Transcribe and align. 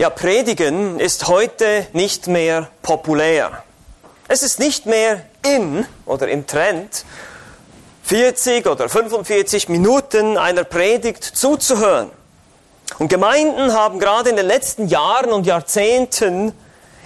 Ja, 0.00 0.10
Predigen 0.10 1.00
ist 1.00 1.26
heute 1.26 1.88
nicht 1.92 2.28
mehr 2.28 2.68
populär. 2.82 3.64
Es 4.28 4.44
ist 4.44 4.60
nicht 4.60 4.86
mehr 4.86 5.24
in 5.44 5.84
oder 6.06 6.28
im 6.28 6.46
Trend, 6.46 7.04
40 8.04 8.68
oder 8.68 8.88
45 8.88 9.68
Minuten 9.68 10.38
einer 10.38 10.62
Predigt 10.62 11.24
zuzuhören. 11.24 12.12
Und 13.00 13.08
Gemeinden 13.08 13.72
haben 13.72 13.98
gerade 13.98 14.30
in 14.30 14.36
den 14.36 14.46
letzten 14.46 14.86
Jahren 14.86 15.32
und 15.32 15.46
Jahrzehnten 15.46 16.52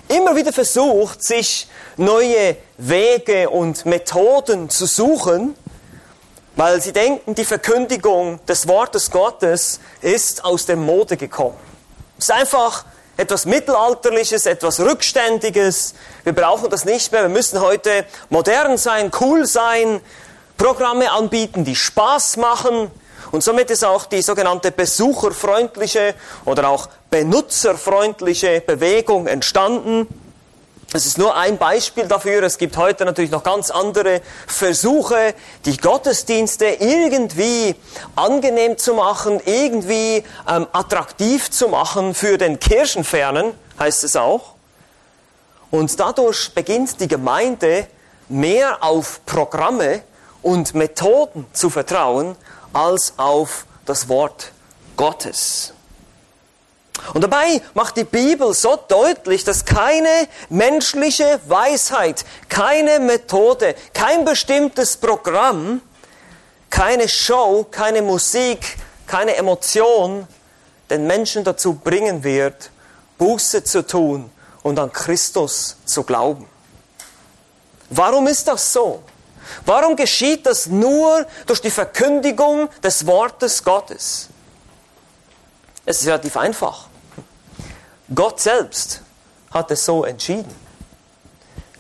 immer 0.08 0.36
wieder 0.36 0.52
versucht, 0.52 1.24
sich 1.24 1.68
neue 1.96 2.56
Wege 2.76 3.48
und 3.48 3.86
Methoden 3.86 4.68
zu 4.68 4.84
suchen, 4.84 5.54
weil 6.56 6.82
sie 6.82 6.92
denken, 6.92 7.34
die 7.36 7.46
Verkündigung 7.46 8.38
des 8.44 8.68
Wortes 8.68 9.10
Gottes 9.10 9.80
ist 10.02 10.44
aus 10.44 10.66
der 10.66 10.76
Mode 10.76 11.16
gekommen. 11.16 11.71
Es 12.22 12.28
ist 12.28 12.36
einfach 12.36 12.84
etwas 13.16 13.46
Mittelalterliches, 13.46 14.46
etwas 14.46 14.78
Rückständiges. 14.78 15.94
Wir 16.22 16.32
brauchen 16.32 16.70
das 16.70 16.84
nicht 16.84 17.10
mehr. 17.10 17.22
Wir 17.22 17.28
müssen 17.28 17.60
heute 17.60 18.04
modern 18.30 18.78
sein, 18.78 19.10
cool 19.20 19.44
sein, 19.44 20.00
Programme 20.56 21.10
anbieten, 21.10 21.64
die 21.64 21.74
Spaß 21.74 22.36
machen. 22.36 22.92
Und 23.32 23.42
somit 23.42 23.72
ist 23.72 23.84
auch 23.84 24.06
die 24.06 24.22
sogenannte 24.22 24.70
besucherfreundliche 24.70 26.14
oder 26.44 26.68
auch 26.68 26.88
benutzerfreundliche 27.10 28.60
Bewegung 28.60 29.26
entstanden. 29.26 30.06
Es 30.94 31.06
ist 31.06 31.16
nur 31.16 31.34
ein 31.34 31.56
Beispiel 31.56 32.06
dafür. 32.06 32.42
Es 32.42 32.58
gibt 32.58 32.76
heute 32.76 33.06
natürlich 33.06 33.30
noch 33.30 33.42
ganz 33.42 33.70
andere 33.70 34.20
Versuche, 34.46 35.34
die 35.64 35.78
Gottesdienste 35.78 36.66
irgendwie 36.66 37.74
angenehm 38.14 38.76
zu 38.76 38.92
machen, 38.92 39.40
irgendwie 39.46 40.22
ähm, 40.46 40.66
attraktiv 40.72 41.50
zu 41.50 41.68
machen 41.68 42.14
für 42.14 42.36
den 42.36 42.60
Kirchenfernen, 42.60 43.54
heißt 43.78 44.04
es 44.04 44.16
auch. 44.16 44.52
Und 45.70 45.98
dadurch 45.98 46.54
beginnt 46.54 47.00
die 47.00 47.08
Gemeinde 47.08 47.86
mehr 48.28 48.84
auf 48.84 49.24
Programme 49.24 50.02
und 50.42 50.74
Methoden 50.74 51.46
zu 51.54 51.70
vertrauen, 51.70 52.36
als 52.74 53.14
auf 53.16 53.64
das 53.86 54.10
Wort 54.10 54.52
Gottes. 54.98 55.72
Und 57.14 57.22
dabei 57.22 57.60
macht 57.74 57.96
die 57.96 58.04
Bibel 58.04 58.54
so 58.54 58.78
deutlich, 58.88 59.44
dass 59.44 59.64
keine 59.64 60.28
menschliche 60.48 61.40
Weisheit, 61.46 62.24
keine 62.48 63.00
Methode, 63.00 63.74
kein 63.92 64.24
bestimmtes 64.24 64.96
Programm, 64.96 65.82
keine 66.70 67.08
Show, 67.08 67.66
keine 67.70 68.00
Musik, 68.00 68.78
keine 69.06 69.36
Emotion 69.36 70.26
den 70.88 71.06
Menschen 71.06 71.44
dazu 71.44 71.74
bringen 71.74 72.24
wird, 72.24 72.70
Buße 73.18 73.64
zu 73.64 73.86
tun 73.86 74.30
und 74.62 74.78
an 74.78 74.92
Christus 74.92 75.76
zu 75.84 76.02
glauben. 76.02 76.46
Warum 77.90 78.26
ist 78.26 78.48
das 78.48 78.72
so? 78.72 79.02
Warum 79.66 79.96
geschieht 79.96 80.46
das 80.46 80.66
nur 80.66 81.26
durch 81.46 81.60
die 81.60 81.70
Verkündigung 81.70 82.68
des 82.82 83.06
Wortes 83.06 83.62
Gottes? 83.62 84.28
Es 85.84 86.00
ist 86.00 86.06
relativ 86.06 86.36
einfach. 86.36 86.88
Gott 88.14 88.40
selbst 88.40 89.02
hat 89.50 89.70
es 89.70 89.84
so 89.84 90.04
entschieden. 90.04 90.54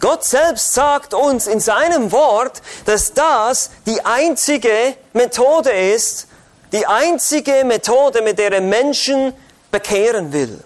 Gott 0.00 0.24
selbst 0.24 0.74
sagt 0.74 1.14
uns 1.14 1.46
in 1.46 1.60
seinem 1.60 2.10
Wort, 2.10 2.60
dass 2.86 3.12
das 3.14 3.70
die 3.86 4.04
einzige 4.04 4.96
Methode 5.12 5.70
ist, 5.70 6.26
die 6.72 6.86
einzige 6.86 7.64
Methode, 7.64 8.22
mit 8.22 8.38
der 8.38 8.52
er 8.52 8.60
Menschen 8.60 9.32
bekehren 9.70 10.32
will. 10.32 10.62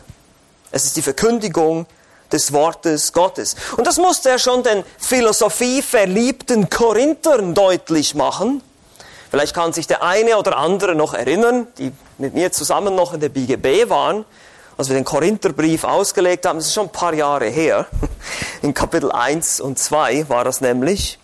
Es 0.70 0.84
ist 0.84 0.96
die 0.96 1.02
Verkündigung 1.02 1.86
des 2.32 2.52
Wortes 2.52 3.12
Gottes. 3.12 3.56
Und 3.76 3.86
das 3.86 3.98
musste 3.98 4.30
er 4.30 4.38
schon 4.38 4.62
den 4.62 4.84
philosophieverliebten 4.98 6.70
Korinthern 6.70 7.54
deutlich 7.54 8.14
machen. 8.14 8.62
Vielleicht 9.30 9.54
kann 9.54 9.72
sich 9.72 9.86
der 9.86 10.02
eine 10.02 10.38
oder 10.38 10.56
andere 10.56 10.94
noch 10.94 11.12
erinnern, 11.14 11.66
die 11.78 11.92
mit 12.18 12.34
mir 12.34 12.52
zusammen 12.52 12.94
noch 12.94 13.12
in 13.12 13.20
der 13.20 13.28
BGB 13.28 13.90
waren, 13.90 14.24
als 14.76 14.88
wir 14.88 14.94
den 14.94 15.04
Korintherbrief 15.04 15.84
ausgelegt 15.84 16.46
haben. 16.46 16.58
Das 16.58 16.66
ist 16.66 16.74
schon 16.74 16.86
ein 16.86 16.92
paar 16.92 17.14
Jahre 17.14 17.46
her. 17.46 17.86
In 18.62 18.74
Kapitel 18.74 19.10
1 19.10 19.60
und 19.60 19.78
2 19.78 20.28
war 20.28 20.44
das 20.44 20.60
nämlich 20.60 21.18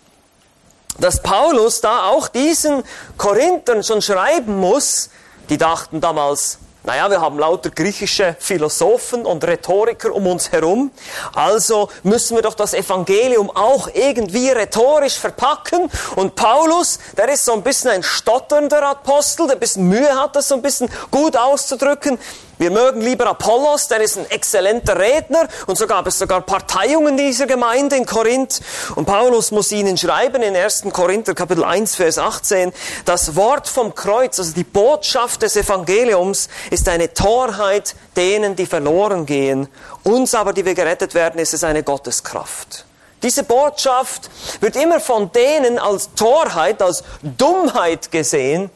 dass 0.99 1.21
Paulus 1.21 1.81
da 1.81 2.09
auch 2.09 2.27
diesen 2.27 2.83
Korinthern 3.17 3.83
schon 3.83 4.01
schreiben 4.01 4.59
muss, 4.59 5.09
die 5.49 5.57
dachten 5.57 6.01
damals, 6.01 6.59
naja, 6.85 7.09
wir 7.09 7.21
haben 7.21 7.39
lauter 7.39 7.69
griechische 7.69 8.35
Philosophen 8.39 9.25
und 9.25 9.43
Rhetoriker 9.45 10.13
um 10.13 10.27
uns 10.27 10.51
herum, 10.51 10.91
also 11.33 11.89
müssen 12.03 12.35
wir 12.35 12.41
doch 12.41 12.55
das 12.55 12.73
Evangelium 12.73 13.49
auch 13.49 13.87
irgendwie 13.93 14.49
rhetorisch 14.49 15.17
verpacken. 15.17 15.89
Und 16.17 16.35
Paulus, 16.35 16.99
der 17.17 17.29
ist 17.29 17.45
so 17.45 17.53
ein 17.53 17.63
bisschen 17.63 17.91
ein 17.91 18.03
stotternder 18.03 18.83
Apostel, 18.85 19.47
der 19.47 19.55
ein 19.55 19.59
bisschen 19.61 19.87
Mühe 19.87 20.13
hat, 20.19 20.35
das 20.35 20.49
so 20.49 20.55
ein 20.55 20.61
bisschen 20.61 20.89
gut 21.09 21.37
auszudrücken. 21.37 22.19
Wir 22.59 22.69
mögen 22.69 23.01
lieber 23.01 23.25
Apollos, 23.27 23.87
der 23.87 24.01
ist 24.01 24.17
ein 24.17 24.29
exzellenter 24.29 24.99
Redner 24.99 25.47
und 25.65 25.75
so 25.75 25.87
gab 25.87 26.05
es 26.05 26.19
sogar 26.19 26.41
Parteiungen 26.41 27.17
dieser 27.17 27.47
Gemeinde 27.47 27.95
in 27.95 28.05
Korinth. 28.05 28.61
Und 28.95 29.05
Paulus 29.05 29.49
muss 29.51 29.71
ihnen 29.71 29.97
schreiben 29.97 30.43
in 30.43 30.55
1. 30.55 30.83
Korinther 30.93 31.33
Kapitel 31.33 31.63
1, 31.63 31.95
Vers 31.95 32.19
18, 32.19 32.71
das 33.05 33.35
Wort 33.35 33.67
vom 33.67 33.95
Kreuz, 33.95 34.37
also 34.37 34.53
die 34.53 34.63
Botschaft 34.63 35.41
des 35.41 35.55
Evangeliums, 35.55 36.47
ist 36.69 36.87
eine 36.87 37.13
Torheit 37.13 37.95
denen, 38.15 38.55
die 38.55 38.67
verloren 38.67 39.25
gehen. 39.25 39.67
Uns 40.03 40.35
aber, 40.35 40.53
die 40.53 40.63
wir 40.63 40.75
gerettet 40.75 41.15
werden, 41.15 41.39
ist 41.39 41.55
es 41.55 41.63
eine 41.63 41.81
Gotteskraft. 41.81 42.85
Diese 43.23 43.43
Botschaft 43.43 44.29
wird 44.59 44.75
immer 44.75 44.99
von 44.99 45.31
denen 45.31 45.79
als 45.79 46.13
Torheit, 46.13 46.81
als 46.81 47.03
Dummheit 47.21 48.11
gesehen, 48.11 48.69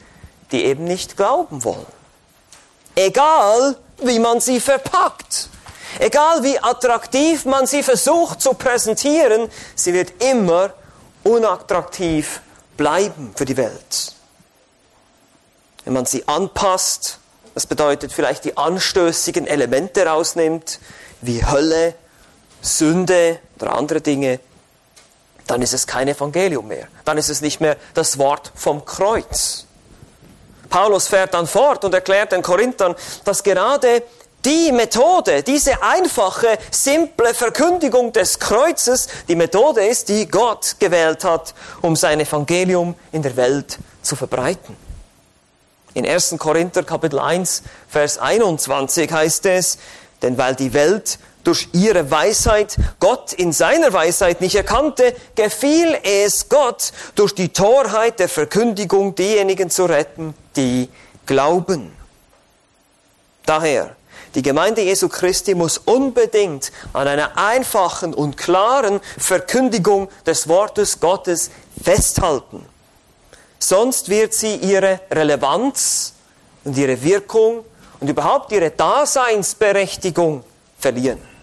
die 0.52 0.66
eben 0.66 0.86
nicht 0.86 1.16
glauben 1.18 1.64
wollen. 1.64 1.97
Egal, 2.98 3.76
wie 4.02 4.18
man 4.18 4.42
sie 4.42 4.60
verpackt. 4.60 5.50
Egal 6.00 6.42
wie 6.42 6.58
attraktiv 6.58 7.46
man 7.46 7.68
sie 7.68 7.84
versucht 7.84 8.42
zu 8.42 8.56
präsentieren, 8.56 9.52
sie 9.76 9.94
wird 9.94 10.24
immer 10.24 10.74
unattraktiv 11.24 12.42
bleiben 12.76 13.34
für 13.36 13.46
die 13.46 13.56
Welt. 13.56 14.14
Wenn 15.86 15.94
man 15.94 16.08
sie 16.08 16.28
anpasst, 16.28 17.20
das 17.54 17.68
bedeutet 17.68 18.12
vielleicht 18.12 18.46
die 18.46 18.58
anstößigen 18.58 19.46
Elemente 19.46 20.08
rausnimmt, 20.08 20.80
wie 21.22 21.46
Hölle, 21.46 21.94
Sünde 22.62 23.40
oder 23.60 23.76
andere 23.76 24.02
Dinge, 24.02 24.40
dann 25.46 25.62
ist 25.62 25.76
es 25.76 25.86
kein 25.86 26.08
Evangelium 26.08 26.68
mehr. 26.68 26.88
Dann 27.06 27.20
ist 27.20 27.30
es 27.30 27.42
nicht 27.42 27.62
mehr 27.62 27.78
das 27.94 28.18
Wort 28.18 28.52
vom 28.56 28.86
Kreuz. 28.86 29.67
Paulus 30.70 31.08
fährt 31.08 31.34
dann 31.34 31.48
fort 31.48 31.84
und 31.84 31.94
erklärt 31.94 32.32
den 32.32 32.42
Korinthern, 32.42 32.96
dass 33.24 33.44
gerade 33.44 34.04
die 34.46 34.72
Methode, 34.72 35.44
diese 35.44 35.82
einfache, 35.82 36.58
simple 36.72 37.34
Verkündigung 37.34 38.14
des 38.14 38.40
Kreuzes, 38.40 39.08
die 39.28 39.36
Methode 39.36 39.86
ist, 39.86 40.10
die 40.10 40.28
Gott 40.28 40.76
gewählt 40.80 41.24
hat, 41.24 41.54
um 41.82 41.96
sein 41.96 42.20
Evangelium 42.20 42.96
in 43.12 43.22
der 43.22 43.36
Welt 43.36 43.78
zu 44.02 44.16
verbreiten. 44.16 44.78
In 45.94 46.06
1. 46.06 46.36
Korinther 46.38 46.84
Kapitel 46.84 47.20
1, 47.20 47.64
Vers 47.90 48.20
21 48.20 49.12
heißt 49.12 49.48
es, 49.48 49.80
denn 50.22 50.38
weil 50.38 50.56
die 50.56 50.74
Welt 50.74 51.20
durch 51.44 51.70
ihre 51.74 52.12
Weisheit 52.12 52.76
Gott 53.00 53.34
in 53.34 53.54
seiner 53.54 53.94
Weisheit 53.94 54.42
nicht 54.42 54.56
erkannte, 54.56 55.16
gefiel 55.36 55.98
es 56.04 56.50
Gott 56.50 56.92
durch 57.16 57.34
die 57.34 57.50
Torheit 57.50 58.20
der 58.20 58.30
Verkündigung 58.30 59.16
diejenigen 59.16 59.70
zu 59.70 59.86
retten, 59.86 60.36
die 60.58 60.90
glauben. 61.26 61.96
Daher, 63.46 63.96
die 64.36 64.42
Gemeinde 64.42 64.82
Jesu 64.82 65.08
Christi 65.08 65.56
muss 65.56 65.78
unbedingt 65.78 66.72
an 66.94 67.08
einer 67.08 67.38
einfachen 67.38 68.14
und 68.14 68.36
klaren 68.36 69.00
Verkündigung 69.18 70.10
des 70.26 70.48
Wortes 70.48 71.00
Gottes 71.00 71.50
festhalten. 71.82 72.66
Sonst 73.60 74.10
wird 74.10 74.34
sie 74.34 74.56
ihre 74.56 75.00
Relevanz 75.10 76.14
und 76.64 76.78
ihre 76.78 77.02
Wirkung 77.02 77.64
und 78.00 78.10
überhaupt 78.10 78.52
ihre 78.52 78.72
Daseinsberechtigung 78.72 80.44
verlieren. 80.78 81.37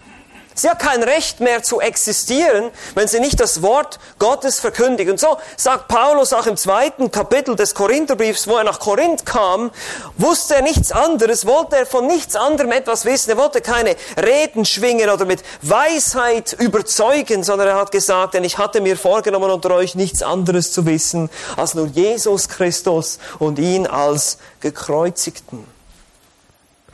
Sie 0.57 0.69
hat 0.69 0.79
kein 0.79 1.03
Recht 1.03 1.41
mehr 1.41 1.63
zu 1.63 1.81
existieren, 1.81 2.71
wenn 2.95 3.09
sie 3.09 3.19
nicht 3.19 3.41
das 3.41 3.61
Wort 3.61 3.99
Gottes 4.19 4.61
verkündigt. 4.61 5.11
Und 5.11 5.19
so 5.19 5.37
sagt 5.57 5.89
Paulus 5.89 6.31
auch 6.31 6.47
im 6.47 6.55
zweiten 6.55 7.11
Kapitel 7.11 7.57
des 7.57 7.75
Korintherbriefs, 7.75 8.47
wo 8.47 8.55
er 8.55 8.63
nach 8.63 8.79
Korinth 8.79 9.25
kam, 9.25 9.69
wusste 10.17 10.55
er 10.55 10.61
nichts 10.61 10.93
anderes, 10.93 11.45
wollte 11.45 11.75
er 11.75 11.85
von 11.85 12.07
nichts 12.07 12.37
anderem 12.37 12.71
etwas 12.71 13.03
wissen. 13.03 13.31
Er 13.31 13.37
wollte 13.37 13.59
keine 13.59 13.97
Reden 14.17 14.63
schwingen 14.63 15.09
oder 15.09 15.25
mit 15.25 15.43
Weisheit 15.61 16.53
überzeugen, 16.53 17.43
sondern 17.43 17.67
er 17.67 17.75
hat 17.75 17.91
gesagt, 17.91 18.33
denn 18.33 18.45
ich 18.45 18.57
hatte 18.57 18.79
mir 18.79 18.95
vorgenommen, 18.95 19.51
unter 19.51 19.71
euch 19.71 19.95
nichts 19.95 20.23
anderes 20.23 20.71
zu 20.71 20.85
wissen, 20.85 21.29
als 21.57 21.73
nur 21.73 21.87
Jesus 21.87 22.47
Christus 22.47 23.19
und 23.39 23.59
ihn 23.59 23.87
als 23.87 24.37
gekreuzigten. 24.61 25.74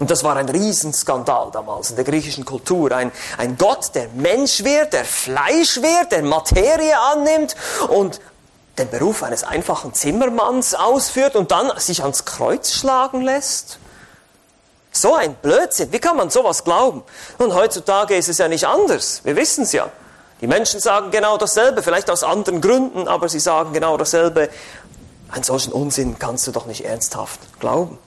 Und 0.01 0.09
das 0.09 0.23
war 0.23 0.35
ein 0.35 0.49
Riesenskandal 0.49 1.51
damals 1.51 1.91
in 1.91 1.95
der 1.95 2.03
griechischen 2.03 2.43
Kultur. 2.43 2.91
Ein, 2.91 3.11
ein 3.37 3.55
Gott, 3.55 3.93
der 3.93 4.07
Mensch 4.15 4.63
wird, 4.63 4.93
der 4.93 5.05
Fleisch 5.05 5.77
wird, 5.77 6.11
der 6.11 6.23
Materie 6.23 6.99
annimmt 6.99 7.55
und 7.87 8.19
den 8.79 8.89
Beruf 8.89 9.21
eines 9.21 9.43
einfachen 9.43 9.93
Zimmermanns 9.93 10.73
ausführt 10.73 11.35
und 11.35 11.51
dann 11.51 11.71
sich 11.77 12.01
ans 12.01 12.25
Kreuz 12.25 12.71
schlagen 12.71 13.21
lässt? 13.21 13.77
So 14.91 15.13
ein 15.13 15.35
Blödsinn. 15.35 15.93
Wie 15.93 15.99
kann 15.99 16.17
man 16.17 16.31
sowas 16.31 16.63
glauben? 16.63 17.03
Und 17.37 17.53
heutzutage 17.53 18.15
ist 18.15 18.27
es 18.27 18.39
ja 18.39 18.47
nicht 18.47 18.65
anders. 18.65 19.21
Wir 19.23 19.35
wissen 19.35 19.65
es 19.65 19.71
ja. 19.71 19.87
Die 20.41 20.47
Menschen 20.47 20.79
sagen 20.79 21.11
genau 21.11 21.37
dasselbe, 21.37 21.83
vielleicht 21.83 22.09
aus 22.09 22.23
anderen 22.23 22.59
Gründen, 22.59 23.07
aber 23.07 23.29
sie 23.29 23.39
sagen 23.39 23.71
genau 23.71 23.97
dasselbe. 23.97 24.49
Einen 25.29 25.43
solchen 25.43 25.71
Unsinn 25.71 26.17
kannst 26.17 26.47
du 26.47 26.51
doch 26.51 26.65
nicht 26.65 26.85
ernsthaft 26.85 27.39
glauben. 27.59 27.99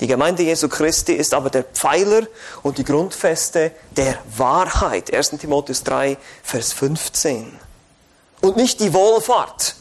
Die 0.00 0.06
Gemeinde 0.06 0.44
Jesu 0.44 0.68
Christi 0.68 1.12
ist 1.12 1.34
aber 1.34 1.50
der 1.50 1.64
Pfeiler 1.64 2.26
und 2.62 2.78
die 2.78 2.84
Grundfeste 2.84 3.72
der 3.96 4.18
Wahrheit. 4.36 5.12
1. 5.12 5.30
Timotheus 5.30 5.82
3, 5.82 6.16
Vers 6.42 6.72
15. 6.72 7.58
Und 8.40 8.56
nicht 8.56 8.78
die 8.80 8.92
Wohlfahrt 8.92 9.74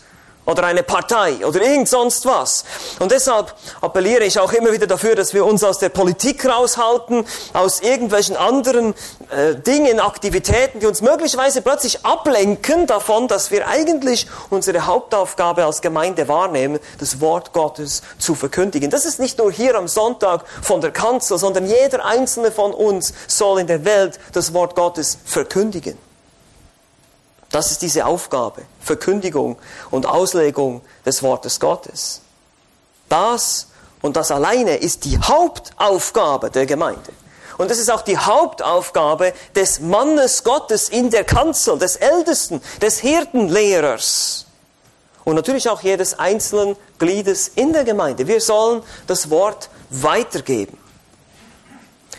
oder 0.48 0.64
eine 0.64 0.82
Partei 0.82 1.46
oder 1.46 1.62
irgend 1.62 1.90
sonst 1.90 2.26
was. 2.26 2.64
Und 3.00 3.12
deshalb 3.12 3.54
appelliere 3.82 4.24
ich 4.24 4.40
auch 4.40 4.54
immer 4.54 4.72
wieder 4.72 4.88
dafür, 4.88 5.14
dass 5.14 5.34
wir 5.34 5.46
uns 5.46 5.64
aus 5.64 5.78
der 5.78 5.90
Politik 5.90 6.46
raushalten, 6.46 7.26
aus 7.54 7.82
irgendwelchen 7.82 8.38
anderen 8.38 8.96
äh, 9.30 9.56
Dingen, 9.56 10.00
Aktivitäten, 10.00 10.80
die 10.80 10.86
uns 10.86 11.02
möglicherweise 11.02 11.62
plötzlich 11.62 12.06
ablenken 12.06 12.88
davon, 12.88 13.28
dass 13.28 13.52
wir 13.52 13.68
eigentlich 13.68 14.28
unsere 14.50 14.86
Hauptaufgabe 14.86 15.66
als 15.66 15.82
Gemeinde 15.82 16.28
wahrnehmen, 16.28 16.80
das 17.00 17.20
Wort 17.20 17.52
Gottes 17.52 18.02
zu 18.18 18.34
verkündigen. 18.34 18.90
Das 18.90 19.06
ist 19.06 19.20
nicht 19.20 19.38
nur 19.38 19.52
hier 19.52 19.76
am 19.76 19.90
Sonntag 19.90 20.46
von 20.62 20.80
der 20.80 20.92
Kanzel, 20.92 21.38
sondern 21.38 21.68
jeder 21.68 22.06
einzelne 22.06 22.52
von 22.52 22.74
uns 22.74 23.14
soll 23.28 23.60
in 23.60 23.68
der 23.68 23.84
Welt 23.84 24.18
das 24.32 24.54
Wort 24.54 24.76
Gottes 24.76 25.18
verkündigen. 25.26 26.07
Das 27.52 27.72
ist 27.72 27.82
diese 27.82 28.06
Aufgabe, 28.06 28.64
Verkündigung 28.82 29.58
und 29.90 30.06
Auslegung 30.06 30.82
des 31.06 31.24
Wortes 31.24 31.60
Gottes. 31.60 32.22
Das 33.10 33.68
und 34.02 34.16
das 34.16 34.32
alleine 34.32 34.76
ist 34.76 35.06
die 35.06 35.18
Hauptaufgabe 35.18 36.52
der 36.52 36.66
Gemeinde. 36.66 37.12
Und 37.58 37.72
es 37.72 37.80
ist 37.80 37.90
auch 37.90 38.04
die 38.04 38.18
Hauptaufgabe 38.18 39.34
des 39.56 39.80
Mannes 39.80 40.44
Gottes 40.44 40.90
in 40.90 41.10
der 41.10 41.24
Kanzel, 41.24 41.80
des 41.80 41.96
Ältesten, 41.96 42.62
des 42.82 43.00
Hirtenlehrers. 43.00 44.46
Und 45.24 45.36
natürlich 45.36 45.68
auch 45.68 45.82
jedes 45.82 46.20
einzelnen 46.20 46.78
Gliedes 47.00 47.50
in 47.50 47.74
der 47.74 47.84
Gemeinde. 47.84 48.28
Wir 48.28 48.40
sollen 48.40 48.84
das 49.08 49.30
Wort 49.30 49.70
weitergeben. 49.90 50.78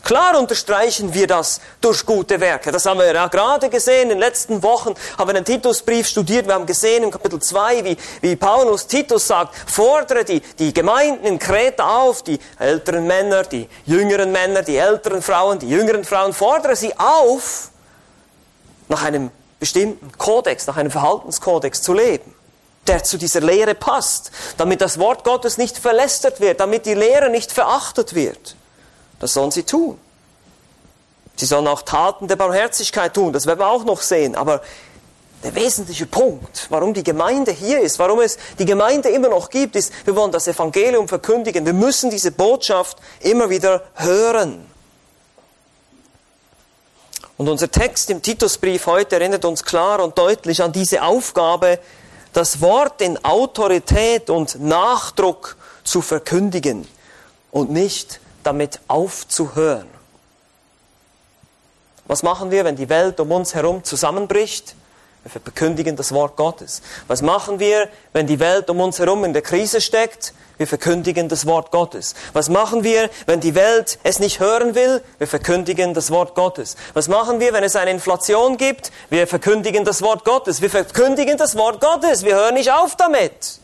Klar 0.02 0.38
unterstreichen 0.38 1.12
wir 1.14 1.26
das 1.26 1.60
durch 1.80 2.04
gute 2.04 2.40
Werke. 2.40 2.72
Das 2.72 2.86
haben 2.86 2.98
wir 2.98 3.12
ja 3.12 3.26
gerade 3.28 3.68
gesehen. 3.68 4.04
In 4.04 4.08
den 4.10 4.18
letzten 4.18 4.62
Wochen 4.62 4.94
haben 5.16 5.28
wir 5.28 5.34
den 5.34 5.44
Titusbrief 5.44 6.06
studiert. 6.06 6.46
Wir 6.46 6.54
haben 6.54 6.66
gesehen 6.66 7.04
im 7.04 7.10
Kapitel 7.10 7.40
2, 7.40 7.84
wie, 7.84 7.96
wie 8.20 8.36
Paulus 8.36 8.86
Titus 8.86 9.26
sagt, 9.26 9.54
fordere 9.66 10.24
die, 10.24 10.40
die 10.40 10.72
Gemeinden 10.72 11.26
in 11.26 11.38
Kreta 11.38 12.02
auf, 12.02 12.22
die 12.22 12.38
älteren 12.58 13.06
Männer, 13.06 13.42
die 13.42 13.68
jüngeren 13.84 14.32
Männer, 14.32 14.62
die 14.62 14.76
älteren 14.76 15.22
Frauen, 15.22 15.58
die 15.58 15.68
jüngeren 15.68 16.04
Frauen, 16.04 16.32
fordere 16.32 16.76
sie 16.76 16.96
auf, 16.98 17.70
nach 18.88 19.02
einem 19.02 19.30
bestimmten 19.60 20.16
Kodex, 20.16 20.66
nach 20.66 20.76
einem 20.76 20.90
Verhaltenskodex 20.90 21.82
zu 21.82 21.92
leben 21.92 22.34
der 22.88 23.04
zu 23.04 23.18
dieser 23.18 23.40
Lehre 23.40 23.74
passt, 23.74 24.30
damit 24.56 24.80
das 24.80 24.98
Wort 24.98 25.22
Gottes 25.22 25.58
nicht 25.58 25.76
verlästert 25.76 26.40
wird, 26.40 26.60
damit 26.60 26.86
die 26.86 26.94
Lehre 26.94 27.28
nicht 27.28 27.52
verachtet 27.52 28.14
wird. 28.14 28.56
Das 29.20 29.34
sollen 29.34 29.50
sie 29.50 29.64
tun. 29.64 29.98
Sie 31.36 31.46
sollen 31.46 31.68
auch 31.68 31.82
Taten 31.82 32.26
der 32.26 32.36
Barmherzigkeit 32.36 33.14
tun, 33.14 33.32
das 33.32 33.46
werden 33.46 33.60
wir 33.60 33.68
auch 33.68 33.84
noch 33.84 34.00
sehen. 34.00 34.34
Aber 34.34 34.60
der 35.44 35.54
wesentliche 35.54 36.06
Punkt, 36.06 36.66
warum 36.68 36.94
die 36.94 37.04
Gemeinde 37.04 37.52
hier 37.52 37.80
ist, 37.80 38.00
warum 38.00 38.20
es 38.20 38.38
die 38.58 38.64
Gemeinde 38.64 39.08
immer 39.10 39.28
noch 39.28 39.50
gibt, 39.50 39.76
ist, 39.76 39.92
wir 40.04 40.16
wollen 40.16 40.32
das 40.32 40.48
Evangelium 40.48 41.06
verkündigen. 41.06 41.64
Wir 41.64 41.74
müssen 41.74 42.10
diese 42.10 42.32
Botschaft 42.32 42.98
immer 43.20 43.48
wieder 43.48 43.82
hören. 43.94 44.66
Und 47.36 47.48
unser 47.48 47.70
Text 47.70 48.10
im 48.10 48.20
Titusbrief 48.20 48.86
heute 48.86 49.14
erinnert 49.14 49.44
uns 49.44 49.62
klar 49.62 50.02
und 50.02 50.18
deutlich 50.18 50.60
an 50.60 50.72
diese 50.72 51.04
Aufgabe, 51.04 51.78
das 52.32 52.60
Wort 52.60 53.00
in 53.00 53.24
Autorität 53.24 54.28
und 54.30 54.60
Nachdruck 54.60 55.56
zu 55.84 56.02
verkündigen 56.02 56.86
und 57.52 57.70
nicht 57.70 58.20
damit 58.48 58.80
aufzuhören. 58.88 59.86
Was 62.06 62.22
machen 62.22 62.50
wir, 62.50 62.64
wenn 62.64 62.76
die 62.76 62.88
Welt 62.88 63.20
um 63.20 63.30
uns 63.30 63.54
herum 63.54 63.84
zusammenbricht? 63.84 64.74
Wir 65.22 65.30
verkündigen 65.30 65.96
das 65.96 66.12
Wort 66.12 66.36
Gottes. 66.36 66.80
Was 67.08 67.20
machen 67.20 67.58
wir, 67.58 67.90
wenn 68.14 68.26
die 68.26 68.40
Welt 68.40 68.70
um 68.70 68.80
uns 68.80 68.98
herum 68.98 69.24
in 69.24 69.34
der 69.34 69.42
Krise 69.42 69.82
steckt? 69.82 70.32
Wir 70.56 70.66
verkündigen 70.66 71.28
das 71.28 71.44
Wort 71.44 71.70
Gottes. 71.70 72.14
Was 72.32 72.48
machen 72.48 72.84
wir, 72.84 73.10
wenn 73.26 73.40
die 73.40 73.54
Welt 73.54 73.98
es 74.02 74.18
nicht 74.18 74.40
hören 74.40 74.74
will? 74.74 75.02
Wir 75.18 75.26
verkündigen 75.26 75.92
das 75.92 76.10
Wort 76.10 76.34
Gottes. 76.34 76.76
Was 76.94 77.08
machen 77.08 77.40
wir, 77.40 77.52
wenn 77.52 77.64
es 77.64 77.76
eine 77.76 77.90
Inflation 77.90 78.56
gibt? 78.56 78.90
Wir 79.10 79.26
verkündigen 79.26 79.84
das 79.84 80.00
Wort 80.00 80.24
Gottes. 80.24 80.62
Wir 80.62 80.70
verkündigen 80.70 81.36
das 81.36 81.54
Wort 81.56 81.82
Gottes. 81.82 82.24
Wir 82.24 82.36
hören 82.36 82.54
nicht 82.54 82.72
auf 82.72 82.96
damit. 82.96 83.60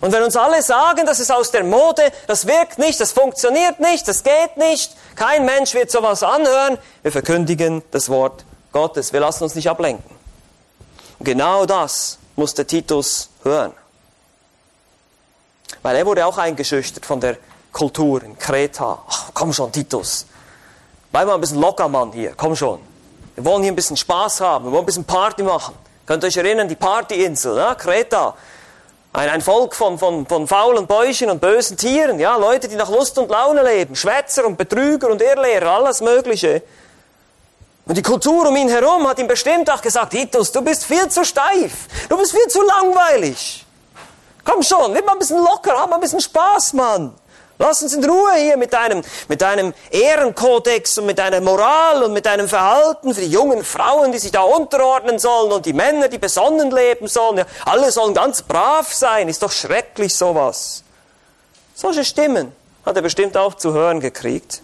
Und 0.00 0.12
wenn 0.12 0.22
uns 0.22 0.36
alle 0.36 0.62
sagen, 0.62 1.06
das 1.06 1.20
ist 1.20 1.32
aus 1.32 1.50
der 1.50 1.64
Mode, 1.64 2.12
das 2.26 2.46
wirkt 2.46 2.78
nicht, 2.78 3.00
das 3.00 3.12
funktioniert 3.12 3.80
nicht, 3.80 4.06
das 4.06 4.22
geht 4.22 4.56
nicht, 4.56 4.94
kein 5.14 5.44
Mensch 5.44 5.72
wird 5.74 5.90
sowas 5.90 6.22
anhören, 6.22 6.78
wir 7.02 7.12
verkündigen 7.12 7.82
das 7.90 8.08
Wort 8.08 8.44
Gottes, 8.72 9.12
wir 9.12 9.20
lassen 9.20 9.44
uns 9.44 9.54
nicht 9.54 9.70
ablenken. 9.70 10.14
Und 11.18 11.24
genau 11.24 11.64
das 11.64 12.18
musste 12.36 12.66
Titus 12.66 13.30
hören. 13.42 13.72
Weil 15.82 15.96
er 15.96 16.06
wurde 16.06 16.26
auch 16.26 16.36
eingeschüchtert 16.36 17.06
von 17.06 17.20
der 17.20 17.38
Kultur 17.72 18.22
in 18.22 18.38
Kreta. 18.38 19.02
Ach, 19.08 19.30
komm 19.32 19.52
schon, 19.52 19.72
Titus. 19.72 20.26
Bleib 21.10 21.26
mal 21.26 21.34
ein 21.34 21.40
bisschen 21.40 21.60
locker, 21.60 21.88
Mann, 21.88 22.12
hier. 22.12 22.34
Komm 22.36 22.54
schon. 22.54 22.80
Wir 23.34 23.44
wollen 23.44 23.62
hier 23.62 23.72
ein 23.72 23.76
bisschen 23.76 23.96
Spaß 23.96 24.40
haben. 24.40 24.66
Wir 24.66 24.72
wollen 24.72 24.82
ein 24.82 24.86
bisschen 24.86 25.04
Party 25.04 25.42
machen. 25.42 25.74
Könnt 26.04 26.22
ihr 26.24 26.28
euch 26.28 26.36
erinnern, 26.36 26.68
die 26.68 26.76
Partyinsel, 26.76 27.56
ja? 27.56 27.74
Kreta. 27.74 28.34
Ein, 29.16 29.30
ein 29.30 29.40
Volk 29.40 29.74
von, 29.74 29.98
von, 29.98 30.26
von 30.26 30.46
faulen 30.46 30.86
Bäuchen 30.86 31.30
und 31.30 31.40
bösen 31.40 31.78
Tieren, 31.78 32.18
ja, 32.18 32.36
Leute, 32.36 32.68
die 32.68 32.76
nach 32.76 32.90
Lust 32.90 33.16
und 33.16 33.30
Laune 33.30 33.62
leben, 33.62 33.96
Schwätzer 33.96 34.44
und 34.44 34.58
Betrüger 34.58 35.08
und 35.08 35.22
Irrlehrer, 35.22 35.70
alles 35.70 36.02
Mögliche. 36.02 36.62
Und 37.86 37.96
die 37.96 38.02
Kultur 38.02 38.46
um 38.46 38.54
ihn 38.56 38.68
herum 38.68 39.08
hat 39.08 39.18
ihm 39.18 39.26
bestimmt 39.26 39.70
auch 39.70 39.80
gesagt, 39.80 40.10
Titus, 40.10 40.52
du 40.52 40.60
bist 40.60 40.84
viel 40.84 41.08
zu 41.08 41.24
steif, 41.24 41.86
du 42.10 42.18
bist 42.18 42.32
viel 42.32 42.46
zu 42.48 42.60
langweilig. 42.60 43.64
Komm 44.44 44.62
schon, 44.62 44.92
nimm 44.92 45.06
mal 45.06 45.12
ein 45.12 45.18
bisschen 45.18 45.42
locker, 45.42 45.80
hab 45.80 45.88
mal 45.88 45.96
ein 45.96 46.02
bisschen 46.02 46.20
Spaß, 46.20 46.74
Mann. 46.74 47.14
Lass 47.58 47.82
uns 47.82 47.94
in 47.94 48.04
Ruhe 48.04 48.34
hier 48.34 48.56
mit 48.56 48.74
einem, 48.74 49.02
mit 49.28 49.42
einem 49.42 49.72
Ehrenkodex 49.90 50.98
und 50.98 51.06
mit 51.06 51.18
einer 51.18 51.40
Moral 51.40 52.02
und 52.02 52.12
mit 52.12 52.26
einem 52.26 52.48
Verhalten 52.48 53.14
für 53.14 53.22
die 53.22 53.30
jungen 53.30 53.64
Frauen, 53.64 54.12
die 54.12 54.18
sich 54.18 54.30
da 54.32 54.42
unterordnen 54.42 55.18
sollen 55.18 55.52
und 55.52 55.64
die 55.64 55.72
Männer, 55.72 56.08
die 56.08 56.18
besonnen 56.18 56.70
leben 56.70 57.08
sollen. 57.08 57.38
Ja, 57.38 57.46
alle 57.64 57.90
sollen 57.90 58.12
ganz 58.12 58.42
brav 58.42 58.92
sein. 58.92 59.28
Ist 59.28 59.42
doch 59.42 59.52
schrecklich 59.52 60.14
sowas. 60.14 60.82
Solche 61.74 62.04
Stimmen 62.04 62.52
hat 62.84 62.96
er 62.96 63.02
bestimmt 63.02 63.36
auch 63.36 63.54
zu 63.54 63.72
hören 63.72 64.00
gekriegt. 64.00 64.60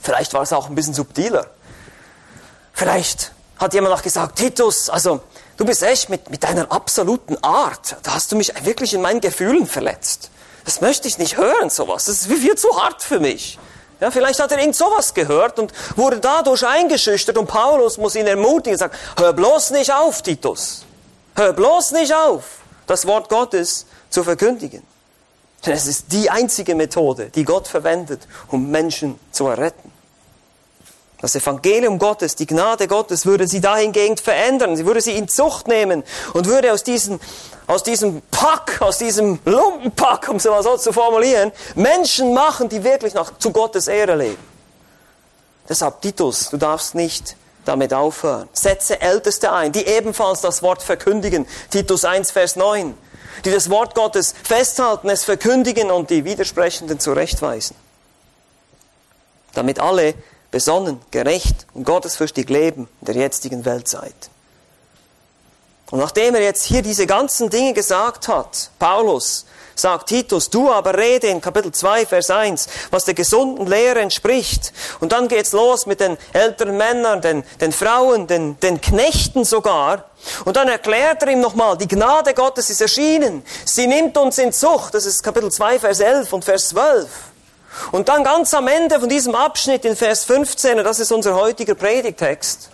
Vielleicht 0.00 0.34
war 0.34 0.42
es 0.42 0.52
auch 0.52 0.68
ein 0.68 0.74
bisschen 0.76 0.94
subtiler. 0.94 1.46
Vielleicht 2.72 3.32
hat 3.58 3.74
jemand 3.74 3.92
noch 3.92 4.02
gesagt, 4.02 4.36
Titus, 4.36 4.88
also 4.88 5.20
du 5.56 5.64
bist 5.64 5.82
echt 5.82 6.08
mit, 6.08 6.30
mit 6.30 6.44
deiner 6.44 6.70
absoluten 6.70 7.36
Art, 7.42 7.96
da 8.04 8.14
hast 8.14 8.30
du 8.30 8.36
mich 8.36 8.52
wirklich 8.64 8.94
in 8.94 9.02
meinen 9.02 9.20
Gefühlen 9.20 9.66
verletzt. 9.66 10.30
Das 10.68 10.82
möchte 10.82 11.08
ich 11.08 11.16
nicht 11.16 11.38
hören, 11.38 11.70
sowas. 11.70 12.04
Das 12.04 12.16
ist 12.16 12.26
viel 12.26 12.54
zu 12.54 12.68
hart 12.78 13.02
für 13.02 13.20
mich. 13.20 13.58
Ja, 14.00 14.10
vielleicht 14.10 14.38
hat 14.38 14.52
er 14.52 14.58
irgend 14.58 14.76
sowas 14.76 15.14
gehört 15.14 15.58
und 15.58 15.72
wurde 15.96 16.20
dadurch 16.20 16.66
eingeschüchtert 16.66 17.38
und 17.38 17.46
Paulus 17.46 17.96
muss 17.96 18.14
ihn 18.14 18.26
ermutigen 18.26 18.74
und 18.74 18.78
sagen, 18.78 18.94
hör 19.16 19.32
bloß 19.32 19.70
nicht 19.70 19.90
auf, 19.90 20.20
Titus. 20.20 20.84
Hör 21.34 21.54
bloß 21.54 21.92
nicht 21.92 22.14
auf, 22.14 22.44
das 22.86 23.06
Wort 23.06 23.30
Gottes 23.30 23.86
zu 24.10 24.22
verkündigen. 24.22 24.82
Denn 25.64 25.72
es 25.72 25.86
ist 25.86 26.12
die 26.12 26.28
einzige 26.28 26.74
Methode, 26.74 27.30
die 27.30 27.44
Gott 27.44 27.66
verwendet, 27.66 28.28
um 28.48 28.70
Menschen 28.70 29.18
zu 29.32 29.46
erretten. 29.46 29.90
Das 31.20 31.34
Evangelium 31.34 31.98
Gottes, 31.98 32.36
die 32.36 32.46
Gnade 32.46 32.86
Gottes 32.86 33.26
würde 33.26 33.48
sie 33.48 33.60
dahingehend 33.60 34.20
verändern. 34.20 34.76
Sie 34.76 34.86
würde 34.86 35.00
sie 35.00 35.16
in 35.16 35.28
Zucht 35.28 35.66
nehmen 35.66 36.04
und 36.32 36.46
würde 36.46 36.72
aus 36.72 36.84
diesem, 36.84 37.18
aus 37.66 37.82
diesem 37.82 38.22
Pack, 38.30 38.80
aus 38.80 38.98
diesem 38.98 39.40
Lumpenpack, 39.44 40.28
um 40.28 40.36
es 40.36 40.44
mal 40.44 40.62
so 40.62 40.76
zu 40.76 40.92
formulieren, 40.92 41.50
Menschen 41.74 42.34
machen, 42.34 42.68
die 42.68 42.84
wirklich 42.84 43.14
nach, 43.14 43.36
zu 43.38 43.50
Gottes 43.50 43.88
Ehre 43.88 44.14
leben. 44.14 44.38
Deshalb, 45.68 46.00
Titus, 46.00 46.50
du 46.50 46.56
darfst 46.56 46.94
nicht 46.94 47.36
damit 47.64 47.92
aufhören. 47.92 48.48
Setze 48.52 49.00
Älteste 49.00 49.52
ein, 49.52 49.72
die 49.72 49.86
ebenfalls 49.86 50.40
das 50.40 50.62
Wort 50.62 50.82
verkündigen. 50.82 51.46
Titus 51.70 52.04
1, 52.04 52.30
Vers 52.30 52.54
9. 52.54 52.96
die 53.44 53.50
das 53.50 53.70
Wort 53.70 53.94
Gottes 53.94 54.34
festhalten, 54.42 55.08
es 55.10 55.24
verkündigen 55.24 55.90
und 55.90 56.10
die 56.10 56.24
Widersprechenden 56.24 56.98
zurechtweisen. 56.98 57.76
Damit 59.54 59.80
alle 59.80 60.14
besonnen, 60.50 61.00
gerecht 61.10 61.66
und 61.74 61.84
gottesfürchtig 61.84 62.48
leben 62.48 62.88
in 63.00 63.06
der 63.06 63.16
jetzigen 63.16 63.64
Weltzeit. 63.64 64.30
Und 65.90 66.00
nachdem 66.00 66.34
er 66.34 66.42
jetzt 66.42 66.64
hier 66.64 66.82
diese 66.82 67.06
ganzen 67.06 67.48
Dinge 67.48 67.72
gesagt 67.72 68.28
hat, 68.28 68.70
Paulus, 68.78 69.46
sagt 69.74 70.08
Titus, 70.08 70.50
du 70.50 70.70
aber 70.70 70.98
rede 70.98 71.28
in 71.28 71.40
Kapitel 71.40 71.72
2, 71.72 72.04
Vers 72.06 72.30
1, 72.30 72.68
was 72.90 73.04
der 73.04 73.14
gesunden 73.14 73.66
Lehre 73.66 74.00
entspricht. 74.00 74.72
Und 75.00 75.12
dann 75.12 75.28
geht's 75.28 75.52
los 75.52 75.86
mit 75.86 76.00
den 76.00 76.18
älteren 76.32 76.76
Männern, 76.76 77.22
den, 77.22 77.44
den 77.60 77.72
Frauen, 77.72 78.26
den, 78.26 78.58
den 78.60 78.80
Knechten 78.80 79.44
sogar. 79.44 80.04
Und 80.44 80.56
dann 80.56 80.68
erklärt 80.68 81.22
er 81.22 81.28
ihm 81.28 81.40
nochmal, 81.40 81.78
die 81.78 81.88
Gnade 81.88 82.34
Gottes 82.34 82.70
ist 82.70 82.80
erschienen. 82.80 83.44
Sie 83.64 83.86
nimmt 83.86 84.18
uns 84.18 84.38
in 84.38 84.52
Zucht. 84.52 84.94
Das 84.94 85.06
ist 85.06 85.22
Kapitel 85.22 85.50
2, 85.50 85.78
Vers 85.78 86.00
11 86.00 86.32
und 86.32 86.44
Vers 86.44 86.68
12. 86.70 87.08
Und 87.92 88.08
dann 88.08 88.24
ganz 88.24 88.54
am 88.54 88.68
Ende 88.68 88.98
von 89.00 89.08
diesem 89.08 89.34
Abschnitt 89.34 89.84
in 89.84 89.96
Vers 89.96 90.24
15, 90.24 90.78
und 90.78 90.84
das 90.84 91.00
ist 91.00 91.12
unser 91.12 91.34
heutiger 91.34 91.74
Predigtext 91.74 92.70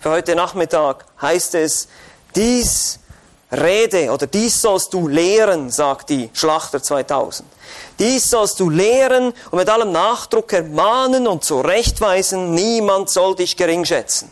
für 0.00 0.10
heute 0.10 0.34
Nachmittag, 0.34 1.04
heißt 1.20 1.54
es, 1.54 1.88
dies 2.34 2.98
Rede 3.52 4.10
oder 4.10 4.26
dies 4.26 4.62
sollst 4.62 4.94
du 4.94 5.08
lehren, 5.08 5.70
sagt 5.70 6.08
die 6.10 6.30
Schlachter 6.32 6.82
2000. 6.82 7.46
Dies 7.98 8.30
sollst 8.30 8.58
du 8.60 8.70
lehren 8.70 9.34
und 9.50 9.58
mit 9.58 9.68
allem 9.68 9.92
Nachdruck 9.92 10.52
ermahnen 10.52 11.26
und 11.26 11.44
zurechtweisen, 11.44 12.54
niemand 12.54 13.10
soll 13.10 13.36
dich 13.36 13.56
gering 13.56 13.84
schätzen. 13.84 14.30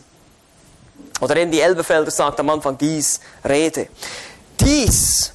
Oder 1.21 1.37
eben 1.37 1.51
die 1.51 1.61
Elbefelder 1.61 2.09
sagt 2.09 2.39
am 2.39 2.49
Anfang 2.49 2.77
dies 2.77 3.21
Rede. 3.47 3.87
Dies, 4.59 5.33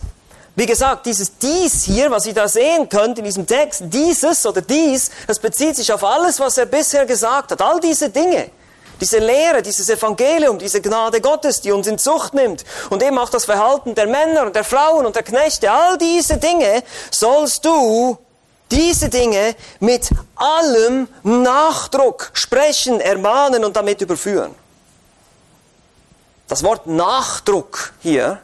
wie 0.56 0.64
gesagt, 0.64 1.04
dieses 1.04 1.36
dies 1.36 1.84
hier, 1.84 2.10
was 2.10 2.24
ihr 2.24 2.32
da 2.32 2.48
sehen 2.48 2.88
könnt 2.88 3.18
in 3.18 3.24
diesem 3.26 3.46
Text, 3.46 3.82
dieses 3.86 4.46
oder 4.46 4.62
dies, 4.62 5.10
das 5.26 5.38
bezieht 5.38 5.76
sich 5.76 5.92
auf 5.92 6.02
alles, 6.02 6.40
was 6.40 6.56
er 6.56 6.64
bisher 6.64 7.04
gesagt 7.04 7.52
hat. 7.52 7.60
All 7.60 7.78
diese 7.78 8.08
Dinge. 8.08 8.50
Diese 8.98 9.18
Lehre, 9.18 9.60
dieses 9.60 9.90
Evangelium, 9.90 10.58
diese 10.58 10.80
Gnade 10.80 11.20
Gottes, 11.20 11.60
die 11.60 11.70
uns 11.70 11.86
in 11.86 11.98
Zucht 11.98 12.32
nimmt 12.32 12.64
und 12.88 13.02
eben 13.02 13.18
auch 13.18 13.28
das 13.28 13.44
Verhalten 13.44 13.94
der 13.94 14.06
Männer 14.06 14.46
und 14.46 14.56
der 14.56 14.64
Frauen 14.64 15.04
und 15.04 15.14
der 15.14 15.22
Knechte, 15.22 15.70
all 15.70 15.98
diese 15.98 16.38
Dinge 16.38 16.82
sollst 17.10 17.66
du, 17.66 18.16
diese 18.70 19.10
Dinge 19.10 19.54
mit 19.80 20.08
allem 20.36 21.06
Nachdruck 21.22 22.30
sprechen, 22.32 23.00
ermahnen 23.00 23.62
und 23.62 23.76
damit 23.76 24.00
überführen. 24.00 24.54
Das 26.48 26.62
Wort 26.62 26.86
Nachdruck 26.86 27.92
hier, 28.00 28.40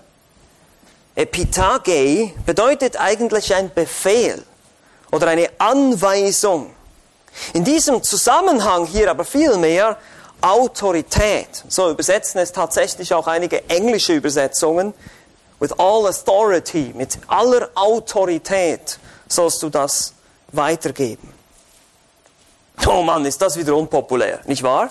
Epitage, 1.14 2.33
bedeutet 2.47 2.99
eigentlich 2.99 3.54
ein 3.54 3.73
Befehl 3.73 4.42
oder 5.11 5.28
eine 5.28 5.49
Anweisung. 5.59 6.75
In 7.52 7.64
diesem 7.64 8.02
Zusammenhang 8.02 8.87
hier 8.87 9.11
aber 9.11 9.25
vielmehr 9.25 9.97
Autorität. 10.40 11.64
So 11.69 11.90
übersetzen 11.90 12.40
es 12.40 12.52
tatsächlich 12.52 13.14
auch 13.14 13.26
einige 13.26 13.69
englische 13.69 14.14
Übersetzungen. 14.14 14.92
With 15.61 15.73
all 15.78 16.07
authority, 16.07 16.92
mit 16.95 17.19
aller 17.28 17.69
Autorität 17.75 18.99
sollst 19.28 19.62
du 19.62 19.69
das 19.69 20.12
weitergeben. 20.50 21.33
Oh 22.87 23.02
Mann, 23.02 23.25
ist 23.25 23.40
das 23.40 23.57
wieder 23.57 23.76
unpopulär, 23.76 24.40
nicht 24.47 24.62
wahr? 24.62 24.90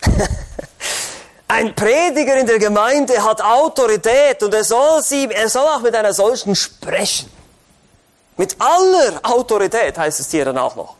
Ein 1.46 1.74
Prediger 1.74 2.36
in 2.38 2.46
der 2.46 2.58
Gemeinde 2.58 3.22
hat 3.22 3.42
Autorität 3.42 4.42
und 4.42 4.54
er 4.54 4.64
soll, 4.64 5.02
sie, 5.02 5.28
er 5.30 5.48
soll 5.48 5.66
auch 5.66 5.80
mit 5.80 5.94
einer 5.94 6.12
solchen 6.12 6.54
sprechen. 6.56 7.30
Mit 8.36 8.56
aller 8.58 9.20
Autorität 9.22 9.96
heißt 9.96 10.20
es 10.20 10.30
hier 10.30 10.46
dann 10.46 10.58
auch 10.58 10.74
noch. 10.74 10.96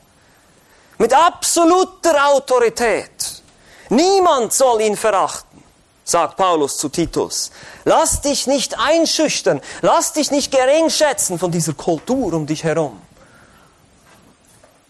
Mit 0.99 1.13
absoluter 1.13 2.29
Autorität. 2.29 3.43
Niemand 3.89 4.53
soll 4.53 4.83
ihn 4.83 4.97
verachten, 4.97 5.63
sagt 6.05 6.37
Paulus 6.37 6.77
zu 6.77 6.89
Titus. 6.89 7.51
Lass 7.85 8.21
dich 8.21 8.47
nicht 8.47 8.79
einschüchtern, 8.79 9.61
lass 9.83 10.13
dich 10.13 10.31
nicht 10.31 10.53
gering 10.53 10.91
schätzen 10.91 11.39
von 11.39 11.51
dieser 11.51 11.75
Kultur 11.75 12.33
um 12.33 12.47
dich 12.47 12.63
herum. 12.65 13.01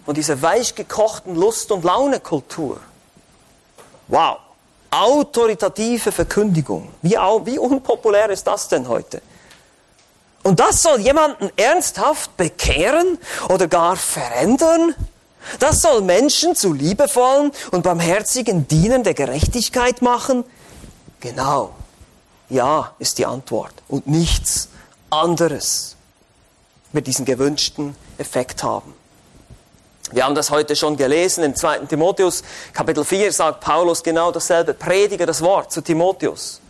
Von 0.04 0.14
dieser 0.14 0.42
weichgekochten 0.42 1.34
Lust- 1.34 1.72
und 1.72 1.84
Launekultur. 1.84 2.78
Wow. 4.08 4.38
Autoritative 4.94 6.12
Verkündigung. 6.12 6.88
Wie, 7.02 7.16
wie 7.44 7.58
unpopulär 7.58 8.30
ist 8.30 8.46
das 8.46 8.68
denn 8.68 8.86
heute? 8.86 9.20
Und 10.44 10.60
das 10.60 10.82
soll 10.82 11.00
jemanden 11.00 11.50
ernsthaft 11.56 12.36
bekehren 12.36 13.18
oder 13.48 13.66
gar 13.66 13.96
verändern? 13.96 14.94
Das 15.58 15.82
soll 15.82 16.00
Menschen 16.00 16.54
zu 16.54 16.72
liebevollen 16.72 17.50
und 17.72 17.82
barmherzigen 17.82 18.68
Dienern 18.68 19.02
der 19.02 19.14
Gerechtigkeit 19.14 20.00
machen? 20.00 20.44
Genau. 21.20 21.74
Ja, 22.48 22.94
ist 23.00 23.18
die 23.18 23.26
Antwort. 23.26 23.74
Und 23.88 24.06
nichts 24.06 24.68
anderes 25.10 25.96
wird 26.92 27.08
diesen 27.08 27.24
gewünschten 27.24 27.96
Effekt 28.18 28.62
haben. 28.62 28.93
Wir 30.14 30.24
haben 30.24 30.36
das 30.36 30.52
heute 30.52 30.76
schon 30.76 30.96
gelesen 30.96 31.42
im 31.42 31.56
2. 31.56 31.86
Timotheus, 31.86 32.44
Kapitel 32.72 33.04
4 33.04 33.32
sagt 33.32 33.60
Paulus 33.60 34.00
genau 34.00 34.30
dasselbe. 34.30 34.72
Predige 34.72 35.26
das 35.26 35.42
Wort 35.42 35.72
zu 35.72 35.80
Timotheus. 35.80 36.60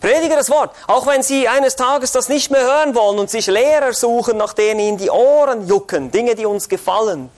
Predige 0.00 0.36
das 0.36 0.48
Wort, 0.48 0.72
auch 0.86 1.04
wenn 1.08 1.24
sie 1.24 1.48
eines 1.48 1.74
Tages 1.74 2.12
das 2.12 2.28
nicht 2.28 2.52
mehr 2.52 2.62
hören 2.62 2.94
wollen 2.94 3.18
und 3.18 3.30
sich 3.30 3.48
Lehrer 3.48 3.92
suchen, 3.92 4.36
nach 4.36 4.52
denen 4.52 4.78
ihnen 4.78 4.96
die 4.96 5.10
Ohren 5.10 5.66
jucken, 5.66 6.12
Dinge, 6.12 6.36
die 6.36 6.46
uns 6.46 6.68
gefallen, 6.68 7.30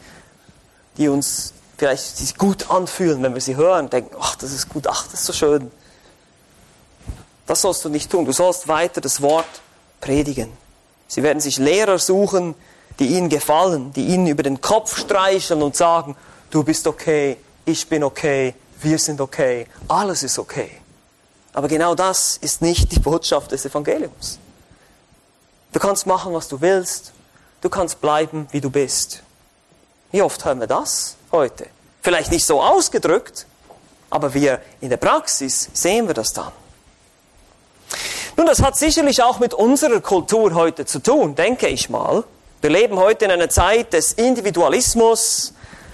die 0.98 1.08
uns 1.08 1.54
vielleicht 1.78 2.18
sich 2.18 2.36
gut 2.36 2.70
anfühlen, 2.70 3.22
wenn 3.22 3.32
wir 3.32 3.40
sie 3.40 3.56
hören, 3.56 3.88
denken, 3.88 4.14
ach, 4.20 4.36
das 4.36 4.52
ist 4.52 4.68
gut, 4.68 4.86
ach, 4.86 5.04
das 5.04 5.20
ist 5.20 5.24
so 5.24 5.32
schön. 5.32 5.70
Das 7.46 7.62
sollst 7.62 7.82
du 7.82 7.88
nicht 7.88 8.10
tun. 8.10 8.26
Du 8.26 8.32
sollst 8.32 8.68
weiter 8.68 9.00
das 9.00 9.22
Wort 9.22 9.46
predigen. 10.02 10.52
Sie 11.08 11.22
werden 11.22 11.40
sich 11.40 11.56
Lehrer 11.56 11.98
suchen, 11.98 12.54
die 12.98 13.08
ihnen 13.08 13.28
gefallen, 13.28 13.92
die 13.92 14.06
ihnen 14.06 14.26
über 14.26 14.42
den 14.42 14.60
Kopf 14.60 14.98
streicheln 14.98 15.62
und 15.62 15.76
sagen, 15.76 16.16
du 16.50 16.62
bist 16.62 16.86
okay, 16.86 17.36
ich 17.64 17.88
bin 17.88 18.04
okay, 18.04 18.54
wir 18.80 18.98
sind 18.98 19.20
okay, 19.20 19.66
alles 19.88 20.22
ist 20.22 20.38
okay. 20.38 20.70
Aber 21.52 21.68
genau 21.68 21.94
das 21.94 22.36
ist 22.36 22.62
nicht 22.62 22.92
die 22.92 23.00
Botschaft 23.00 23.52
des 23.52 23.64
Evangeliums. 23.64 24.38
Du 25.72 25.80
kannst 25.80 26.06
machen, 26.06 26.32
was 26.32 26.48
du 26.48 26.60
willst, 26.60 27.12
du 27.60 27.68
kannst 27.68 28.00
bleiben, 28.00 28.46
wie 28.50 28.60
du 28.60 28.70
bist. 28.70 29.22
Wie 30.12 30.22
oft 30.22 30.44
hören 30.44 30.60
wir 30.60 30.66
das 30.66 31.16
heute? 31.32 31.66
Vielleicht 32.02 32.30
nicht 32.30 32.44
so 32.44 32.62
ausgedrückt, 32.62 33.46
aber 34.10 34.34
wir 34.34 34.60
in 34.80 34.90
der 34.90 34.96
Praxis 34.96 35.70
sehen 35.72 36.06
wir 36.06 36.14
das 36.14 36.32
dann. 36.32 36.52
Nun, 38.36 38.46
das 38.46 38.62
hat 38.62 38.76
sicherlich 38.76 39.22
auch 39.22 39.38
mit 39.38 39.54
unserer 39.54 40.00
Kultur 40.00 40.54
heute 40.54 40.86
zu 40.86 41.00
tun, 41.00 41.34
denke 41.34 41.68
ich 41.68 41.88
mal. 41.88 42.24
Wir 42.64 42.70
leben 42.70 42.98
heute 42.98 43.26
in 43.26 43.30
einer 43.30 43.50
Zeit 43.50 43.92
des 43.92 44.14
Individualismus, 44.14 45.52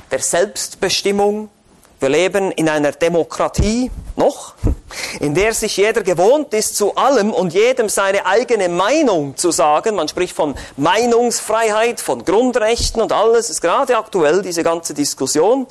der 0.09 0.21
Selbstbestimmung, 0.21 1.51
wir 1.99 2.09
leben 2.09 2.53
in 2.53 2.69
einer 2.69 2.93
Demokratie 2.93 3.91
noch, 4.15 4.55
in 5.19 5.35
der 5.35 5.53
sich 5.53 5.77
jeder 5.79 6.03
gewohnt 6.05 6.55
ist, 6.55 6.77
zu 6.77 6.95
allem 6.95 7.33
und 7.33 7.55
jedem 7.55 7.89
seine 7.89 8.25
eigene 8.25 8.69
Meinung 8.69 9.37
zu 9.37 9.51
sagen. 9.51 9.97
Man 9.97 10.07
spricht 10.07 10.37
von 10.37 10.55
Meinungsfreiheit, 10.77 12.01
von 12.01 12.25
Grundrechten 12.25 13.03
und 13.03 13.11
alles. 13.11 13.51
ist 13.51 13.63
gerade 13.63 13.99
aktuell, 13.99 14.41
diese 14.41 14.63
ganze 14.63 14.95
Diskussion. 14.95 15.67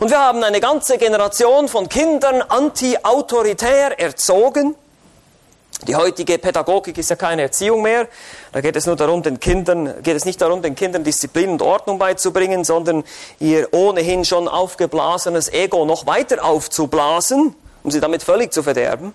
Und 0.00 0.10
wir 0.10 0.18
haben 0.18 0.44
eine 0.44 0.60
ganze 0.60 0.98
Generation 0.98 1.66
von 1.66 1.88
Kindern 1.88 2.42
anti-autoritär 2.42 3.98
erzogen. 3.98 4.76
Die 5.86 5.96
heutige 5.96 6.36
Pädagogik 6.38 6.98
ist 6.98 7.08
ja 7.08 7.16
keine 7.16 7.42
Erziehung 7.42 7.80
mehr. 7.80 8.06
Da 8.52 8.60
geht 8.60 8.76
es 8.76 8.84
nur 8.84 8.96
darum, 8.96 9.22
den 9.22 9.40
Kindern, 9.40 10.02
geht 10.02 10.14
es 10.14 10.26
nicht 10.26 10.40
darum, 10.40 10.60
den 10.60 10.74
Kindern 10.74 11.04
Disziplin 11.04 11.48
und 11.50 11.62
Ordnung 11.62 11.98
beizubringen, 11.98 12.64
sondern 12.64 13.02
ihr 13.38 13.68
ohnehin 13.72 14.26
schon 14.26 14.46
aufgeblasenes 14.46 15.50
Ego 15.50 15.86
noch 15.86 16.06
weiter 16.06 16.44
aufzublasen, 16.44 17.54
um 17.82 17.90
sie 17.90 18.00
damit 18.00 18.22
völlig 18.22 18.52
zu 18.52 18.62
verderben. 18.62 19.14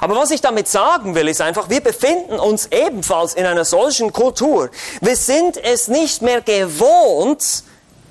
Aber 0.00 0.16
was 0.16 0.30
ich 0.30 0.40
damit 0.40 0.68
sagen 0.68 1.14
will, 1.14 1.28
ist 1.28 1.40
einfach, 1.40 1.70
wir 1.70 1.80
befinden 1.80 2.38
uns 2.38 2.66
ebenfalls 2.70 3.34
in 3.34 3.46
einer 3.46 3.64
solchen 3.64 4.12
Kultur. 4.12 4.70
Wir 5.00 5.16
sind 5.16 5.56
es 5.56 5.88
nicht 5.88 6.22
mehr 6.22 6.40
gewohnt, 6.40 7.64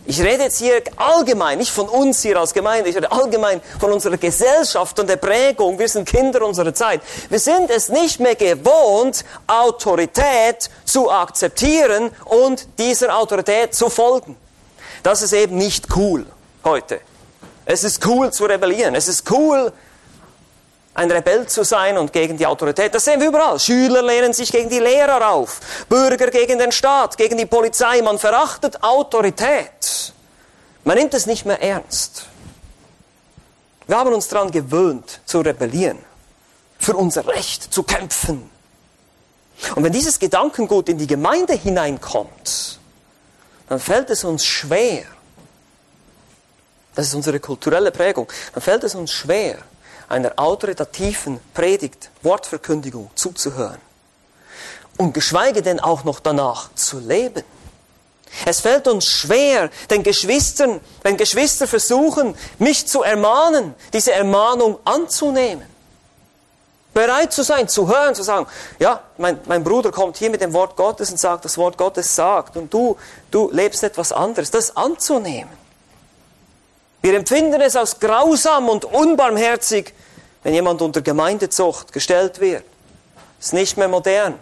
ich 0.05 0.19
rede 0.21 0.43
jetzt 0.43 0.57
hier 0.57 0.81
allgemein, 0.95 1.59
nicht 1.59 1.71
von 1.71 1.87
uns 1.87 2.21
hier 2.21 2.37
als 2.37 2.53
Gemeinde, 2.53 2.89
ich 2.89 2.95
rede 2.95 3.11
allgemein 3.11 3.61
von 3.79 3.91
unserer 3.91 4.17
Gesellschaft 4.17 4.99
und 4.99 5.07
der 5.07 5.17
Prägung. 5.17 5.77
Wir 5.77 5.87
sind 5.87 6.07
Kinder 6.07 6.45
unserer 6.45 6.73
Zeit. 6.73 7.01
Wir 7.29 7.39
sind 7.39 7.69
es 7.69 7.89
nicht 7.89 8.19
mehr 8.19 8.35
gewohnt, 8.35 9.23
Autorität 9.47 10.69
zu 10.85 11.11
akzeptieren 11.11 12.11
und 12.25 12.67
dieser 12.79 13.15
Autorität 13.15 13.75
zu 13.75 13.89
folgen. 13.89 14.35
Das 15.03 15.21
ist 15.21 15.33
eben 15.33 15.57
nicht 15.57 15.95
cool 15.95 16.25
heute. 16.63 16.99
Es 17.65 17.83
ist 17.83 18.05
cool 18.05 18.31
zu 18.31 18.45
rebellieren. 18.45 18.95
Es 18.95 19.07
ist 19.07 19.29
cool, 19.31 19.71
ein 20.93 21.09
Rebell 21.09 21.47
zu 21.47 21.63
sein 21.63 21.97
und 21.97 22.11
gegen 22.11 22.37
die 22.37 22.45
Autorität. 22.45 22.93
Das 22.93 23.05
sehen 23.05 23.19
wir 23.19 23.29
überall. 23.29 23.59
Schüler 23.59 24.01
lehnen 24.01 24.33
sich 24.33 24.51
gegen 24.51 24.69
die 24.69 24.79
Lehrer 24.79 25.29
auf, 25.29 25.59
Bürger 25.87 26.29
gegen 26.29 26.59
den 26.59 26.71
Staat, 26.71 27.17
gegen 27.17 27.37
die 27.37 27.45
Polizei. 27.45 28.01
Man 28.01 28.19
verachtet 28.19 28.83
Autorität. 28.83 30.13
Man 30.83 30.97
nimmt 30.97 31.13
es 31.13 31.25
nicht 31.25 31.45
mehr 31.45 31.61
ernst. 31.61 32.27
Wir 33.87 33.97
haben 33.97 34.13
uns 34.13 34.27
daran 34.27 34.51
gewöhnt, 34.51 35.21
zu 35.25 35.41
rebellieren, 35.41 35.99
für 36.79 36.95
unser 36.95 37.27
Recht 37.27 37.73
zu 37.73 37.83
kämpfen. 37.83 38.49
Und 39.75 39.83
wenn 39.83 39.91
dieses 39.91 40.17
Gedankengut 40.17 40.89
in 40.89 40.97
die 40.97 41.07
Gemeinde 41.07 41.53
hineinkommt, 41.53 42.79
dann 43.69 43.79
fällt 43.79 44.09
es 44.09 44.23
uns 44.23 44.45
schwer, 44.45 45.03
das 46.95 47.07
ist 47.07 47.13
unsere 47.13 47.39
kulturelle 47.39 47.91
Prägung, 47.91 48.27
dann 48.53 48.61
fällt 48.61 48.83
es 48.83 48.95
uns 48.95 49.11
schwer, 49.11 49.59
einer 50.11 50.33
autoritativen 50.35 51.39
Predigt, 51.53 52.09
Wortverkündigung 52.21 53.09
zuzuhören. 53.15 53.79
Und 54.97 55.13
geschweige 55.13 55.61
denn 55.61 55.79
auch 55.79 56.03
noch 56.03 56.19
danach 56.19 56.73
zu 56.75 56.99
leben. 56.99 57.43
Es 58.45 58.61
fällt 58.61 58.87
uns 58.87 59.05
schwer, 59.05 59.69
den 59.89 60.03
Geschwistern, 60.03 60.79
wenn 61.03 61.17
Geschwister 61.17 61.67
versuchen, 61.67 62.35
mich 62.59 62.87
zu 62.87 63.03
ermahnen, 63.03 63.73
diese 63.93 64.13
Ermahnung 64.13 64.77
anzunehmen. 64.85 65.65
Bereit 66.93 67.31
zu 67.31 67.43
sein, 67.43 67.69
zu 67.69 67.87
hören, 67.87 68.15
zu 68.15 68.23
sagen, 68.23 68.47
ja, 68.79 69.01
mein, 69.17 69.39
mein 69.45 69.63
Bruder 69.63 69.91
kommt 69.91 70.17
hier 70.17 70.29
mit 70.29 70.41
dem 70.41 70.51
Wort 70.53 70.75
Gottes 70.75 71.09
und 71.09 71.17
sagt, 71.17 71.45
das 71.45 71.57
Wort 71.57 71.77
Gottes 71.77 72.13
sagt, 72.15 72.57
und 72.57 72.73
du, 72.73 72.97
du 73.31 73.49
lebst 73.51 73.83
etwas 73.83 74.11
anderes, 74.11 74.51
das 74.51 74.75
anzunehmen. 74.75 75.60
Wir 77.01 77.15
empfinden 77.15 77.59
es 77.61 77.75
als 77.75 77.99
grausam 77.99 78.69
und 78.69 78.85
unbarmherzig, 78.85 79.93
wenn 80.43 80.53
jemand 80.53 80.81
unter 80.81 81.01
Gemeindezucht 81.01 81.91
gestellt 81.93 82.39
wird. 82.39 82.63
Das 83.37 83.47
ist 83.47 83.53
nicht 83.53 83.77
mehr 83.77 83.87
modern. 83.87 84.35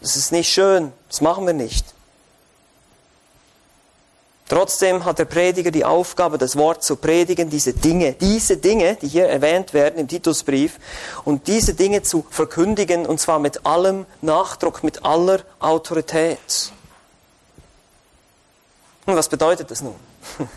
Das 0.00 0.16
ist 0.16 0.32
nicht 0.32 0.50
schön. 0.50 0.92
Das 1.08 1.20
machen 1.20 1.46
wir 1.46 1.52
nicht. 1.52 1.84
Trotzdem 4.48 5.04
hat 5.04 5.18
der 5.18 5.26
Prediger 5.26 5.70
die 5.70 5.84
Aufgabe, 5.84 6.38
das 6.38 6.56
Wort 6.56 6.82
zu 6.82 6.96
predigen, 6.96 7.50
diese 7.50 7.74
Dinge, 7.74 8.14
diese 8.14 8.56
Dinge, 8.56 8.96
die 8.96 9.06
hier 9.06 9.26
erwähnt 9.26 9.74
werden 9.74 9.98
im 9.98 10.08
Titusbrief, 10.08 10.78
und 11.26 11.48
diese 11.48 11.74
Dinge 11.74 12.02
zu 12.02 12.24
verkündigen, 12.30 13.04
und 13.04 13.20
zwar 13.20 13.38
mit 13.40 13.66
allem 13.66 14.06
Nachdruck, 14.22 14.82
mit 14.82 15.04
aller 15.04 15.40
Autorität. 15.60 16.72
Und 19.04 19.16
was 19.16 19.28
bedeutet 19.28 19.70
das 19.70 19.82
nun? 19.82 19.96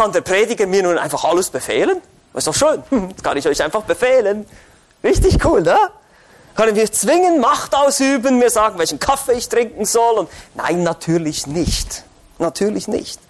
Kann 0.00 0.12
der 0.12 0.22
Prediger 0.22 0.66
mir 0.66 0.82
nun 0.82 0.96
einfach 0.96 1.24
alles 1.24 1.50
befehlen? 1.50 2.00
Das 2.32 2.46
ist 2.46 2.62
doch 2.62 2.68
schön. 2.70 2.82
Das 3.14 3.22
kann 3.22 3.36
ich 3.36 3.46
euch 3.46 3.62
einfach 3.62 3.82
befehlen. 3.82 4.46
Richtig 5.04 5.44
cool, 5.44 5.60
ne? 5.60 5.76
Können 6.56 6.74
wir 6.74 6.90
zwingen, 6.90 7.38
Macht 7.38 7.74
ausüben, 7.74 8.38
mir 8.38 8.48
sagen, 8.48 8.78
welchen 8.78 8.98
Kaffee 8.98 9.34
ich 9.34 9.50
trinken 9.50 9.84
soll? 9.84 10.20
Und 10.20 10.30
nein, 10.54 10.82
natürlich 10.84 11.46
nicht. 11.46 12.04
Natürlich 12.38 12.88
nicht. 12.88 13.20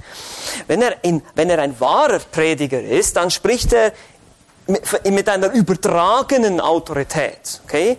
Wenn 0.68 0.80
er, 0.80 1.02
in, 1.02 1.22
wenn 1.34 1.50
er 1.50 1.58
ein 1.58 1.80
wahrer 1.80 2.20
Prediger 2.20 2.80
ist, 2.80 3.16
dann 3.16 3.32
spricht 3.32 3.72
er 3.72 3.92
mit 5.10 5.28
einer 5.28 5.50
übertragenen 5.50 6.60
Autorität. 6.60 7.62
Okay? 7.64 7.98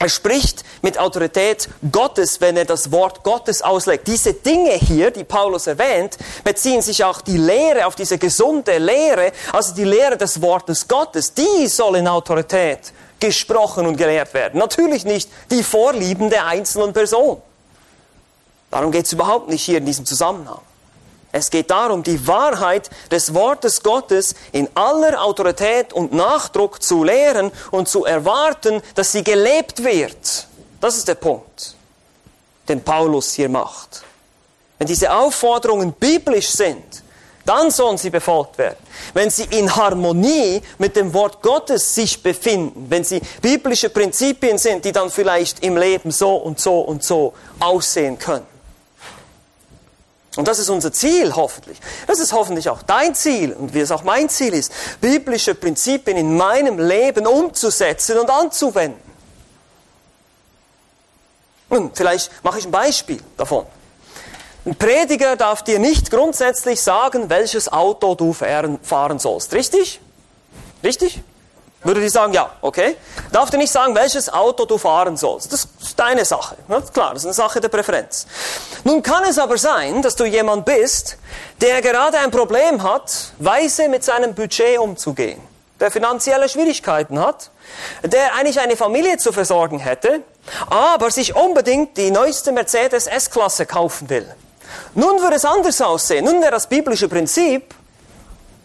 Er 0.00 0.08
spricht 0.08 0.64
mit 0.80 0.98
Autorität 0.98 1.68
Gottes, 1.92 2.40
wenn 2.40 2.56
er 2.56 2.64
das 2.64 2.90
Wort 2.90 3.22
Gottes 3.22 3.60
auslegt. 3.60 4.08
Diese 4.08 4.32
Dinge 4.32 4.72
hier, 4.72 5.10
die 5.10 5.24
Paulus 5.24 5.66
erwähnt, 5.66 6.16
beziehen 6.42 6.80
sich 6.80 7.04
auch 7.04 7.20
die 7.20 7.36
Lehre 7.36 7.84
auf 7.84 7.96
diese 7.96 8.16
gesunde 8.16 8.78
Lehre, 8.78 9.30
also 9.52 9.74
die 9.74 9.84
Lehre 9.84 10.16
des 10.16 10.40
Wortes 10.40 10.88
Gottes. 10.88 11.34
Die 11.34 11.66
soll 11.66 11.96
in 11.96 12.08
Autorität 12.08 12.94
gesprochen 13.20 13.86
und 13.86 13.98
gelehrt 13.98 14.32
werden. 14.32 14.58
Natürlich 14.58 15.04
nicht 15.04 15.30
die 15.50 15.62
Vorlieben 15.62 16.30
der 16.30 16.46
einzelnen 16.46 16.94
Person. 16.94 17.42
Darum 18.70 18.92
geht 18.92 19.04
es 19.04 19.12
überhaupt 19.12 19.50
nicht 19.50 19.62
hier 19.62 19.76
in 19.76 19.84
diesem 19.84 20.06
Zusammenhang. 20.06 20.62
Es 21.32 21.50
geht 21.50 21.70
darum, 21.70 22.02
die 22.02 22.26
Wahrheit 22.26 22.90
des 23.10 23.34
Wortes 23.34 23.82
Gottes 23.82 24.34
in 24.52 24.68
aller 24.74 25.22
Autorität 25.22 25.92
und 25.92 26.12
Nachdruck 26.12 26.82
zu 26.82 27.04
lehren 27.04 27.52
und 27.70 27.88
zu 27.88 28.04
erwarten, 28.04 28.82
dass 28.94 29.12
sie 29.12 29.22
gelebt 29.22 29.84
wird. 29.84 30.46
Das 30.80 30.96
ist 30.96 31.06
der 31.06 31.14
Punkt, 31.14 31.76
den 32.68 32.82
Paulus 32.82 33.32
hier 33.34 33.48
macht. 33.48 34.02
Wenn 34.78 34.88
diese 34.88 35.12
Aufforderungen 35.12 35.92
biblisch 35.92 36.48
sind, 36.48 37.02
dann 37.44 37.70
sollen 37.70 37.98
sie 37.98 38.10
befolgt 38.10 38.58
werden. 38.58 38.78
Wenn 39.14 39.30
sie 39.30 39.44
in 39.50 39.74
Harmonie 39.74 40.62
mit 40.78 40.96
dem 40.96 41.12
Wort 41.14 41.42
Gottes 41.42 41.94
sich 41.94 42.22
befinden, 42.22 42.86
wenn 42.88 43.04
sie 43.04 43.20
biblische 43.40 43.90
Prinzipien 43.90 44.58
sind, 44.58 44.84
die 44.84 44.92
dann 44.92 45.10
vielleicht 45.10 45.64
im 45.64 45.76
Leben 45.76 46.10
so 46.10 46.36
und 46.36 46.60
so 46.60 46.80
und 46.80 47.02
so 47.02 47.32
aussehen 47.58 48.18
können. 48.18 48.46
Und 50.36 50.46
das 50.46 50.60
ist 50.60 50.68
unser 50.70 50.92
Ziel, 50.92 51.34
hoffentlich. 51.34 51.80
Das 52.06 52.20
ist 52.20 52.32
hoffentlich 52.32 52.68
auch 52.68 52.82
dein 52.82 53.14
Ziel 53.14 53.52
und 53.52 53.74
wie 53.74 53.80
es 53.80 53.90
auch 53.90 54.04
mein 54.04 54.28
Ziel 54.28 54.54
ist, 54.54 54.72
biblische 55.00 55.54
Prinzipien 55.54 56.16
in 56.16 56.36
meinem 56.36 56.78
Leben 56.78 57.26
umzusetzen 57.26 58.18
und 58.18 58.30
anzuwenden. 58.30 59.10
Nun, 61.68 61.90
vielleicht 61.94 62.30
mache 62.44 62.58
ich 62.58 62.64
ein 62.64 62.70
Beispiel 62.70 63.20
davon. 63.36 63.66
Ein 64.64 64.76
Prediger 64.76 65.36
darf 65.36 65.62
dir 65.62 65.78
nicht 65.78 66.10
grundsätzlich 66.10 66.80
sagen, 66.80 67.30
welches 67.30 67.72
Auto 67.72 68.14
du 68.14 68.32
fahren 68.32 69.18
sollst. 69.18 69.54
Richtig? 69.54 70.00
Richtig? 70.84 71.22
Würde 71.82 72.00
die 72.02 72.10
sagen, 72.10 72.34
ja, 72.34 72.50
okay. 72.60 72.96
Darf 73.32 73.50
dir 73.50 73.56
nicht 73.56 73.72
sagen, 73.72 73.94
welches 73.94 74.30
Auto 74.30 74.66
du 74.66 74.76
fahren 74.76 75.16
sollst. 75.16 75.50
Das 75.52 75.66
ist 75.80 75.98
deine 75.98 76.26
Sache. 76.26 76.56
Ne? 76.68 76.82
Klar, 76.92 77.14
das 77.14 77.22
ist 77.22 77.26
eine 77.26 77.34
Sache 77.34 77.60
der 77.60 77.68
Präferenz. 77.68 78.26
Nun 78.84 79.02
kann 79.02 79.24
es 79.24 79.38
aber 79.38 79.56
sein, 79.56 80.02
dass 80.02 80.14
du 80.14 80.24
jemand 80.24 80.66
bist, 80.66 81.16
der 81.62 81.80
gerade 81.80 82.18
ein 82.18 82.30
Problem 82.30 82.82
hat, 82.82 83.32
weise 83.38 83.88
mit 83.88 84.04
seinem 84.04 84.34
Budget 84.34 84.78
umzugehen. 84.78 85.40
Der 85.80 85.90
finanzielle 85.90 86.50
Schwierigkeiten 86.50 87.18
hat, 87.18 87.50
der 88.02 88.34
eigentlich 88.34 88.60
eine 88.60 88.76
Familie 88.76 89.16
zu 89.16 89.32
versorgen 89.32 89.78
hätte, 89.78 90.20
aber 90.68 91.10
sich 91.10 91.34
unbedingt 91.34 91.96
die 91.96 92.10
neueste 92.10 92.52
Mercedes 92.52 93.06
S-Klasse 93.06 93.64
kaufen 93.64 94.10
will. 94.10 94.26
Nun 94.94 95.20
würde 95.22 95.36
es 95.36 95.46
anders 95.46 95.80
aussehen. 95.80 96.26
Nun 96.26 96.42
wäre 96.42 96.50
das 96.50 96.66
biblische 96.66 97.08
Prinzip, 97.08 97.74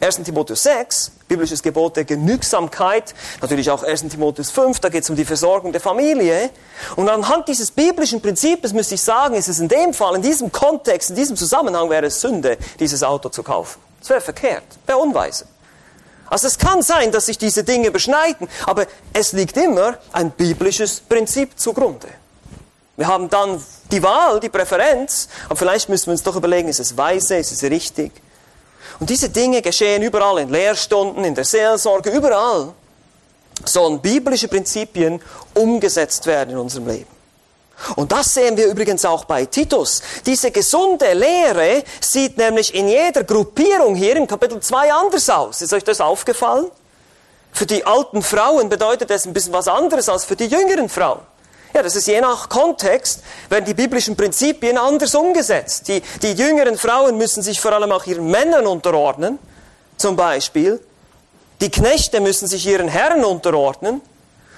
1. 0.01 0.23
Timotheus 0.23 0.63
6, 0.63 1.12
biblisches 1.27 1.63
Gebot 1.63 1.97
der 1.97 2.05
Genügsamkeit, 2.05 3.13
natürlich 3.41 3.69
auch 3.71 3.83
1. 3.83 4.03
Timotheus 4.09 4.51
5, 4.51 4.79
da 4.79 4.89
geht 4.89 5.03
es 5.03 5.09
um 5.09 5.15
die 5.15 5.25
Versorgung 5.25 5.71
der 5.71 5.81
Familie. 5.81 6.49
Und 6.95 7.09
anhand 7.09 7.47
dieses 7.47 7.71
biblischen 7.71 8.21
Prinzips 8.21 8.73
müsste 8.73 8.95
ich 8.95 9.01
sagen, 9.01 9.35
ist 9.35 9.47
es 9.47 9.59
in 9.59 9.67
dem 9.67 9.93
Fall, 9.93 10.15
in 10.15 10.21
diesem 10.21 10.51
Kontext, 10.51 11.09
in 11.09 11.15
diesem 11.15 11.35
Zusammenhang 11.35 11.89
wäre 11.89 12.07
es 12.07 12.21
Sünde, 12.21 12.57
dieses 12.79 13.03
Auto 13.03 13.29
zu 13.29 13.43
kaufen. 13.43 13.79
Das 13.99 14.09
wäre 14.09 14.21
verkehrt, 14.21 14.63
wäre 14.85 14.99
unweise. 14.99 15.47
Also 16.27 16.47
es 16.47 16.57
kann 16.57 16.81
sein, 16.81 17.11
dass 17.11 17.27
sich 17.27 17.38
diese 17.38 17.63
Dinge 17.63 17.91
beschneiden, 17.91 18.47
aber 18.65 18.88
es 19.13 19.33
liegt 19.33 19.57
immer 19.57 19.97
ein 20.11 20.31
biblisches 20.31 20.99
Prinzip 20.99 21.59
zugrunde. 21.59 22.07
Wir 22.97 23.07
haben 23.07 23.29
dann 23.29 23.61
die 23.91 24.01
Wahl, 24.01 24.39
die 24.39 24.49
Präferenz, 24.49 25.27
aber 25.45 25.57
vielleicht 25.57 25.89
müssen 25.89 26.07
wir 26.07 26.11
uns 26.13 26.23
doch 26.23 26.35
überlegen, 26.35 26.69
ist 26.69 26.79
es 26.79 26.97
weise, 26.97 27.38
ist 27.38 27.51
es 27.51 27.63
richtig? 27.63 28.11
Und 28.99 29.10
diese 29.10 29.29
Dinge 29.29 29.62
geschehen 29.62 30.01
überall, 30.01 30.39
in 30.39 30.49
Lehrstunden, 30.49 31.23
in 31.23 31.36
der 31.36 31.45
Seelsorge, 31.45 32.10
überall. 32.12 32.73
Sollen 33.63 34.01
biblische 34.01 34.47
Prinzipien 34.47 35.21
umgesetzt 35.53 36.25
werden 36.25 36.51
in 36.51 36.58
unserem 36.58 36.88
Leben. 36.88 37.15
Und 37.95 38.12
das 38.12 38.34
sehen 38.34 38.55
wir 38.55 38.67
übrigens 38.67 39.03
auch 39.05 39.25
bei 39.25 39.45
Titus. 39.45 40.01
Diese 40.25 40.51
gesunde 40.51 41.13
Lehre 41.13 41.84
sieht 41.99 42.38
nämlich 42.38 42.73
in 42.73 42.88
jeder 42.88 43.23
Gruppierung 43.23 43.95
hier 43.95 44.15
im 44.15 44.27
Kapitel 44.27 44.60
2 44.60 44.93
anders 44.93 45.29
aus. 45.29 45.62
Ist 45.62 45.73
euch 45.73 45.84
das 45.84 45.99
aufgefallen? 45.99 46.71
Für 47.51 47.65
die 47.65 47.86
alten 47.86 48.21
Frauen 48.21 48.69
bedeutet 48.69 49.10
das 49.10 49.25
ein 49.25 49.34
bisschen 49.34 49.53
was 49.53 49.67
anderes 49.67 50.10
als 50.10 50.25
für 50.25 50.36
die 50.36 50.47
jüngeren 50.47 50.89
Frauen. 50.89 51.19
Ja, 51.75 51.83
das 51.83 51.97
ist 51.97 52.07
je 52.07 52.21
nach 52.21 52.47
Kontext, 52.47 53.21
werden 53.49 53.65
die 53.65 53.73
biblischen 53.73 54.15
Prinzipien 54.15 54.77
anders 54.77 55.13
umgesetzt. 55.13 55.89
Die, 55.89 56.01
die 56.21 56.31
jüngeren 56.31 56.77
Frauen 56.77 57.17
müssen 57.17 57.43
sich 57.43 57.59
vor 57.59 57.73
allem 57.73 57.91
auch 57.91 58.05
ihren 58.05 58.31
Männern 58.31 58.65
unterordnen, 58.65 59.39
zum 59.97 60.15
Beispiel. 60.15 60.79
Die 61.59 61.69
Knechte 61.69 62.21
müssen 62.21 62.47
sich 62.47 62.65
ihren 62.65 62.88
Herren 62.88 63.25
unterordnen. 63.25 63.99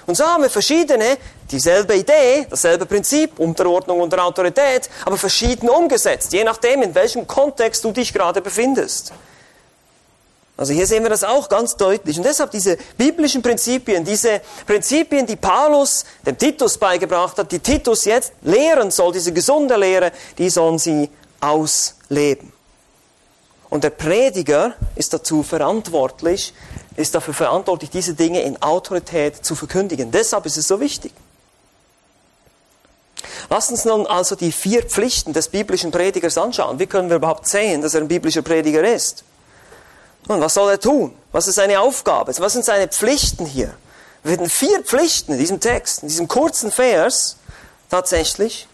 Und 0.06 0.16
so 0.16 0.24
haben 0.26 0.44
wir 0.44 0.50
verschiedene, 0.50 1.16
dieselbe 1.50 1.96
Idee, 1.96 2.46
dasselbe 2.48 2.86
Prinzip, 2.86 3.40
Unterordnung 3.40 3.98
unter 3.98 4.24
Autorität, 4.24 4.88
aber 5.04 5.18
verschieden 5.18 5.68
umgesetzt, 5.68 6.32
je 6.32 6.44
nachdem, 6.44 6.82
in 6.82 6.94
welchem 6.94 7.26
Kontext 7.26 7.82
du 7.82 7.90
dich 7.90 8.12
gerade 8.12 8.40
befindest. 8.40 9.12
Also 10.58 10.72
hier 10.72 10.88
sehen 10.88 11.04
wir 11.04 11.10
das 11.10 11.22
auch 11.22 11.48
ganz 11.48 11.76
deutlich. 11.76 12.18
Und 12.18 12.24
deshalb 12.24 12.50
diese 12.50 12.76
biblischen 12.96 13.42
Prinzipien, 13.42 14.04
diese 14.04 14.40
Prinzipien, 14.66 15.24
die 15.24 15.36
Paulus 15.36 16.04
dem 16.26 16.36
Titus 16.36 16.76
beigebracht 16.76 17.38
hat, 17.38 17.52
die 17.52 17.60
Titus 17.60 18.04
jetzt 18.04 18.32
lehren 18.42 18.90
soll, 18.90 19.12
diese 19.12 19.32
gesunde 19.32 19.76
Lehre, 19.76 20.10
die 20.36 20.50
sollen 20.50 20.80
sie 20.80 21.08
ausleben. 21.40 22.52
Und 23.70 23.84
der 23.84 23.90
Prediger 23.90 24.74
ist 24.96 25.12
dazu 25.12 25.44
verantwortlich, 25.44 26.52
ist 26.96 27.14
dafür 27.14 27.34
verantwortlich, 27.34 27.90
diese 27.90 28.14
Dinge 28.14 28.42
in 28.42 28.60
Autorität 28.60 29.44
zu 29.44 29.54
verkündigen. 29.54 30.10
Deshalb 30.10 30.44
ist 30.44 30.56
es 30.56 30.66
so 30.66 30.80
wichtig. 30.80 31.12
Lass 33.48 33.70
uns 33.70 33.84
nun 33.84 34.08
also 34.08 34.34
die 34.34 34.50
vier 34.50 34.82
Pflichten 34.82 35.32
des 35.32 35.48
biblischen 35.48 35.92
Predigers 35.92 36.36
anschauen. 36.36 36.80
Wie 36.80 36.86
können 36.86 37.10
wir 37.10 37.16
überhaupt 37.16 37.46
sehen, 37.46 37.80
dass 37.80 37.94
er 37.94 38.00
ein 38.00 38.08
biblischer 38.08 38.42
Prediger 38.42 38.82
ist? 38.82 39.22
Und 40.28 40.40
was 40.40 40.54
soll 40.54 40.70
er 40.70 40.78
tun? 40.78 41.16
Was 41.32 41.48
ist 41.48 41.56
seine 41.56 41.80
Aufgabe? 41.80 42.32
Was 42.38 42.52
sind 42.52 42.64
seine 42.64 42.86
Pflichten 42.88 43.46
hier? 43.46 43.74
Wir 44.22 44.32
finden 44.32 44.50
vier 44.50 44.84
Pflichten 44.84 45.32
in 45.32 45.38
diesem 45.38 45.58
Text, 45.58 46.02
in 46.02 46.08
diesem 46.08 46.28
kurzen 46.28 46.70
Vers 46.70 47.36
tatsächlich. 47.88 48.68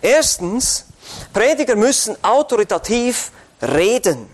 Erstens, 0.00 0.84
Prediger 1.32 1.74
müssen 1.74 2.16
autoritativ 2.22 3.32
reden. 3.60 4.28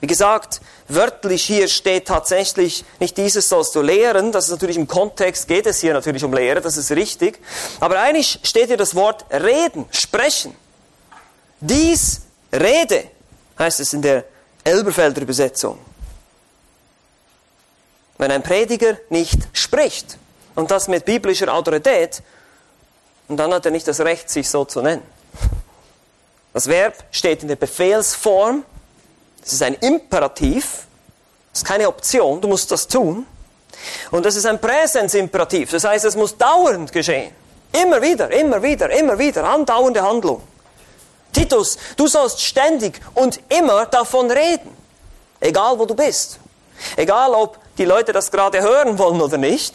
Wie 0.00 0.06
gesagt, 0.06 0.60
wörtlich 0.86 1.44
hier 1.44 1.66
steht 1.66 2.06
tatsächlich 2.06 2.84
nicht 3.00 3.16
dieses 3.16 3.48
sollst 3.48 3.74
du 3.74 3.80
lehren, 3.80 4.32
das 4.32 4.46
ist 4.46 4.50
natürlich 4.50 4.76
im 4.76 4.86
Kontext, 4.86 5.48
geht 5.48 5.66
es 5.66 5.80
hier 5.80 5.94
natürlich 5.94 6.22
um 6.24 6.32
Lehre, 6.32 6.60
das 6.60 6.76
ist 6.76 6.90
richtig. 6.92 7.40
Aber 7.80 7.98
eigentlich 7.98 8.38
steht 8.42 8.66
hier 8.68 8.76
das 8.76 8.94
Wort 8.94 9.24
reden, 9.32 9.86
sprechen. 9.90 10.54
Dies 11.60 12.20
Rede, 12.52 13.04
heißt 13.58 13.80
es 13.80 13.94
in 13.94 14.02
der 14.02 14.24
Elberfelder 14.64 15.22
Übersetzung. 15.22 15.78
Wenn 18.18 18.30
ein 18.30 18.42
Prediger 18.42 18.96
nicht 19.10 19.38
spricht, 19.52 20.18
und 20.54 20.70
das 20.70 20.88
mit 20.88 21.04
biblischer 21.04 21.52
Autorität, 21.52 22.22
dann 23.28 23.52
hat 23.52 23.64
er 23.64 23.72
nicht 23.72 23.88
das 23.88 24.00
Recht, 24.00 24.30
sich 24.30 24.48
so 24.48 24.64
zu 24.64 24.82
nennen. 24.82 25.02
Das 26.52 26.68
Verb 26.68 26.94
steht 27.10 27.42
in 27.42 27.48
der 27.48 27.56
Befehlsform, 27.56 28.64
es 29.44 29.54
ist 29.54 29.62
ein 29.62 29.74
Imperativ, 29.74 30.86
es 31.52 31.60
ist 31.60 31.64
keine 31.64 31.88
Option, 31.88 32.40
du 32.40 32.48
musst 32.48 32.70
das 32.70 32.86
tun. 32.86 33.26
Und 34.10 34.24
das 34.24 34.36
ist 34.36 34.46
ein 34.46 34.60
Präsensimperativ, 34.60 35.70
das 35.70 35.84
heißt, 35.84 36.04
es 36.04 36.16
muss 36.16 36.36
dauernd 36.36 36.92
geschehen. 36.92 37.32
Immer 37.72 38.00
wieder, 38.00 38.30
immer 38.30 38.62
wieder, 38.62 38.88
immer 38.90 39.18
wieder, 39.18 39.44
andauernde 39.44 40.00
Handlung. 40.00 40.42
Titus, 41.34 41.76
du 41.96 42.06
sollst 42.06 42.40
ständig 42.40 43.00
und 43.14 43.40
immer 43.50 43.86
davon 43.86 44.30
reden. 44.30 44.74
Egal 45.40 45.78
wo 45.78 45.84
du 45.84 45.94
bist. 45.94 46.38
Egal 46.96 47.32
ob 47.32 47.58
die 47.76 47.84
Leute 47.84 48.12
das 48.12 48.30
gerade 48.30 48.62
hören 48.62 48.98
wollen 48.98 49.20
oder 49.20 49.36
nicht. 49.36 49.74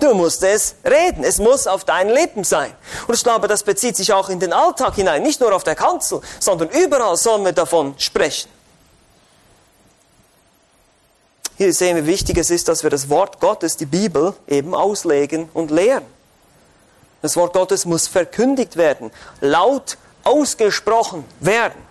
Du 0.00 0.14
musst 0.14 0.44
es 0.44 0.76
reden. 0.84 1.24
Es 1.24 1.38
muss 1.38 1.66
auf 1.66 1.84
deinen 1.84 2.10
Lippen 2.10 2.44
sein. 2.44 2.72
Und 3.08 3.14
ich 3.14 3.24
glaube, 3.24 3.48
das 3.48 3.64
bezieht 3.64 3.96
sich 3.96 4.12
auch 4.12 4.28
in 4.28 4.38
den 4.38 4.52
Alltag 4.52 4.94
hinein. 4.94 5.22
Nicht 5.22 5.40
nur 5.40 5.52
auf 5.52 5.64
der 5.64 5.74
Kanzel, 5.74 6.20
sondern 6.38 6.68
überall 6.68 7.16
sollen 7.16 7.44
wir 7.44 7.52
davon 7.52 7.94
sprechen. 7.98 8.48
Hier 11.56 11.72
sehen 11.72 11.96
wir, 11.96 12.06
wie 12.06 12.12
wichtig 12.12 12.38
es 12.38 12.50
ist, 12.50 12.68
dass 12.68 12.84
wir 12.84 12.90
das 12.90 13.08
Wort 13.08 13.40
Gottes, 13.40 13.76
die 13.76 13.86
Bibel, 13.86 14.34
eben 14.46 14.76
auslegen 14.76 15.48
und 15.54 15.72
lehren. 15.72 16.04
Das 17.20 17.36
Wort 17.36 17.52
Gottes 17.52 17.84
muss 17.84 18.06
verkündigt 18.06 18.76
werden, 18.76 19.10
laut 19.40 19.98
ausgesprochen 20.28 21.24
werden. 21.40 21.88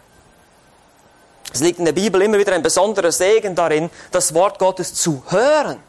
Es 1.53 1.61
liegt 1.61 1.79
in 1.79 1.85
der 1.85 1.93
Bibel 1.93 2.21
immer 2.21 2.37
wieder 2.37 2.53
ein 2.53 2.61
besonderer 2.61 3.11
Segen 3.11 3.55
darin, 3.55 3.89
das 4.11 4.33
Wort 4.33 4.59
Gottes 4.59 4.93
zu 4.93 5.23
hören. 5.29 5.79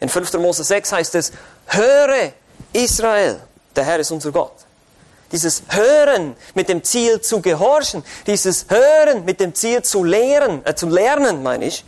In 0.00 0.08
5. 0.08 0.34
Mose 0.34 0.62
6 0.62 0.92
heißt 0.92 1.14
es, 1.14 1.32
höre 1.66 2.32
Israel, 2.72 3.40
der 3.74 3.84
Herr 3.84 3.98
ist 3.98 4.10
unser 4.10 4.30
Gott. 4.30 4.52
Dieses 5.32 5.62
Hören 5.68 6.36
mit 6.54 6.68
dem 6.68 6.84
Ziel 6.84 7.20
zu 7.20 7.40
gehorchen, 7.40 8.04
dieses 8.26 8.66
Hören 8.68 9.24
mit 9.24 9.40
dem 9.40 9.54
Ziel 9.54 9.82
zu 9.82 10.04
lehren, 10.04 10.64
äh, 10.64 10.74
zu 10.74 10.88
lernen, 10.88 11.42
meine 11.42 11.64
ich, 11.64 11.84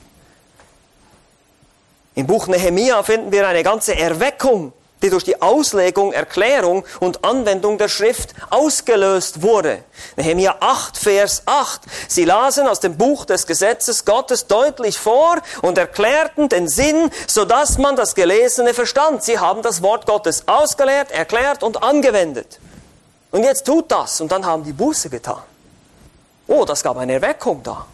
im 2.17 2.27
Buch 2.27 2.47
Nehemia 2.47 3.03
finden 3.03 3.31
wir 3.31 3.47
eine 3.47 3.63
ganze 3.63 3.95
Erweckung, 3.95 4.73
die 5.03 5.11
durch 5.11 5.25
die 5.25 5.43
Auslegung, 5.43 6.13
Erklärung 6.13 6.85
und 7.01 7.25
Anwendung 7.25 7.79
der 7.79 7.89
Schrift 7.89 8.35
ausgelöst 8.51 9.43
wurde. 9.43 9.83
Nehemia 10.17 10.57
8, 10.61 10.97
Vers 10.97 11.43
8. 11.45 11.83
Sie 12.09 12.25
lasen 12.25 12.67
aus 12.67 12.81
dem 12.81 12.97
Buch 12.97 13.25
des 13.25 13.47
Gesetzes 13.47 14.05
Gottes 14.05 14.47
deutlich 14.47 14.99
vor 14.99 15.37
und 15.63 15.77
erklärten 15.77 16.49
den 16.49 16.69
Sinn, 16.69 17.11
sodass 17.27 17.79
man 17.79 17.97
das 17.97 18.15
Gelesene 18.15 18.73
verstand. 18.73 19.23
Sie 19.23 19.39
haben 19.39 19.63
das 19.63 19.83
Wort 19.83 20.07
Gottes 20.07 20.49
ausgelehrt, 20.49 21.11
erklärt 21.11 21.63
und 21.63 21.83
angewendet. 21.83 22.59
Und 23.31 23.43
jetzt 23.43 23.67
tut 23.67 23.91
das 23.93 24.21
und 24.21 24.33
dann 24.33 24.47
haben 24.47 24.65
die 24.65 24.73
Buße 24.73 25.11
getan. 25.11 25.43
Oh, 26.49 26.65
das 26.65 26.83
gab 26.83 26.97
eine 26.97 27.15
Erweckung 27.15 27.63
da. 27.63 27.87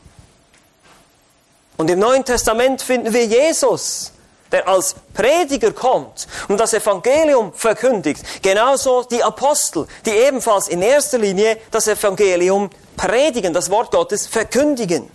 Und 1.77 1.91
im 1.91 1.99
Neuen 1.99 2.25
Testament 2.25 2.83
finden 2.83 3.13
wir 3.13 3.27
Jesus, 3.27 4.13
der 4.53 4.69
als 4.69 4.95
Prediger 5.15 5.73
kommt 5.73 6.29
und 6.49 6.59
das 6.59 6.75
Evangelium 6.75 7.53
verkündigt. 7.53 8.23
Genauso 8.43 9.03
die 9.05 9.23
Apostel, 9.23 9.87
die 10.07 10.11
ebenfalls 10.11 10.69
in 10.69 10.83
erster 10.83 11.19
Linie 11.19 11.59
das 11.71 11.89
Evangelium 11.89 12.71
predigen, 12.97 13.53
das 13.53 13.71
Wort 13.71 13.91
Gottes 13.91 14.27
verkündigen. 14.27 15.11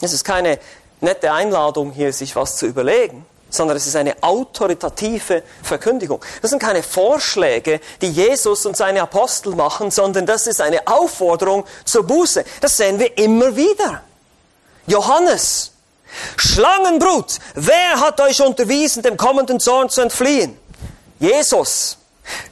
Es 0.00 0.12
ist 0.12 0.24
keine 0.24 0.58
nette 1.00 1.32
Einladung, 1.32 1.90
hier 1.90 2.12
sich 2.12 2.34
was 2.36 2.56
zu 2.56 2.66
überlegen, 2.66 3.26
sondern 3.50 3.76
es 3.76 3.86
ist 3.86 3.96
eine 3.96 4.22
autoritative 4.22 5.42
Verkündigung. 5.62 6.24
Das 6.40 6.50
sind 6.50 6.62
keine 6.62 6.82
Vorschläge, 6.82 7.80
die 8.00 8.10
Jesus 8.10 8.64
und 8.64 8.76
seine 8.76 9.02
Apostel 9.02 9.54
machen, 9.54 9.90
sondern 9.90 10.24
das 10.24 10.46
ist 10.46 10.60
eine 10.60 10.86
Aufforderung 10.86 11.66
zur 11.84 12.04
Buße. 12.04 12.44
Das 12.60 12.76
sehen 12.76 12.98
wir 12.98 13.18
immer 13.18 13.54
wieder. 13.56 14.02
Johannes, 14.86 15.72
Schlangenbrut, 16.36 17.38
wer 17.54 18.00
hat 18.00 18.20
euch 18.20 18.40
unterwiesen, 18.40 19.02
dem 19.02 19.16
kommenden 19.16 19.60
Zorn 19.60 19.88
zu 19.88 20.00
entfliehen? 20.00 20.58
Jesus. 21.18 21.98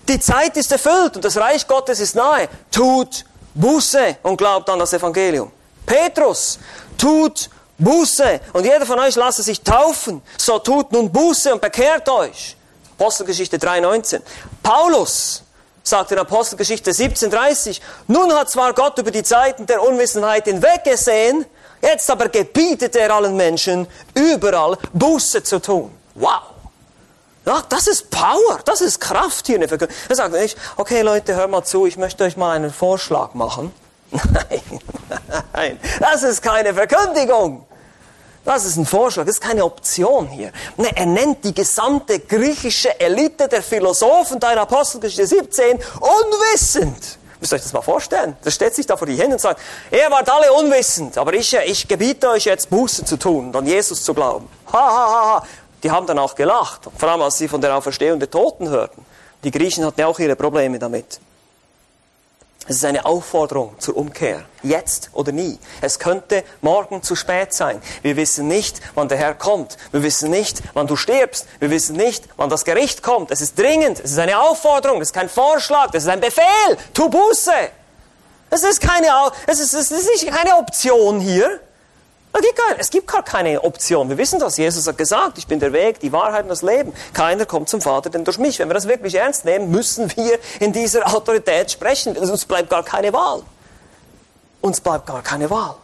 Die 0.08 0.18
Zeit 0.18 0.56
ist 0.56 0.72
erfüllt 0.72 1.16
und 1.16 1.24
das 1.24 1.36
Reich 1.36 1.66
Gottes 1.66 2.00
ist 2.00 2.14
nahe. 2.14 2.48
Tut 2.70 3.24
Buße 3.54 4.18
und 4.22 4.36
glaubt 4.36 4.68
an 4.70 4.78
das 4.78 4.92
Evangelium. 4.92 5.50
Petrus, 5.86 6.58
tut 6.96 7.48
Buße 7.78 8.40
und 8.52 8.64
jeder 8.64 8.84
von 8.84 8.98
euch 8.98 9.16
lasse 9.16 9.42
sich 9.42 9.62
taufen. 9.62 10.22
So 10.36 10.58
tut 10.58 10.92
nun 10.92 11.10
Buße 11.10 11.52
und 11.52 11.60
bekehrt 11.60 12.08
euch. 12.08 12.56
Apostelgeschichte 12.98 13.58
3,19. 13.58 14.20
Paulus 14.62 15.42
sagt 15.82 16.12
in 16.12 16.18
Apostelgeschichte 16.18 16.90
17,30, 16.90 17.80
nun 18.08 18.32
hat 18.34 18.50
zwar 18.50 18.74
Gott 18.74 18.98
über 18.98 19.10
die 19.10 19.22
Zeiten 19.22 19.66
der 19.66 19.82
Unwissenheit 19.82 20.44
hinweggesehen, 20.44 21.46
jetzt 21.82 22.10
aber 22.10 22.28
gebietet 22.28 22.96
er 22.96 23.14
allen 23.14 23.36
Menschen, 23.36 23.86
überall 24.14 24.76
Buße 24.92 25.42
zu 25.42 25.60
tun. 25.60 25.90
Wow! 26.14 26.42
Das 27.68 27.86
ist 27.86 28.10
Power, 28.10 28.60
das 28.64 28.82
ist 28.82 29.00
Kraft 29.00 29.46
hier 29.46 29.54
in 29.54 29.62
der 29.62 29.68
Verkündigung. 29.68 30.02
Er 30.08 30.16
sagt 30.16 30.34
nicht, 30.34 30.58
okay 30.76 31.00
Leute, 31.00 31.34
hör 31.34 31.48
mal 31.48 31.64
zu, 31.64 31.86
ich 31.86 31.96
möchte 31.96 32.24
euch 32.24 32.36
mal 32.36 32.54
einen 32.54 32.72
Vorschlag 32.72 33.32
machen. 33.34 33.72
Nein, 34.10 34.80
nein, 35.52 35.80
das 36.00 36.22
ist 36.22 36.42
keine 36.42 36.72
Verkündigung. 36.72 37.66
Das 38.44 38.64
ist 38.64 38.78
ein 38.78 38.86
Vorschlag, 38.86 39.26
das 39.26 39.34
ist 39.34 39.42
keine 39.42 39.62
Option 39.62 40.28
hier. 40.28 40.50
Nee, 40.78 40.90
er 40.94 41.04
nennt 41.04 41.44
die 41.44 41.52
gesamte 41.52 42.18
griechische 42.20 42.98
Elite 42.98 43.46
der 43.48 43.62
Philosophen 43.62 44.40
da 44.40 44.54
Apostelgeschichte 44.54 45.26
17 45.26 45.78
unwissend. 46.00 47.18
Müsst 47.40 47.52
ihr 47.52 47.56
euch 47.56 47.62
das 47.62 47.72
mal 47.72 47.82
vorstellen? 47.82 48.36
Der 48.44 48.50
stellt 48.50 48.74
sich 48.74 48.86
da 48.86 48.96
vor 48.96 49.06
die 49.06 49.16
Hände 49.16 49.34
und 49.34 49.40
sagt, 49.40 49.60
ihr 49.90 50.10
wart 50.10 50.28
alle 50.28 50.52
unwissend, 50.52 51.16
aber 51.18 51.34
ich, 51.34 51.54
ich 51.54 51.86
gebiete 51.86 52.30
euch 52.30 52.44
jetzt 52.44 52.68
Buße 52.70 53.04
zu 53.04 53.16
tun 53.16 53.48
und 53.48 53.56
an 53.56 53.66
Jesus 53.66 54.02
zu 54.02 54.14
glauben. 54.14 54.48
Ha, 54.72 54.78
ha, 54.78 55.06
ha, 55.06 55.34
ha. 55.36 55.46
Die 55.82 55.90
haben 55.90 56.06
dann 56.06 56.18
auch 56.18 56.34
gelacht, 56.34 56.88
vor 56.96 57.08
allem 57.08 57.22
als 57.22 57.38
sie 57.38 57.46
von 57.46 57.60
der 57.60 57.76
Auferstehung 57.76 58.18
der 58.18 58.30
Toten 58.30 58.68
hörten. 58.68 59.04
Die 59.44 59.52
Griechen 59.52 59.84
hatten 59.84 60.00
ja 60.00 60.08
auch 60.08 60.18
ihre 60.18 60.34
Probleme 60.34 60.78
damit. 60.80 61.20
Es 62.70 62.76
ist 62.76 62.84
eine 62.84 63.06
Aufforderung 63.06 63.74
zur 63.78 63.96
Umkehr. 63.96 64.44
Jetzt 64.62 65.08
oder 65.14 65.32
nie. 65.32 65.58
Es 65.80 65.98
könnte 65.98 66.44
morgen 66.60 67.02
zu 67.02 67.16
spät 67.16 67.54
sein. 67.54 67.80
Wir 68.02 68.16
wissen 68.16 68.46
nicht, 68.46 68.82
wann 68.94 69.08
der 69.08 69.16
Herr 69.16 69.34
kommt. 69.34 69.78
Wir 69.90 70.02
wissen 70.02 70.28
nicht, 70.28 70.60
wann 70.74 70.86
du 70.86 70.94
stirbst. 70.94 71.46
Wir 71.60 71.70
wissen 71.70 71.96
nicht, 71.96 72.24
wann 72.36 72.50
das 72.50 72.66
Gericht 72.66 73.02
kommt. 73.02 73.30
Es 73.30 73.40
ist 73.40 73.58
dringend. 73.58 74.00
Es 74.00 74.10
ist 74.10 74.18
eine 74.18 74.38
Aufforderung. 74.38 75.00
Es 75.00 75.08
ist 75.08 75.14
kein 75.14 75.30
Vorschlag. 75.30 75.94
Es 75.94 76.02
ist 76.02 76.10
ein 76.10 76.20
Befehl. 76.20 76.76
Tu 76.92 77.08
Buße. 77.08 77.52
Es 78.50 78.62
ist 78.62 78.82
keine, 78.82 79.06
es 79.46 79.60
ist, 79.60 79.72
es 79.72 79.90
ist 79.90 80.06
nicht 80.06 80.26
keine 80.30 80.58
Option 80.58 81.20
hier. 81.20 81.60
Es 82.78 82.90
gibt 82.90 83.08
gar 83.08 83.24
keine 83.24 83.64
Option. 83.64 84.08
Wir 84.08 84.18
wissen 84.18 84.38
das. 84.38 84.56
Jesus 84.56 84.86
hat 84.86 84.96
gesagt, 84.96 85.38
ich 85.38 85.46
bin 85.46 85.58
der 85.58 85.72
Weg, 85.72 85.98
die 86.00 86.12
Wahrheit 86.12 86.44
und 86.44 86.48
das 86.48 86.62
Leben. 86.62 86.92
Keiner 87.12 87.46
kommt 87.46 87.68
zum 87.68 87.80
Vater 87.80 88.10
denn 88.10 88.24
durch 88.24 88.38
mich. 88.38 88.58
Wenn 88.58 88.68
wir 88.68 88.74
das 88.74 88.86
wirklich 88.86 89.14
ernst 89.14 89.44
nehmen, 89.44 89.70
müssen 89.70 90.14
wir 90.16 90.38
in 90.60 90.72
dieser 90.72 91.06
Autorität 91.14 91.70
sprechen. 91.70 92.16
Uns 92.16 92.44
bleibt 92.44 92.70
gar 92.70 92.84
keine 92.84 93.12
Wahl. 93.12 93.42
Uns 94.60 94.80
bleibt 94.80 95.06
gar 95.06 95.22
keine 95.22 95.50
Wahl. 95.50 95.74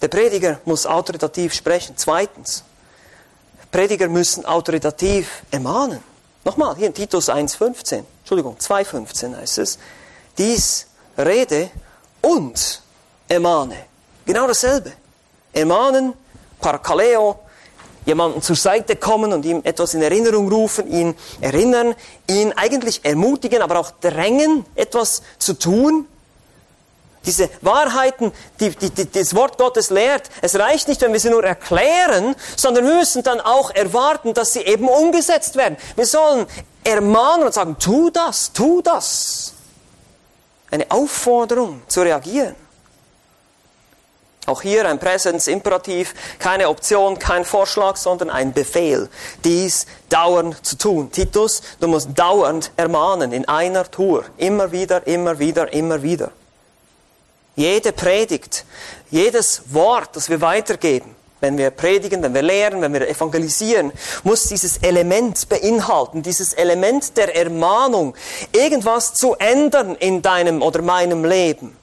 Der 0.00 0.08
Prediger 0.08 0.60
muss 0.64 0.86
autoritativ 0.86 1.54
sprechen. 1.54 1.94
Zweitens, 1.96 2.64
Prediger 3.70 4.08
müssen 4.08 4.46
autoritativ 4.46 5.42
ermahnen. 5.50 6.02
Nochmal, 6.44 6.76
hier 6.76 6.86
in 6.86 6.94
Titus 6.94 7.28
1,15, 7.28 8.04
Entschuldigung, 8.20 8.56
2,15 8.56 9.36
heißt 9.36 9.58
es, 9.58 9.78
dies 10.38 10.86
rede 11.18 11.70
und 12.22 12.82
ermahne. 13.28 13.76
Genau 14.26 14.46
dasselbe. 14.46 14.92
ermahnen, 15.52 16.12
Parakaleo, 16.60 17.38
jemanden 18.04 18.42
zur 18.42 18.56
Seite 18.56 18.96
kommen 18.96 19.32
und 19.32 19.44
ihm 19.44 19.62
etwas 19.64 19.94
in 19.94 20.02
Erinnerung 20.02 20.48
rufen, 20.48 20.90
ihn 20.90 21.14
erinnern, 21.40 21.94
ihn 22.28 22.52
eigentlich 22.52 23.04
ermutigen, 23.04 23.62
aber 23.62 23.78
auch 23.78 23.90
drängen, 24.00 24.66
etwas 24.74 25.22
zu 25.38 25.54
tun. 25.54 26.06
Diese 27.24 27.48
Wahrheiten, 27.60 28.32
die, 28.60 28.70
die, 28.70 28.90
die 28.90 29.10
das 29.10 29.34
Wort 29.34 29.58
Gottes 29.58 29.90
lehrt, 29.90 30.30
es 30.42 30.56
reicht 30.56 30.86
nicht, 30.86 31.00
wenn 31.00 31.12
wir 31.12 31.18
sie 31.18 31.30
nur 31.30 31.42
erklären, 31.42 32.36
sondern 32.56 32.86
wir 32.86 32.94
müssen 32.94 33.24
dann 33.24 33.40
auch 33.40 33.70
erwarten, 33.70 34.34
dass 34.34 34.52
sie 34.52 34.60
eben 34.60 34.88
umgesetzt 34.88 35.56
werden. 35.56 35.76
Wir 35.96 36.06
sollen 36.06 36.46
ermahnen 36.84 37.46
und 37.46 37.54
sagen, 37.54 37.76
tu 37.80 38.10
das, 38.10 38.52
tu 38.52 38.80
das. 38.82 39.54
Eine 40.70 40.88
Aufforderung 40.90 41.82
zu 41.88 42.02
reagieren. 42.02 42.65
Auch 44.46 44.62
hier 44.62 44.88
ein 44.88 45.00
Präsenzimperativ, 45.00 46.14
keine 46.38 46.68
Option, 46.68 47.18
kein 47.18 47.44
Vorschlag, 47.44 47.96
sondern 47.96 48.30
ein 48.30 48.52
Befehl, 48.52 49.08
dies 49.44 49.86
dauernd 50.08 50.64
zu 50.64 50.78
tun. 50.78 51.10
Titus, 51.10 51.62
du 51.80 51.88
musst 51.88 52.10
dauernd 52.14 52.70
ermahnen 52.76 53.32
in 53.32 53.46
einer 53.48 53.90
Tour, 53.90 54.24
immer 54.36 54.70
wieder, 54.70 55.04
immer 55.06 55.40
wieder, 55.40 55.72
immer 55.72 56.02
wieder. 56.02 56.30
Jede 57.56 57.92
Predigt, 57.92 58.64
jedes 59.10 59.62
Wort, 59.72 60.10
das 60.14 60.28
wir 60.28 60.40
weitergeben, 60.40 61.16
wenn 61.40 61.58
wir 61.58 61.70
predigen, 61.70 62.22
wenn 62.22 62.34
wir 62.34 62.42
lehren, 62.42 62.82
wenn 62.82 62.92
wir 62.92 63.08
evangelisieren, 63.08 63.92
muss 64.24 64.44
dieses 64.44 64.78
Element 64.78 65.48
beinhalten, 65.48 66.22
dieses 66.22 66.52
Element 66.54 67.16
der 67.16 67.34
Ermahnung, 67.34 68.14
irgendwas 68.52 69.14
zu 69.14 69.34
ändern 69.34 69.96
in 69.96 70.22
deinem 70.22 70.62
oder 70.62 70.82
meinem 70.82 71.24
Leben. 71.24 71.76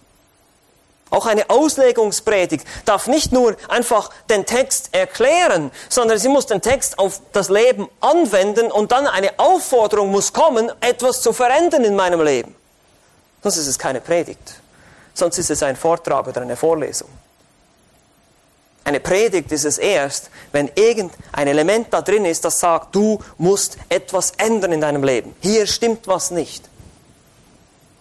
Auch 1.13 1.27
eine 1.27 1.47
Auslegungspredigt 1.51 2.65
darf 2.85 3.05
nicht 3.05 3.31
nur 3.31 3.55
einfach 3.69 4.09
den 4.31 4.47
Text 4.47 4.89
erklären, 4.95 5.69
sondern 5.87 6.17
sie 6.17 6.27
muss 6.27 6.47
den 6.47 6.59
Text 6.59 6.97
auf 6.97 7.21
das 7.33 7.49
Leben 7.49 7.87
anwenden 8.01 8.71
und 8.71 8.91
dann 8.91 9.05
eine 9.05 9.37
Aufforderung 9.37 10.09
muss 10.09 10.33
kommen, 10.33 10.71
etwas 10.81 11.21
zu 11.21 11.31
verändern 11.31 11.83
in 11.83 11.95
meinem 11.95 12.19
Leben. 12.23 12.55
Sonst 13.43 13.57
ist 13.57 13.67
es 13.67 13.77
keine 13.77 14.01
Predigt. 14.01 14.55
Sonst 15.13 15.37
ist 15.37 15.51
es 15.51 15.61
ein 15.61 15.75
Vortrag 15.75 16.27
oder 16.27 16.41
eine 16.41 16.55
Vorlesung. 16.55 17.09
Eine 18.83 18.99
Predigt 18.99 19.51
ist 19.51 19.65
es 19.65 19.77
erst, 19.77 20.31
wenn 20.51 20.71
irgendein 20.73 21.47
Element 21.47 21.93
da 21.93 22.01
drin 22.01 22.25
ist, 22.25 22.43
das 22.43 22.59
sagt, 22.59 22.95
du 22.95 23.19
musst 23.37 23.77
etwas 23.87 24.31
ändern 24.37 24.71
in 24.71 24.81
deinem 24.81 25.03
Leben. 25.03 25.35
Hier 25.41 25.67
stimmt 25.67 26.07
was 26.07 26.31
nicht. 26.31 26.67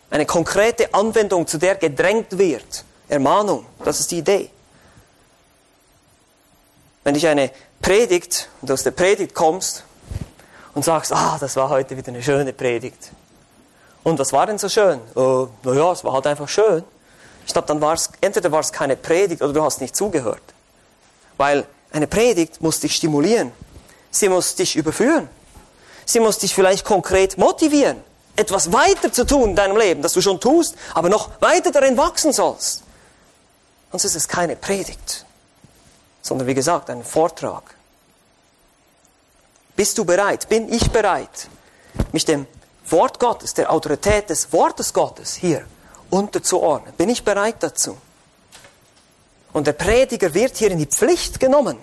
Eine 0.09 0.25
konkrete 0.25 0.95
Anwendung, 0.95 1.47
zu 1.47 1.59
der 1.59 1.75
gedrängt 1.75 2.39
wird. 2.39 2.85
Ermahnung, 3.13 3.67
das 3.85 4.01
ist 4.01 4.11
die 4.11 4.19
Idee. 4.19 4.49
Wenn 7.05 7.13
dich 7.13 7.27
eine 7.27 7.51
Predigt 7.83 8.49
und 8.61 8.71
du 8.71 8.73
aus 8.73 8.85
der 8.85 8.93
Predigt 8.93 9.35
kommst 9.35 9.85
und 10.73 10.83
sagst, 10.83 11.13
ah, 11.13 11.37
das 11.39 11.55
war 11.57 11.69
heute 11.69 11.95
wieder 11.95 12.09
eine 12.09 12.23
schöne 12.23 12.55
Predigt. 12.55 13.11
Und 14.03 14.19
was 14.19 14.33
war 14.33 14.47
denn 14.47 14.57
so 14.57 14.71
schön? 14.71 14.99
Äh, 15.15 15.47
naja, 15.63 15.93
es 15.93 16.03
war 16.05 16.15
halt 16.15 16.27
einfach 16.27 16.49
schön. 16.49 16.85
Ich 17.47 17.53
glaube, 17.53 17.69
dann 17.69 17.83
war 17.83 17.93
es, 17.93 18.09
entweder 18.23 18.51
war 18.51 18.61
es 18.61 18.73
keine 18.73 18.97
Predigt 18.97 19.43
oder 19.43 19.53
du 19.53 19.63
hast 19.63 19.83
nicht 19.83 19.95
zugehört. 19.95 20.43
Weil 21.37 21.67
eine 21.91 22.07
Predigt 22.07 22.63
muss 22.63 22.81
dich 22.81 22.97
stimulieren. 22.97 23.53
Sie 24.11 24.31
muss 24.31 24.55
dich 24.55 24.75
überführen. 24.75 25.29
Sie 26.07 26.21
muss 26.21 26.39
dich 26.39 26.55
vielleicht 26.55 26.87
konkret 26.87 27.37
motivieren, 27.37 28.03
etwas 28.37 28.73
weiter 28.73 29.13
zu 29.13 29.27
tun 29.27 29.51
in 29.51 29.57
deinem 29.57 29.77
Leben, 29.77 30.01
das 30.01 30.15
du 30.15 30.23
schon 30.23 30.41
tust, 30.41 30.77
aber 30.95 31.11
noch 31.11 31.29
weiter 31.41 31.71
darin 31.71 31.99
wachsen 31.99 32.33
sollst. 32.33 32.82
Sonst 33.93 34.07
ist 34.07 34.17
es 34.17 34.27
keine 34.27 34.57
Predigt, 34.57 35.27
sondern 36.23 36.47
wie 36.47 36.55
gesagt 36.55 36.89
ein 36.89 37.05
Vortrag. 37.05 37.75
Bist 39.77 39.99
du 39.99 40.05
bereit? 40.07 40.49
Bin 40.49 40.73
ich 40.73 40.91
bereit, 40.91 41.49
mich 42.11 42.25
dem 42.25 42.47
Wort 42.87 43.21
Gottes, 43.21 43.53
der 43.53 43.71
Autorität 43.71 44.31
des 44.31 44.51
Wortes 44.51 44.95
Gottes 44.95 45.35
hier 45.35 45.67
unterzuordnen? 46.09 46.95
Bin 46.95 47.11
ich 47.11 47.23
bereit 47.23 47.57
dazu? 47.61 47.99
Und 49.53 49.67
der 49.67 49.75
Prediger 49.75 50.33
wird 50.33 50.57
hier 50.57 50.71
in 50.71 50.79
die 50.79 50.87
Pflicht 50.87 51.39
genommen, 51.39 51.77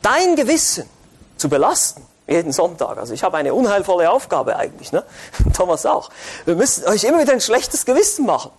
dein 0.00 0.36
Gewissen 0.36 0.88
zu 1.36 1.48
belasten. 1.48 2.06
Jeden 2.28 2.52
Sonntag. 2.52 2.98
Also 2.98 3.12
ich 3.12 3.22
habe 3.24 3.36
eine 3.36 3.52
unheilvolle 3.52 4.10
Aufgabe 4.10 4.56
eigentlich. 4.56 4.92
Ne? 4.92 5.04
Thomas 5.54 5.84
auch. 5.86 6.10
Wir 6.44 6.54
müssen 6.54 6.84
euch 6.86 7.02
immer 7.02 7.20
wieder 7.20 7.32
ein 7.32 7.40
schlechtes 7.40 7.84
Gewissen 7.84 8.24
machen. 8.26 8.52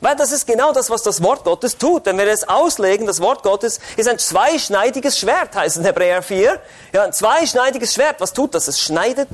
Weil 0.00 0.14
das 0.14 0.30
ist 0.30 0.46
genau 0.46 0.72
das, 0.72 0.90
was 0.90 1.02
das 1.02 1.22
Wort 1.22 1.42
Gottes 1.44 1.76
tut. 1.76 2.06
Wenn 2.06 2.18
wir 2.18 2.26
es 2.28 2.48
auslegen, 2.48 3.06
das 3.06 3.20
Wort 3.20 3.42
Gottes 3.42 3.80
ist 3.96 4.08
ein 4.08 4.18
zweischneidiges 4.18 5.18
Schwert, 5.18 5.54
heißt 5.56 5.76
es 5.76 5.80
in 5.80 5.84
Hebräer 5.84 6.22
4. 6.22 6.60
Ja, 6.92 7.04
ein 7.04 7.12
zweischneidiges 7.12 7.94
Schwert. 7.94 8.20
Was 8.20 8.32
tut 8.32 8.54
das? 8.54 8.68
Es 8.68 8.80
schneidet 8.80 9.28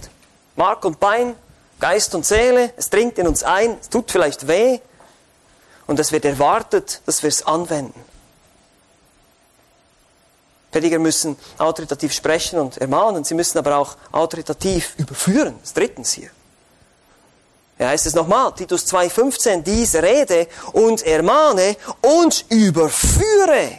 Mark 0.56 0.84
und 0.86 1.00
Bein, 1.00 1.36
Geist 1.80 2.14
und 2.14 2.24
Seele. 2.24 2.72
Es 2.76 2.88
dringt 2.88 3.18
in 3.18 3.26
uns 3.26 3.42
ein. 3.42 3.76
Es 3.80 3.90
tut 3.90 4.10
vielleicht 4.10 4.48
weh. 4.48 4.80
Und 5.86 6.00
es 6.00 6.12
wird 6.12 6.24
erwartet, 6.24 7.02
dass 7.04 7.22
wir 7.22 7.28
es 7.28 7.46
anwenden. 7.46 8.02
Prediger 10.70 10.98
müssen 10.98 11.36
autoritativ 11.58 12.12
sprechen 12.14 12.58
und 12.58 12.78
ermahnen. 12.78 13.22
Sie 13.22 13.34
müssen 13.34 13.58
aber 13.58 13.76
auch 13.76 13.96
autoritativ 14.12 14.94
überführen. 14.96 15.56
Das 15.60 15.74
drittens 15.74 16.12
hier. 16.12 16.30
Ja, 17.78 17.88
heißt 17.88 18.06
es 18.06 18.14
nochmal, 18.14 18.52
Titus 18.52 18.86
2,15, 18.86 19.62
dies 19.62 19.96
rede 19.96 20.46
und 20.72 21.02
ermahne 21.02 21.76
und 22.00 22.44
überführe. 22.48 23.78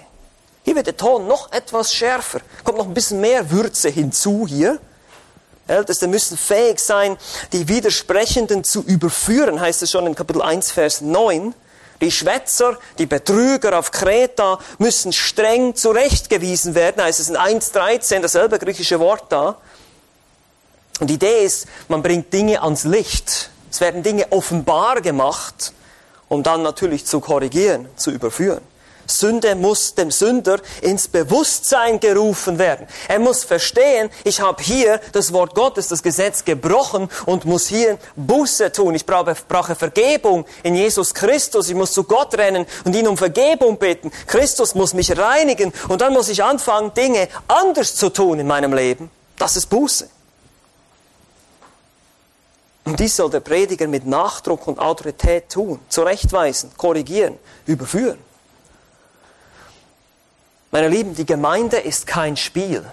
Hier 0.63 0.75
wird 0.75 0.87
der 0.87 0.97
Ton 0.97 1.27
noch 1.27 1.51
etwas 1.51 1.93
schärfer, 1.93 2.41
kommt 2.63 2.77
noch 2.77 2.87
ein 2.87 2.93
bisschen 2.93 3.21
mehr 3.21 3.49
Würze 3.51 3.89
hinzu 3.89 4.45
hier. 4.47 4.79
Älteste 5.67 6.07
müssen 6.07 6.37
fähig 6.37 6.79
sein, 6.79 7.17
die 7.53 7.67
Widersprechenden 7.67 8.63
zu 8.63 8.83
überführen, 8.83 9.59
heißt 9.59 9.81
es 9.81 9.91
schon 9.91 10.05
in 10.07 10.15
Kapitel 10.15 10.41
1, 10.41 10.71
Vers 10.71 11.01
9. 11.01 11.55
Die 12.01 12.11
Schwätzer, 12.11 12.77
die 12.97 13.05
Betrüger 13.05 13.79
auf 13.79 13.91
Kreta 13.91 14.59
müssen 14.77 15.13
streng 15.13 15.75
zurechtgewiesen 15.75 16.75
werden, 16.75 17.01
heißt 17.01 17.21
es 17.21 17.29
in 17.29 17.37
1.13, 17.37 18.19
dasselbe 18.19 18.59
griechische 18.59 18.99
Wort 18.99 19.23
da. 19.29 19.57
Und 20.99 21.09
die 21.09 21.13
Idee 21.15 21.45
ist, 21.45 21.67
man 21.87 22.03
bringt 22.03 22.33
Dinge 22.33 22.61
ans 22.61 22.83
Licht. 22.83 23.49
Es 23.75 23.81
werden 23.81 24.03
Dinge 24.03 24.31
offenbar 24.31 25.01
gemacht, 25.01 25.73
um 26.29 26.43
dann 26.43 26.61
natürlich 26.61 27.05
zu 27.05 27.19
korrigieren, 27.19 27.89
zu 27.97 28.09
überführen. 28.09 28.61
Sünde 29.05 29.53
muss 29.53 29.95
dem 29.95 30.11
Sünder 30.11 30.61
ins 30.81 31.09
Bewusstsein 31.09 31.99
gerufen 31.99 32.57
werden. 32.57 32.87
Er 33.09 33.19
muss 33.19 33.43
verstehen, 33.43 34.09
ich 34.23 34.39
habe 34.39 34.63
hier 34.63 35.01
das 35.11 35.33
Wort 35.33 35.55
Gottes, 35.55 35.89
das 35.89 36.01
Gesetz 36.01 36.45
gebrochen 36.45 37.09
und 37.25 37.43
muss 37.43 37.67
hier 37.67 37.97
Buße 38.15 38.71
tun. 38.71 38.95
Ich 38.95 39.05
brauche, 39.05 39.35
Vergebung 39.75 40.45
in 40.63 40.75
Jesus 40.75 41.13
Christus. 41.13 41.67
Ich 41.67 41.75
muss 41.75 41.91
zu 41.91 42.05
Gott 42.05 42.33
rennen 42.37 42.65
und 42.85 42.95
ihn 42.95 43.09
um 43.09 43.17
Vergebung 43.17 43.77
bitten. 43.77 44.09
Christus 44.25 44.73
muss 44.73 44.93
mich 44.93 45.17
reinigen 45.17 45.73
und 45.89 45.99
dann 45.99 46.13
muss 46.13 46.29
ich 46.29 46.41
anfangen, 46.41 46.93
Dinge 46.93 47.27
anders 47.49 47.93
zu 47.97 48.07
tun 48.07 48.39
in 48.39 48.47
meinem 48.47 48.71
Leben. 48.71 49.11
Das 49.37 49.57
ist 49.57 49.65
Buße. 49.65 50.14
Und 52.85 52.99
dies 52.99 53.15
soll 53.15 53.31
der 53.31 53.39
Prediger 53.39 53.87
mit 53.87 54.05
Nachdruck 54.05 54.67
und 54.67 54.79
Autorität 54.79 55.49
tun, 55.49 55.79
zurechtweisen, 55.89 56.71
korrigieren, 56.77 57.37
überführen. 57.65 58.19
Meine 60.71 60.89
Lieben, 60.89 61.15
die 61.15 61.25
Gemeinde 61.25 61.77
ist 61.77 62.05
kein 62.05 62.37
Spiel. 62.37 62.85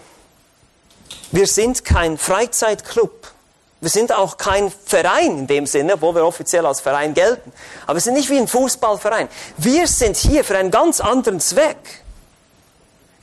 Wir 1.31 1.47
sind 1.47 1.85
kein 1.85 2.17
Freizeitclub. 2.17 3.33
Wir 3.81 3.91
sind 3.91 4.13
auch 4.13 4.37
kein 4.37 4.71
Verein 4.71 5.39
in 5.39 5.47
dem 5.47 5.67
Sinne, 5.67 6.01
wo 6.01 6.15
wir 6.15 6.25
offiziell 6.25 6.65
als 6.65 6.81
Verein 6.81 7.15
gelten. 7.15 7.53
Aber 7.85 7.95
wir 7.95 8.01
sind 8.01 8.15
nicht 8.15 8.31
wie 8.31 8.39
ein 8.39 8.47
Fußballverein. 8.47 9.29
Wir 9.57 9.89
sind 9.89 10.17
hier 10.17 10.45
für 10.45 10.57
einen 10.57 10.71
ganz 10.71 11.01
anderen 11.01 11.41
Zweck. 11.41 12.02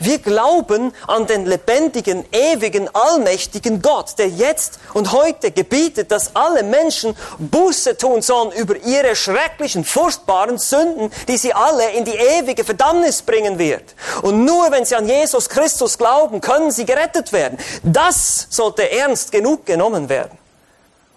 Wir 0.02 0.20
glauben 0.20 0.94
an 1.08 1.28
den 1.28 1.46
lebendigen, 1.46 2.26
ewigen, 2.32 2.88
allmächtigen 2.96 3.82
Gott, 3.82 4.18
der 4.18 4.30
jetzt 4.30 4.80
und 4.94 5.12
heute 5.12 5.52
gebietet, 5.52 6.10
dass 6.10 6.38
alle 6.38 6.64
Menschen 6.64 7.18
Buße 7.38 7.98
tun 7.98 8.22
sollen 8.22 8.54
über 8.54 8.78
ihre 8.78 9.14
schrecklichen, 9.18 9.84
furchtbaren 9.84 10.58
Sünden, 10.58 11.12
die 11.28 11.36
sie 11.36 11.54
alle 11.54 11.92
in 11.92 12.06
die 12.06 12.16
ewige 12.16 12.64
Verdammnis 12.64 13.22
bringen 13.22 13.60
wird. 13.60 13.94
Und 14.22 14.46
nur 14.46 14.72
wenn 14.72 14.86
sie 14.86 14.96
an 14.96 15.06
Jesus 15.06 15.50
Christus 15.50 15.98
glauben, 15.98 16.40
können 16.40 16.72
sie 16.72 16.86
gerettet 16.86 17.34
werden. 17.34 17.58
Das 17.84 18.48
sollte 18.50 18.90
ernst 18.90 19.34
genug 19.34 19.66
genommen 19.66 20.08
werden, 20.08 20.38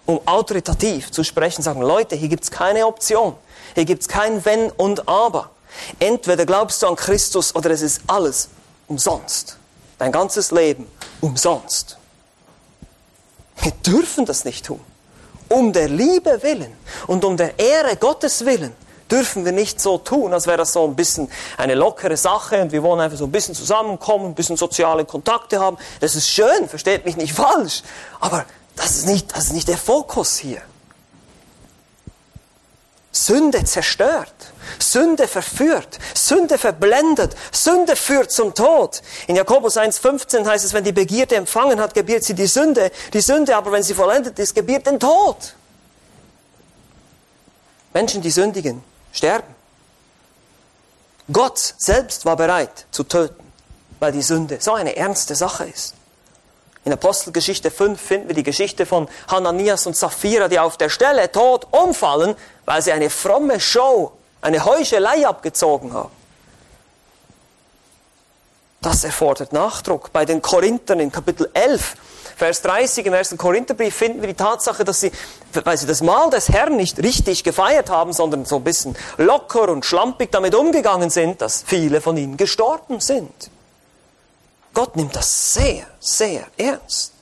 um 0.05 0.19
autoritativ 0.25 1.09
zu 1.09 1.23
sprechen, 1.23 1.61
sagen, 1.61 1.81
Leute, 1.81 2.17
hier 2.17 2.27
gibt's 2.27 2.51
keine 2.51 2.85
Option. 2.85 3.37
Hier 3.75 3.85
gibt's 3.85 4.09
kein 4.09 4.43
Wenn 4.43 4.71
und 4.71 5.07
Aber. 5.07 5.51
Entweder 5.99 6.45
glaubst 6.45 6.83
du 6.83 6.87
an 6.87 6.97
Christus 6.97 7.55
oder 7.55 7.69
es 7.69 7.81
ist 7.81 8.01
alles 8.07 8.49
umsonst. 8.93 9.57
Dein 9.97 10.11
ganzes 10.11 10.51
Leben 10.51 10.87
umsonst. 11.21 11.97
Wir 13.61 13.71
dürfen 13.85 14.25
das 14.25 14.45
nicht 14.45 14.65
tun. 14.65 14.79
Um 15.49 15.73
der 15.73 15.87
Liebe 15.87 16.41
willen 16.41 16.73
und 17.07 17.23
um 17.25 17.37
der 17.37 17.57
Ehre 17.59 17.95
Gottes 17.97 18.45
willen 18.45 18.75
dürfen 19.11 19.45
wir 19.45 19.51
nicht 19.51 19.79
so 19.79 19.99
tun, 19.99 20.33
als 20.33 20.47
wäre 20.47 20.57
das 20.57 20.73
so 20.73 20.83
ein 20.85 20.95
bisschen 20.95 21.29
eine 21.57 21.75
lockere 21.75 22.17
Sache 22.17 22.61
und 22.61 22.71
wir 22.71 22.81
wollen 22.81 22.99
einfach 22.99 23.17
so 23.17 23.25
ein 23.25 23.31
bisschen 23.31 23.53
zusammenkommen, 23.53 24.27
ein 24.27 24.33
bisschen 24.33 24.57
soziale 24.57 25.05
Kontakte 25.05 25.59
haben. 25.59 25.77
Das 25.99 26.15
ist 26.15 26.29
schön, 26.29 26.67
versteht 26.67 27.05
mich 27.05 27.15
nicht 27.15 27.33
falsch, 27.33 27.83
aber 28.19 28.45
das 28.75 28.97
ist 28.97 29.05
nicht, 29.05 29.35
das 29.35 29.45
ist 29.45 29.53
nicht 29.53 29.67
der 29.67 29.77
Fokus 29.77 30.37
hier. 30.37 30.61
Sünde 33.15 33.63
zerstört, 33.63 34.33
Sünde 34.79 35.27
verführt, 35.27 35.99
Sünde 36.15 36.57
verblendet, 36.57 37.35
Sünde 37.51 37.95
führt 37.95 38.31
zum 38.31 38.55
Tod. 38.55 39.03
In 39.27 39.35
Jakobus 39.35 39.77
1,15 39.77 40.45
heißt 40.45 40.65
es, 40.65 40.73
wenn 40.73 40.83
die 40.83 40.91
Begierde 40.91 41.35
empfangen 41.35 41.79
hat, 41.79 41.93
gebiert 41.93 42.23
sie 42.23 42.33
die 42.33 42.47
Sünde. 42.47 42.91
Die 43.13 43.21
Sünde 43.21 43.55
aber, 43.55 43.71
wenn 43.71 43.83
sie 43.83 43.93
vollendet 43.93 44.39
ist, 44.39 44.55
gebiert 44.55 44.87
den 44.87 44.99
Tod. 44.99 45.55
Menschen, 47.93 48.23
die 48.23 48.31
sündigen, 48.31 48.83
sterben. 49.11 49.53
Gott 51.31 51.59
selbst 51.77 52.25
war 52.25 52.35
bereit 52.35 52.87
zu 52.89 53.03
töten, 53.03 53.43
weil 53.99 54.11
die 54.11 54.23
Sünde 54.23 54.57
so 54.59 54.73
eine 54.73 54.95
ernste 54.95 55.35
Sache 55.35 55.65
ist. 55.65 55.93
In 56.85 56.91
Apostelgeschichte 56.91 57.71
5 57.71 57.99
finden 57.99 58.27
wir 58.27 58.35
die 58.35 58.43
Geschichte 58.43 58.85
von 58.85 59.07
Hananias 59.29 59.87
und 59.87 59.95
Sapphira, 59.95 60.49
die 60.49 60.59
auf 60.59 60.75
der 60.77 60.89
Stelle 60.89 61.31
tot 61.31 61.67
umfallen, 61.71 62.35
weil 62.65 62.81
sie 62.81 62.91
eine 62.91 63.09
fromme 63.09 63.59
Show, 63.59 64.11
eine 64.41 64.65
Heuchelei 64.65 65.25
abgezogen 65.25 65.93
haben. 65.93 66.11
Das 68.81 69.05
erfordert 69.05 69.53
Nachdruck. 69.53 70.11
Bei 70.11 70.25
den 70.25 70.41
Korinthern 70.41 70.99
in 70.99 71.09
Kapitel 71.09 71.49
11, 71.53 71.95
Vers 72.35 72.61
30 72.63 73.05
im 73.05 73.13
ersten 73.13 73.37
Korintherbrief 73.37 73.95
finden 73.95 74.19
wir 74.19 74.27
die 74.27 74.33
Tatsache, 74.33 74.83
dass 74.83 74.99
sie, 74.99 75.11
weil 75.63 75.77
sie 75.77 75.87
das 75.87 76.01
Mahl 76.01 76.29
des 76.31 76.49
Herrn 76.49 76.75
nicht 76.75 76.99
richtig 77.01 77.45
gefeiert 77.45 77.89
haben, 77.89 78.11
sondern 78.11 78.43
so 78.43 78.57
ein 78.57 78.63
bisschen 78.65 78.97
locker 79.17 79.69
und 79.69 79.85
schlampig 79.85 80.33
damit 80.33 80.53
umgegangen 80.53 81.09
sind, 81.09 81.41
dass 81.41 81.63
viele 81.65 82.01
von 82.01 82.17
ihnen 82.17 82.35
gestorben 82.35 82.99
sind. 82.99 83.52
Gott 84.73 84.95
nimmt 84.95 85.15
das 85.15 85.53
sehr, 85.53 85.85
sehr 85.99 86.45
ernst. 86.57 87.13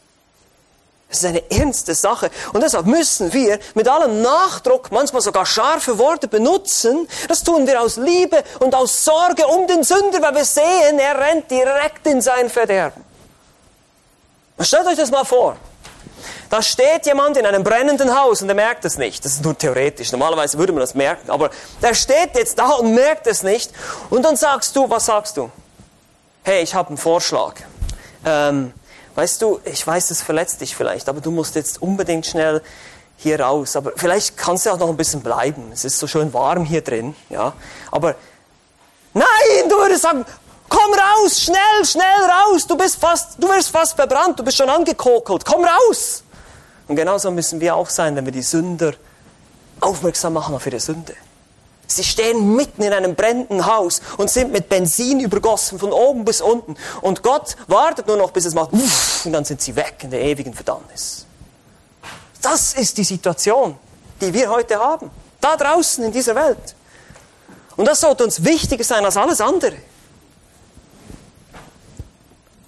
Es 1.09 1.17
ist 1.17 1.25
eine 1.25 1.51
ernste 1.51 1.93
Sache. 1.93 2.31
Und 2.53 2.63
deshalb 2.63 2.85
müssen 2.85 3.33
wir 3.33 3.59
mit 3.73 3.89
allem 3.89 4.21
Nachdruck, 4.21 4.91
manchmal 4.91 5.21
sogar 5.21 5.45
scharfe 5.45 5.97
Worte 5.97 6.29
benutzen. 6.29 7.05
Das 7.27 7.43
tun 7.43 7.67
wir 7.67 7.81
aus 7.81 7.97
Liebe 7.97 8.41
und 8.59 8.73
aus 8.73 9.03
Sorge 9.03 9.45
um 9.45 9.67
den 9.67 9.83
Sünder, 9.83 10.21
weil 10.21 10.35
wir 10.35 10.45
sehen, 10.45 10.99
er 10.99 11.19
rennt 11.19 11.51
direkt 11.51 12.07
in 12.07 12.21
sein 12.21 12.49
Verderben. 12.49 13.03
Stellt 14.61 14.87
euch 14.87 14.95
das 14.95 15.11
mal 15.11 15.25
vor. 15.25 15.57
Da 16.49 16.61
steht 16.61 17.05
jemand 17.05 17.35
in 17.35 17.45
einem 17.45 17.63
brennenden 17.63 18.17
Haus 18.17 18.41
und 18.41 18.47
er 18.47 18.55
merkt 18.55 18.85
es 18.85 18.97
nicht. 18.97 19.25
Das 19.25 19.33
ist 19.33 19.43
nur 19.43 19.57
theoretisch. 19.57 20.11
Normalerweise 20.13 20.57
würde 20.57 20.71
man 20.71 20.81
das 20.81 20.93
merken. 20.95 21.29
Aber 21.29 21.49
der 21.81 21.93
steht 21.93 22.35
jetzt 22.35 22.57
da 22.57 22.71
und 22.71 22.93
merkt 22.93 23.27
es 23.27 23.43
nicht. 23.43 23.71
Und 24.09 24.23
dann 24.23 24.37
sagst 24.37 24.75
du, 24.75 24.89
was 24.89 25.05
sagst 25.05 25.35
du? 25.35 25.49
Hey, 26.43 26.63
ich 26.63 26.73
habe 26.73 26.89
einen 26.89 26.97
Vorschlag. 26.97 27.55
Ähm, 28.25 28.73
weißt 29.15 29.41
du, 29.41 29.59
ich 29.65 29.85
weiß, 29.85 30.11
es 30.11 30.21
verletzt 30.21 30.61
dich 30.61 30.75
vielleicht, 30.75 31.09
aber 31.09 31.21
du 31.21 31.31
musst 31.31 31.55
jetzt 31.55 31.81
unbedingt 31.81 32.25
schnell 32.25 32.61
hier 33.17 33.39
raus. 33.39 33.75
Aber 33.75 33.93
vielleicht 33.95 34.37
kannst 34.37 34.65
du 34.65 34.71
auch 34.71 34.77
noch 34.77 34.89
ein 34.89 34.97
bisschen 34.97 35.21
bleiben. 35.21 35.71
Es 35.71 35.85
ist 35.85 35.99
so 35.99 36.07
schön 36.07 36.33
warm 36.33 36.65
hier 36.65 36.81
drin, 36.81 37.15
ja. 37.29 37.53
Aber 37.91 38.15
nein, 39.13 39.69
du 39.69 39.75
würdest 39.75 40.01
sagen, 40.01 40.25
komm 40.69 40.93
raus, 40.93 41.41
schnell, 41.41 41.85
schnell 41.85 42.29
raus. 42.29 42.65
Du 42.65 42.75
bist 42.75 42.95
fast, 42.95 43.35
du 43.37 43.47
wirst 43.47 43.69
fast 43.69 43.95
verbrannt, 43.95 44.39
du 44.39 44.43
bist 44.43 44.57
schon 44.57 44.69
angekokelt. 44.69 45.45
Komm 45.45 45.63
raus. 45.63 46.23
Und 46.87 46.95
genauso 46.95 47.31
müssen 47.31 47.61
wir 47.61 47.75
auch 47.75 47.89
sein, 47.89 48.15
wenn 48.15 48.25
wir 48.25 48.31
die 48.31 48.41
Sünder 48.41 48.93
aufmerksam 49.79 50.33
machen 50.33 50.55
auf 50.55 50.65
ihre 50.65 50.79
Sünde. 50.79 51.15
Sie 51.95 52.03
stehen 52.03 52.55
mitten 52.55 52.83
in 52.83 52.93
einem 52.93 53.15
brennenden 53.15 53.65
Haus 53.65 54.01
und 54.17 54.29
sind 54.29 54.51
mit 54.51 54.69
Benzin 54.69 55.19
übergossen 55.19 55.79
von 55.79 55.91
oben 55.91 56.25
bis 56.25 56.41
unten. 56.41 56.75
Und 57.01 57.23
Gott 57.23 57.55
wartet 57.67 58.07
nur 58.07 58.17
noch, 58.17 58.31
bis 58.31 58.45
es 58.45 58.53
macht, 58.53 58.71
und 58.71 59.33
dann 59.33 59.45
sind 59.45 59.61
sie 59.61 59.75
weg 59.75 59.97
in 60.03 60.11
der 60.11 60.21
ewigen 60.21 60.53
Verdammnis. 60.53 61.25
Das 62.41 62.73
ist 62.73 62.97
die 62.97 63.03
Situation, 63.03 63.77
die 64.19 64.33
wir 64.33 64.49
heute 64.49 64.79
haben. 64.79 65.11
Da 65.39 65.55
draußen 65.55 66.03
in 66.03 66.11
dieser 66.11 66.35
Welt. 66.35 66.75
Und 67.75 67.87
das 67.87 68.01
sollte 68.01 68.23
uns 68.23 68.43
wichtiger 68.43 68.83
sein 68.83 69.03
als 69.05 69.17
alles 69.17 69.41
andere. 69.41 69.75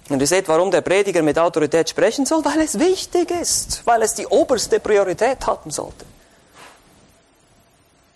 Und 0.08 0.20
ihr 0.20 0.26
seht, 0.26 0.48
warum 0.48 0.70
der 0.70 0.82
Prediger 0.82 1.22
mit 1.22 1.38
Autorität 1.38 1.88
sprechen 1.88 2.26
soll, 2.26 2.44
weil 2.44 2.60
es 2.60 2.78
wichtig 2.78 3.30
ist, 3.30 3.82
weil 3.84 4.02
es 4.02 4.14
die 4.14 4.26
oberste 4.26 4.78
Priorität 4.78 5.46
haben 5.46 5.70
sollte. 5.70 6.04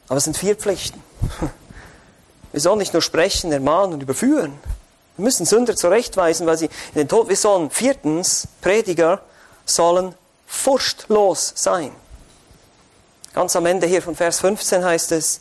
Aber 0.09 0.17
es 0.17 0.25
sind 0.25 0.37
vier 0.37 0.57
Pflichten. 0.57 1.03
Wir 2.53 2.61
sollen 2.61 2.79
nicht 2.79 2.93
nur 2.95 3.03
sprechen, 3.03 3.53
ermahnen 3.53 3.95
und 3.95 4.03
überführen. 4.03 4.59
Wir 5.17 5.25
müssen 5.25 5.45
Sünder 5.45 5.77
zurechtweisen, 5.77 6.47
weil 6.47 6.57
sie 6.57 6.67
in 6.67 6.95
den 6.95 7.09
Tod, 7.09 7.29
wir 7.29 7.37
sollen 7.37 7.71
viertens, 7.71 8.49
Prediger 8.63 9.21
sollen 9.67 10.15
furchtlos 10.47 11.53
sein. 11.57 11.91
Ganz 13.35 13.55
am 13.57 13.67
Ende 13.67 13.87
hier 13.87 14.01
von 14.01 14.17
Vers 14.17 14.41
15 14.41 14.85
heißt 14.85 15.13
es, 15.13 15.41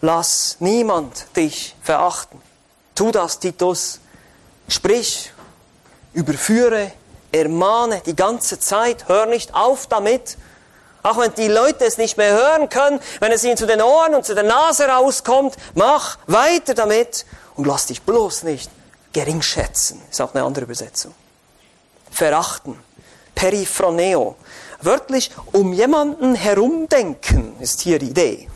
lass 0.00 0.56
niemand 0.60 1.26
dich 1.36 1.76
verachten. 1.82 2.40
Tu 2.94 3.10
das, 3.10 3.38
Titus. 3.38 4.00
Sprich, 4.68 5.32
überführe, 6.14 6.92
ermahne 7.32 8.02
die 8.06 8.16
ganze 8.16 8.58
Zeit, 8.58 9.08
hör 9.08 9.26
nicht 9.26 9.54
auf 9.54 9.86
damit, 9.86 10.38
auch 11.06 11.18
wenn 11.18 11.32
die 11.34 11.48
Leute 11.48 11.84
es 11.84 11.98
nicht 11.98 12.16
mehr 12.16 12.32
hören 12.32 12.68
können, 12.68 13.00
wenn 13.20 13.30
es 13.30 13.44
ihnen 13.44 13.56
zu 13.56 13.66
den 13.66 13.80
Ohren 13.80 14.14
und 14.14 14.24
zu 14.24 14.34
der 14.34 14.44
Nase 14.44 14.86
rauskommt, 14.86 15.56
mach 15.74 16.18
weiter 16.26 16.74
damit 16.74 17.26
und 17.54 17.66
lass 17.66 17.86
dich 17.86 18.02
bloß 18.02 18.42
nicht 18.42 18.70
geringschätzen. 19.12 20.02
Ist 20.10 20.20
auch 20.20 20.34
eine 20.34 20.44
andere 20.44 20.64
Übersetzung. 20.64 21.14
Verachten. 22.10 22.78
Periphroneo. 23.34 24.36
Wörtlich 24.80 25.30
um 25.52 25.72
jemanden 25.72 26.34
herumdenken 26.34 27.56
ist 27.60 27.82
hier 27.82 27.98
die 27.98 28.10
Idee. 28.10 28.48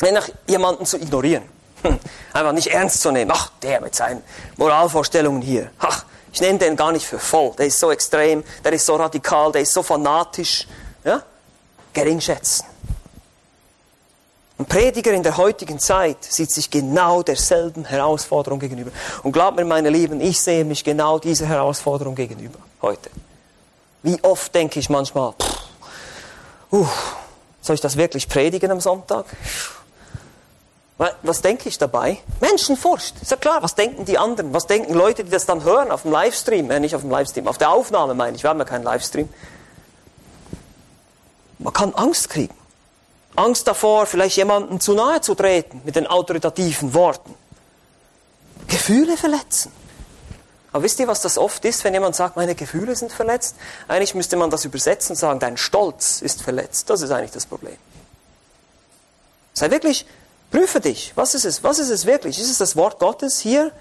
Nach 0.00 0.28
jemanden 0.46 0.84
zu 0.84 0.96
ignorieren. 0.96 1.44
Hm. 1.82 1.98
Einfach 2.32 2.52
nicht 2.52 2.68
ernst 2.68 3.00
zu 3.00 3.10
nehmen. 3.10 3.30
Ach, 3.32 3.50
der 3.62 3.80
mit 3.80 3.94
seinen 3.94 4.22
Moralvorstellungen 4.56 5.42
hier. 5.42 5.70
Ach, 5.78 6.04
ich 6.32 6.40
nehme 6.40 6.58
den 6.58 6.76
gar 6.76 6.92
nicht 6.92 7.06
für 7.06 7.18
voll. 7.18 7.52
Der 7.56 7.66
ist 7.66 7.80
so 7.80 7.90
extrem, 7.90 8.44
der 8.64 8.72
ist 8.72 8.86
so 8.86 8.96
radikal, 8.96 9.50
der 9.52 9.62
ist 9.62 9.72
so 9.72 9.82
fanatisch. 9.82 10.66
Ja? 11.04 11.22
Geringschätzen. 11.98 12.64
Ein 14.58 14.66
Prediger 14.66 15.12
in 15.12 15.22
der 15.22 15.36
heutigen 15.36 15.78
Zeit 15.78 16.24
sieht 16.24 16.50
sich 16.50 16.68
genau 16.68 17.22
derselben 17.22 17.84
Herausforderung 17.84 18.58
gegenüber. 18.58 18.90
Und 19.22 19.30
glaubt 19.30 19.56
mir, 19.56 19.64
meine 19.64 19.88
Lieben, 19.88 20.20
ich 20.20 20.40
sehe 20.40 20.64
mich 20.64 20.82
genau 20.82 21.20
dieser 21.20 21.46
Herausforderung 21.46 22.16
gegenüber 22.16 22.58
heute. 22.82 23.08
Wie 24.02 24.22
oft 24.24 24.52
denke 24.54 24.80
ich 24.80 24.90
manchmal, 24.90 25.32
pff, 25.40 25.62
uh, 26.72 26.86
soll 27.60 27.74
ich 27.74 27.80
das 27.80 27.96
wirklich 27.96 28.28
predigen 28.28 28.70
am 28.72 28.80
Sonntag? 28.80 29.26
Was 31.22 31.42
denke 31.42 31.68
ich 31.68 31.78
dabei? 31.78 32.18
Menschenfurcht. 32.40 33.22
Ist 33.22 33.30
ja 33.30 33.36
klar, 33.36 33.62
was 33.62 33.76
denken 33.76 34.04
die 34.04 34.18
anderen? 34.18 34.52
Was 34.52 34.66
denken 34.66 34.94
Leute, 34.94 35.22
die 35.22 35.30
das 35.30 35.46
dann 35.46 35.62
hören 35.62 35.92
auf 35.92 36.02
dem 36.02 36.10
Livestream? 36.10 36.68
Äh, 36.72 36.80
nicht 36.80 36.96
auf 36.96 37.02
dem 37.02 37.10
Livestream, 37.10 37.46
auf 37.46 37.58
der 37.58 37.70
Aufnahme 37.70 38.14
meine 38.14 38.36
ich. 38.36 38.42
Wir 38.42 38.50
haben 38.50 38.58
ja 38.58 38.64
keinen 38.64 38.82
Livestream. 38.82 39.28
Man 41.68 41.74
kann 41.74 41.94
Angst 41.96 42.30
kriegen. 42.30 42.54
Angst 43.36 43.66
davor, 43.66 44.06
vielleicht 44.06 44.38
jemandem 44.38 44.80
zu 44.80 44.94
nahe 44.94 45.20
zu 45.20 45.34
treten 45.34 45.82
mit 45.84 45.96
den 45.96 46.06
autoritativen 46.06 46.94
Worten. 46.94 47.34
Gefühle 48.68 49.18
verletzen. 49.18 49.70
Aber 50.72 50.82
wisst 50.82 50.98
ihr, 50.98 51.08
was 51.08 51.20
das 51.20 51.36
oft 51.36 51.62
ist, 51.66 51.84
wenn 51.84 51.92
jemand 51.92 52.16
sagt, 52.16 52.36
meine 52.36 52.54
Gefühle 52.54 52.96
sind 52.96 53.12
verletzt? 53.12 53.54
Eigentlich 53.86 54.14
müsste 54.14 54.36
man 54.36 54.48
das 54.48 54.64
übersetzen 54.64 55.12
und 55.12 55.16
sagen, 55.16 55.40
dein 55.40 55.58
Stolz 55.58 56.22
ist 56.22 56.40
verletzt. 56.40 56.88
Das 56.88 57.02
ist 57.02 57.10
eigentlich 57.10 57.32
das 57.32 57.44
Problem. 57.44 57.76
Sei 59.52 59.70
wirklich, 59.70 60.06
prüfe 60.50 60.80
dich. 60.80 61.12
Was 61.16 61.34
ist 61.34 61.44
es? 61.44 61.62
Was 61.62 61.78
ist 61.78 61.90
es 61.90 62.06
wirklich? 62.06 62.40
Ist 62.40 62.50
es 62.50 62.56
das 62.56 62.76
Wort 62.76 62.98
Gottes 62.98 63.40
hier, 63.40 63.72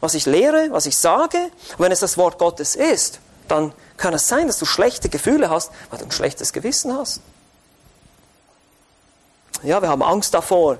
was 0.00 0.14
ich 0.14 0.26
lehre, 0.26 0.68
was 0.70 0.86
ich 0.86 0.96
sage? 0.96 1.38
Und 1.78 1.80
wenn 1.80 1.90
es 1.90 1.98
das 1.98 2.16
Wort 2.16 2.38
Gottes 2.38 2.76
ist, 2.76 3.18
dann 3.48 3.72
kann 3.96 4.14
es 4.14 4.28
sein, 4.28 4.46
dass 4.46 4.58
du 4.58 4.66
schlechte 4.66 5.08
Gefühle 5.08 5.50
hast, 5.50 5.70
weil 5.90 5.98
du 5.98 6.06
ein 6.06 6.10
schlechtes 6.10 6.52
Gewissen 6.52 6.96
hast. 6.96 7.20
Ja, 9.62 9.80
wir 9.80 9.88
haben 9.88 10.02
Angst 10.02 10.34
davor, 10.34 10.78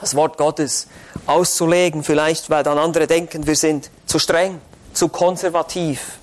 das 0.00 0.14
Wort 0.14 0.38
Gottes 0.38 0.86
auszulegen, 1.26 2.02
vielleicht 2.02 2.50
weil 2.50 2.62
dann 2.62 2.78
andere 2.78 3.06
denken, 3.06 3.46
wir 3.46 3.56
sind 3.56 3.90
zu 4.06 4.18
streng, 4.18 4.60
zu 4.94 5.08
konservativ. 5.08 6.18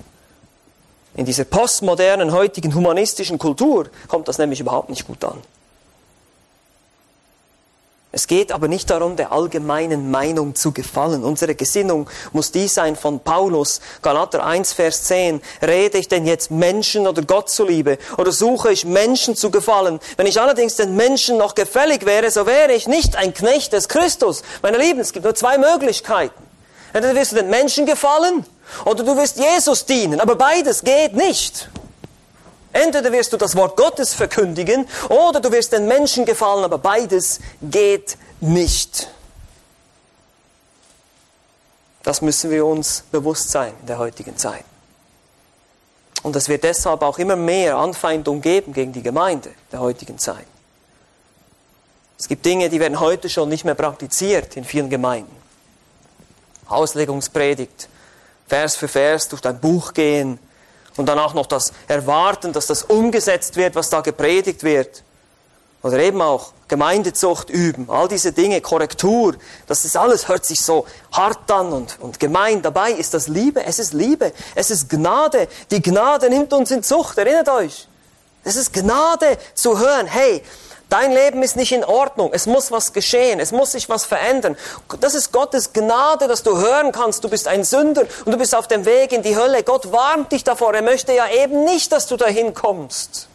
In 1.14 1.24
dieser 1.24 1.44
postmodernen, 1.44 2.32
heutigen 2.32 2.74
humanistischen 2.74 3.38
Kultur 3.38 3.88
kommt 4.08 4.28
das 4.28 4.38
nämlich 4.38 4.60
überhaupt 4.60 4.90
nicht 4.90 5.06
gut 5.06 5.24
an. 5.24 5.42
Es 8.16 8.28
geht 8.28 8.50
aber 8.50 8.66
nicht 8.66 8.88
darum, 8.88 9.14
der 9.16 9.30
allgemeinen 9.30 10.10
Meinung 10.10 10.54
zu 10.54 10.72
gefallen. 10.72 11.22
Unsere 11.22 11.54
Gesinnung 11.54 12.08
muss 12.32 12.50
die 12.50 12.66
sein 12.66 12.96
von 12.96 13.20
Paulus, 13.20 13.82
Galater 14.00 14.42
1, 14.42 14.72
Vers 14.72 15.02
10. 15.02 15.42
Rede 15.60 15.98
ich 15.98 16.08
denn 16.08 16.24
jetzt 16.24 16.50
Menschen 16.50 17.06
oder 17.06 17.20
Gott 17.20 17.50
zuliebe? 17.50 17.98
Oder 18.16 18.32
suche 18.32 18.72
ich 18.72 18.86
Menschen 18.86 19.36
zu 19.36 19.50
gefallen? 19.50 20.00
Wenn 20.16 20.26
ich 20.26 20.40
allerdings 20.40 20.76
den 20.76 20.96
Menschen 20.96 21.36
noch 21.36 21.54
gefällig 21.54 22.06
wäre, 22.06 22.30
so 22.30 22.46
wäre 22.46 22.72
ich 22.72 22.88
nicht 22.88 23.16
ein 23.16 23.34
Knecht 23.34 23.74
des 23.74 23.86
Christus. 23.86 24.40
Meine 24.62 24.78
Lieben, 24.78 25.00
es 25.00 25.12
gibt 25.12 25.26
nur 25.26 25.34
zwei 25.34 25.58
Möglichkeiten. 25.58 26.42
Entweder 26.94 27.16
wirst 27.16 27.32
du 27.32 27.36
den 27.36 27.50
Menschen 27.50 27.84
gefallen 27.84 28.46
oder 28.86 29.04
du 29.04 29.14
wirst 29.18 29.38
Jesus 29.38 29.84
dienen. 29.84 30.20
Aber 30.20 30.36
beides 30.36 30.82
geht 30.82 31.12
nicht. 31.12 31.68
Entweder 32.76 33.10
wirst 33.10 33.32
du 33.32 33.38
das 33.38 33.56
Wort 33.56 33.74
Gottes 33.78 34.12
verkündigen 34.12 34.86
oder 35.08 35.40
du 35.40 35.50
wirst 35.50 35.72
den 35.72 35.88
Menschen 35.88 36.26
gefallen, 36.26 36.62
aber 36.62 36.76
beides 36.76 37.40
geht 37.62 38.18
nicht. 38.40 39.08
Das 42.02 42.20
müssen 42.20 42.50
wir 42.50 42.66
uns 42.66 43.04
bewusst 43.10 43.50
sein 43.50 43.72
in 43.80 43.86
der 43.86 43.96
heutigen 43.96 44.36
Zeit. 44.36 44.64
Und 46.22 46.36
es 46.36 46.50
wird 46.50 46.64
deshalb 46.64 47.00
auch 47.00 47.18
immer 47.18 47.34
mehr 47.34 47.78
Anfeindung 47.78 48.42
geben 48.42 48.74
gegen 48.74 48.92
die 48.92 49.02
Gemeinde 49.02 49.50
der 49.72 49.80
heutigen 49.80 50.18
Zeit. 50.18 50.46
Es 52.18 52.28
gibt 52.28 52.44
Dinge, 52.44 52.68
die 52.68 52.78
werden 52.78 53.00
heute 53.00 53.30
schon 53.30 53.48
nicht 53.48 53.64
mehr 53.64 53.74
praktiziert 53.74 54.54
in 54.54 54.64
vielen 54.64 54.90
Gemeinden. 54.90 55.34
Auslegungspredigt, 56.68 57.88
Vers 58.48 58.76
für 58.76 58.88
Vers 58.88 59.28
durch 59.28 59.40
dein 59.40 59.60
Buch 59.60 59.94
gehen, 59.94 60.38
und 60.96 61.06
dann 61.06 61.18
auch 61.18 61.34
noch 61.34 61.46
das 61.46 61.72
Erwarten, 61.88 62.52
dass 62.52 62.66
das 62.66 62.82
umgesetzt 62.82 63.56
wird, 63.56 63.74
was 63.74 63.90
da 63.90 64.00
gepredigt 64.00 64.62
wird. 64.62 65.02
Oder 65.82 65.98
eben 65.98 66.20
auch 66.20 66.52
Gemeindezucht 66.68 67.48
üben, 67.48 67.88
all 67.88 68.08
diese 68.08 68.32
Dinge, 68.32 68.60
Korrektur, 68.60 69.36
das 69.68 69.84
ist 69.84 69.96
alles, 69.96 70.26
hört 70.26 70.44
sich 70.44 70.60
so 70.60 70.84
hart 71.12 71.48
an 71.50 71.72
und, 71.72 72.00
und 72.00 72.18
gemein. 72.18 72.60
Dabei 72.60 72.90
ist 72.90 73.14
das 73.14 73.28
Liebe, 73.28 73.64
es 73.64 73.78
ist 73.78 73.92
Liebe, 73.92 74.32
es 74.56 74.70
ist 74.70 74.88
Gnade. 74.88 75.46
Die 75.70 75.80
Gnade 75.80 76.28
nimmt 76.28 76.52
uns 76.52 76.72
in 76.72 76.82
Zucht, 76.82 77.18
erinnert 77.18 77.48
euch. 77.48 77.86
Es 78.42 78.56
ist 78.56 78.72
Gnade 78.72 79.38
zu 79.54 79.78
hören, 79.78 80.06
hey, 80.06 80.42
Dein 80.88 81.10
Leben 81.10 81.42
ist 81.42 81.56
nicht 81.56 81.72
in 81.72 81.84
Ordnung. 81.84 82.30
Es 82.32 82.46
muss 82.46 82.70
was 82.70 82.92
geschehen. 82.92 83.40
Es 83.40 83.50
muss 83.50 83.72
sich 83.72 83.88
was 83.88 84.04
verändern. 84.04 84.56
Das 85.00 85.14
ist 85.14 85.32
Gottes 85.32 85.72
Gnade, 85.72 86.28
dass 86.28 86.44
du 86.44 86.56
hören 86.58 86.92
kannst. 86.92 87.24
Du 87.24 87.28
bist 87.28 87.48
ein 87.48 87.64
Sünder 87.64 88.02
und 88.24 88.32
du 88.32 88.38
bist 88.38 88.54
auf 88.54 88.68
dem 88.68 88.84
Weg 88.84 89.12
in 89.12 89.22
die 89.22 89.36
Hölle. 89.36 89.64
Gott 89.64 89.90
warnt 89.90 90.30
dich 90.30 90.44
davor. 90.44 90.74
Er 90.74 90.82
möchte 90.82 91.12
ja 91.12 91.28
eben 91.28 91.64
nicht, 91.64 91.90
dass 91.90 92.06
du 92.06 92.16
dahin 92.16 92.54
kommst. 92.54 93.28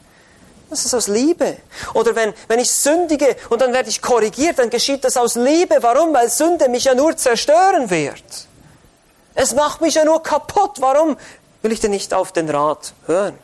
Das 0.70 0.86
ist 0.86 0.94
aus 0.94 1.10
Liebe. 1.10 1.58
Oder 1.94 2.16
wenn, 2.16 2.34
wenn 2.48 2.60
ich 2.60 2.72
sündige 2.72 3.36
und 3.50 3.62
dann 3.62 3.74
werde 3.74 3.90
ich 3.90 4.02
korrigiert, 4.02 4.58
dann 4.58 4.70
geschieht 4.70 5.04
das 5.04 5.18
aus 5.18 5.36
Liebe. 5.36 5.76
Warum? 5.82 6.14
Weil 6.14 6.30
Sünde 6.30 6.70
mich 6.70 6.86
ja 6.86 6.96
nur 6.96 7.18
zerstören 7.18 7.90
wird. 7.90 8.24
Es 9.36 9.54
macht 9.54 9.82
mich 9.82 9.96
ja 9.96 10.06
nur 10.06 10.24
kaputt. 10.24 10.78
Warum 10.80 11.18
will 11.62 11.74
ich 11.74 11.82
denn 11.82 11.92
nicht 11.92 12.14
auf 12.14 12.32
den 12.32 12.50
Rat 12.50 12.94
hören? 13.08 13.38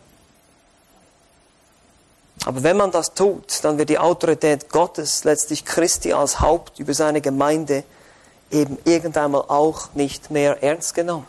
Aber 2.47 2.63
wenn 2.63 2.77
man 2.77 2.91
das 2.91 3.13
tut, 3.13 3.61
dann 3.63 3.77
wird 3.77 3.89
die 3.89 3.99
Autorität 3.99 4.69
Gottes, 4.69 5.25
letztlich 5.25 5.65
Christi 5.65 6.13
als 6.13 6.39
Haupt 6.39 6.79
über 6.79 6.93
seine 6.93 7.19
Gemeinde, 7.19 7.83
eben 8.49 8.77
irgendwann 8.85 9.35
auch 9.35 9.89
nicht 9.95 10.31
mehr 10.31 10.63
ernst 10.63 10.93
genommen. 10.93 11.25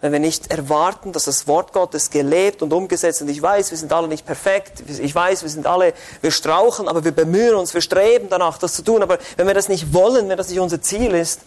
Wenn 0.00 0.12
wir 0.12 0.20
nicht 0.20 0.52
erwarten, 0.52 1.10
dass 1.10 1.24
das 1.24 1.48
Wort 1.48 1.72
Gottes 1.72 2.10
gelebt 2.10 2.62
und 2.62 2.72
umgesetzt, 2.72 3.20
und 3.20 3.28
ich 3.28 3.42
weiß, 3.42 3.72
wir 3.72 3.78
sind 3.78 3.92
alle 3.92 4.06
nicht 4.06 4.24
perfekt, 4.24 4.84
ich 4.86 5.12
weiß, 5.12 5.42
wir 5.42 5.50
sind 5.50 5.66
alle, 5.66 5.92
wir 6.20 6.30
strauchen, 6.30 6.86
aber 6.86 7.02
wir 7.02 7.10
bemühen 7.10 7.56
uns, 7.56 7.74
wir 7.74 7.80
streben 7.80 8.28
danach, 8.30 8.58
das 8.58 8.74
zu 8.74 8.82
tun, 8.82 9.02
aber 9.02 9.18
wenn 9.36 9.48
wir 9.48 9.54
das 9.54 9.68
nicht 9.68 9.92
wollen, 9.92 10.28
wenn 10.28 10.36
das 10.36 10.50
nicht 10.50 10.60
unser 10.60 10.80
Ziel 10.80 11.16
ist, 11.16 11.40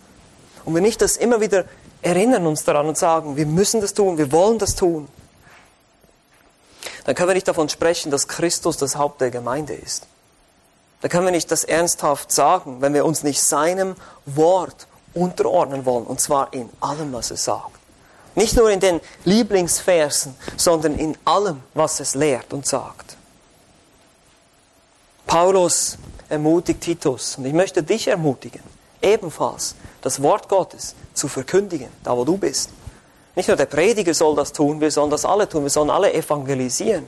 und 0.65 0.75
wir 0.75 0.81
nicht 0.81 1.01
das 1.01 1.15
immer 1.15 1.39
wieder 1.39 1.63
erinnern 2.01 2.45
uns 2.45 2.65
daran 2.65 2.89
und 2.89 2.97
sagen, 2.97 3.37
wir 3.37 3.45
müssen 3.45 3.79
das 3.79 3.93
tun, 3.93 4.17
wir 4.17 4.33
wollen 4.33 4.57
das 4.57 4.75
tun, 4.75 5.07
dann 7.09 7.15
können 7.15 7.29
wir 7.29 7.33
nicht 7.33 7.47
davon 7.47 7.67
sprechen, 7.69 8.11
dass 8.11 8.27
Christus 8.27 8.77
das 8.77 8.95
Haupt 8.95 9.19
der 9.19 9.31
Gemeinde 9.31 9.73
ist. 9.73 10.05
Da 11.01 11.07
können 11.07 11.25
wir 11.25 11.31
nicht 11.31 11.49
das 11.49 11.63
ernsthaft 11.63 12.31
sagen, 12.31 12.81
wenn 12.81 12.93
wir 12.93 13.03
uns 13.03 13.23
nicht 13.23 13.41
seinem 13.41 13.95
Wort 14.27 14.85
unterordnen 15.15 15.87
wollen, 15.87 16.05
und 16.05 16.21
zwar 16.21 16.53
in 16.53 16.69
allem, 16.79 17.11
was 17.11 17.31
es 17.31 17.45
sagt. 17.45 17.79
Nicht 18.35 18.55
nur 18.55 18.69
in 18.69 18.79
den 18.79 19.01
Lieblingsversen, 19.25 20.35
sondern 20.55 20.99
in 20.99 21.17
allem, 21.25 21.63
was 21.73 21.99
es 21.99 22.13
lehrt 22.13 22.53
und 22.53 22.67
sagt. 22.67 23.17
Paulus 25.25 25.97
ermutigt 26.29 26.81
Titus, 26.81 27.39
und 27.39 27.45
ich 27.45 27.53
möchte 27.53 27.81
dich 27.81 28.07
ermutigen, 28.07 28.61
ebenfalls 29.01 29.73
das 30.03 30.21
Wort 30.21 30.47
Gottes 30.47 30.93
zu 31.15 31.27
verkündigen, 31.27 31.89
da 32.03 32.15
wo 32.15 32.23
du 32.23 32.37
bist. 32.37 32.69
Nicht 33.39 33.47
nur 33.47 33.55
der 33.55 33.67
Prediger 33.67 34.13
soll 34.13 34.35
das 34.35 34.51
tun, 34.51 34.81
wir 34.81 34.91
sollen 34.91 35.09
das 35.09 35.23
alle 35.23 35.47
tun, 35.47 35.63
wir 35.63 35.69
sollen 35.69 35.89
alle 35.89 36.13
evangelisieren. 36.13 37.07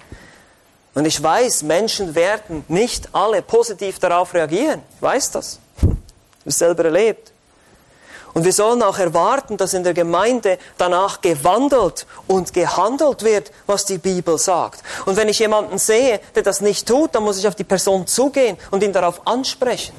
Und 0.94 1.04
ich 1.04 1.22
weiß, 1.22 1.64
Menschen 1.64 2.16
werden 2.16 2.64
nicht 2.70 3.10
alle 3.14 3.42
positiv 3.42 4.00
darauf 4.00 4.34
reagieren. 4.34 4.82
Ich 4.96 5.02
weiß 5.02 5.32
das. 5.32 5.60
Ich 5.76 5.84
habe 5.84 6.00
es 6.46 6.58
selber 6.58 6.86
erlebt. 6.86 7.34
Und 8.34 8.46
wir 8.46 8.54
sollen 8.54 8.82
auch 8.82 8.98
erwarten, 8.98 9.58
dass 9.58 9.74
in 9.74 9.84
der 9.84 9.94
Gemeinde 9.94 10.58
danach 10.78 11.20
gewandelt 11.20 12.08
und 12.28 12.54
gehandelt 12.54 13.24
wird, 13.24 13.52
was 13.68 13.84
die 13.84 13.98
Bibel 13.98 14.38
sagt. 14.38 14.84
Und 15.06 15.18
wenn 15.18 15.28
ich 15.28 15.40
jemanden 15.40 15.80
sehe, 15.80 16.22
der 16.34 16.44
das 16.44 16.62
nicht 16.62 16.88
tut, 16.88 17.14
dann 17.14 17.24
muss 17.24 17.40
ich 17.40 17.48
auf 17.50 17.56
die 17.56 17.66
Person 17.66 18.08
zugehen 18.08 18.58
und 18.72 18.84
ihn 18.84 18.94
darauf 18.94 19.28
ansprechen. 19.28 19.94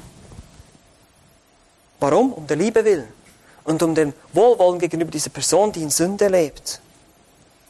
Warum? 1.99 2.33
Um 2.33 2.47
der 2.47 2.57
Liebe 2.57 2.83
willen 2.83 3.22
und 3.65 3.81
um 3.83 3.95
den 3.95 4.13
Wohlwollen 4.33 4.79
gegenüber 4.79 5.11
dieser 5.11 5.29
Person, 5.29 5.71
die 5.71 5.81
in 5.81 5.89
Sünde 5.89 6.27
lebt. 6.27 6.79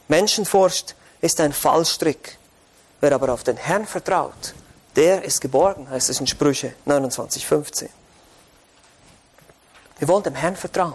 Menschenfurcht 0.08 0.96
ist 1.20 1.40
ein 1.40 1.52
Fallstrick. 1.52 2.38
Wer 3.00 3.12
aber 3.12 3.32
auf 3.32 3.44
den 3.44 3.56
Herrn 3.56 3.86
vertraut, 3.86 4.54
der 4.96 5.24
ist 5.24 5.40
geborgen, 5.40 5.88
heißt 5.88 6.10
es 6.10 6.20
in 6.20 6.26
Sprüche 6.26 6.74
29, 6.84 7.46
15. 7.46 7.88
Wir 9.98 10.08
wollen 10.08 10.22
dem 10.22 10.34
Herrn 10.34 10.56
vertrauen. 10.56 10.94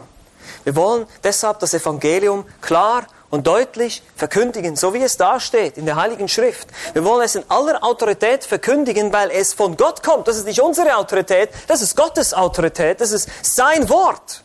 Wir 0.64 0.76
wollen 0.76 1.06
deshalb 1.24 1.60
das 1.60 1.74
Evangelium 1.74 2.46
klar 2.62 3.08
und 3.30 3.46
deutlich 3.46 4.02
verkündigen, 4.16 4.76
so 4.76 4.94
wie 4.94 5.04
es 5.04 5.18
da 5.18 5.40
steht 5.40 5.78
in 5.78 5.86
der 5.86 5.96
Heiligen 5.96 6.28
Schrift. 6.28 6.68
Wir 6.94 7.04
wollen 7.06 7.24
es 7.24 7.36
in 7.36 7.44
aller 7.50 7.84
Autorität 7.84 8.44
verkündigen, 8.44 9.14
weil 9.14 9.30
es 9.32 9.54
von 9.54 9.78
Gott 9.78 10.04
kommt. 10.04 10.28
Das 10.28 10.38
ist 10.38 10.46
nicht 10.46 10.62
unsere 10.62 10.96
Autorität, 10.98 11.50
das 11.68 11.82
ist 11.82 11.96
Gottes 11.96 12.34
Autorität, 12.34 13.02
das 13.02 13.12
ist 13.12 13.30
sein 13.44 13.88
Wort. 13.90 14.44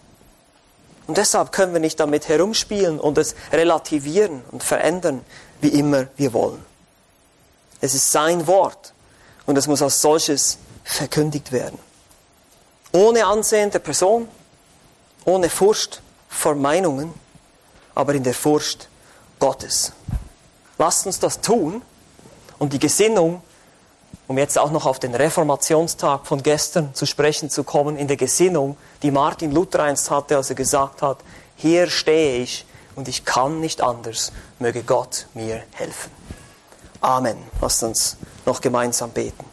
Und 1.06 1.18
deshalb 1.18 1.52
können 1.52 1.72
wir 1.72 1.80
nicht 1.80 2.00
damit 2.00 2.28
herumspielen 2.28 2.98
und 2.98 3.18
es 3.18 3.34
relativieren 3.52 4.42
und 4.50 4.62
verändern, 4.62 5.24
wie 5.60 5.68
immer 5.68 6.08
wir 6.16 6.32
wollen. 6.32 6.64
Es 7.80 7.94
ist 7.94 8.10
sein 8.10 8.46
Wort 8.46 8.94
und 9.46 9.58
es 9.58 9.66
muss 9.66 9.82
als 9.82 10.00
solches 10.00 10.58
verkündigt 10.84 11.52
werden. 11.52 11.78
Ohne 12.92 13.26
Ansehen 13.26 13.70
der 13.70 13.80
Person, 13.80 14.28
ohne 15.24 15.50
Furcht 15.50 16.00
vor 16.28 16.54
Meinungen, 16.54 17.12
aber 17.94 18.14
in 18.14 18.22
der 18.22 18.34
Furcht 18.34 18.88
Gottes. 19.38 19.92
Lasst 20.78 21.06
uns 21.06 21.18
das 21.18 21.40
tun 21.40 21.82
und 22.58 22.72
die 22.72 22.78
Gesinnung 22.78 23.42
um 24.26 24.38
jetzt 24.38 24.58
auch 24.58 24.70
noch 24.70 24.86
auf 24.86 24.98
den 24.98 25.14
Reformationstag 25.14 26.26
von 26.26 26.42
gestern 26.42 26.94
zu 26.94 27.06
sprechen 27.06 27.50
zu 27.50 27.64
kommen, 27.64 27.96
in 27.96 28.08
der 28.08 28.16
Gesinnung, 28.16 28.76
die 29.02 29.10
Martin 29.10 29.52
Luther 29.52 29.82
einst 29.82 30.10
hatte, 30.10 30.36
als 30.36 30.50
er 30.50 30.56
gesagt 30.56 31.02
hat, 31.02 31.18
hier 31.56 31.90
stehe 31.90 32.42
ich 32.42 32.64
und 32.96 33.08
ich 33.08 33.24
kann 33.24 33.60
nicht 33.60 33.82
anders, 33.82 34.32
möge 34.58 34.82
Gott 34.82 35.26
mir 35.34 35.62
helfen. 35.72 36.10
Amen. 37.00 37.36
Lasst 37.60 37.82
uns 37.82 38.16
noch 38.46 38.60
gemeinsam 38.60 39.10
beten. 39.10 39.44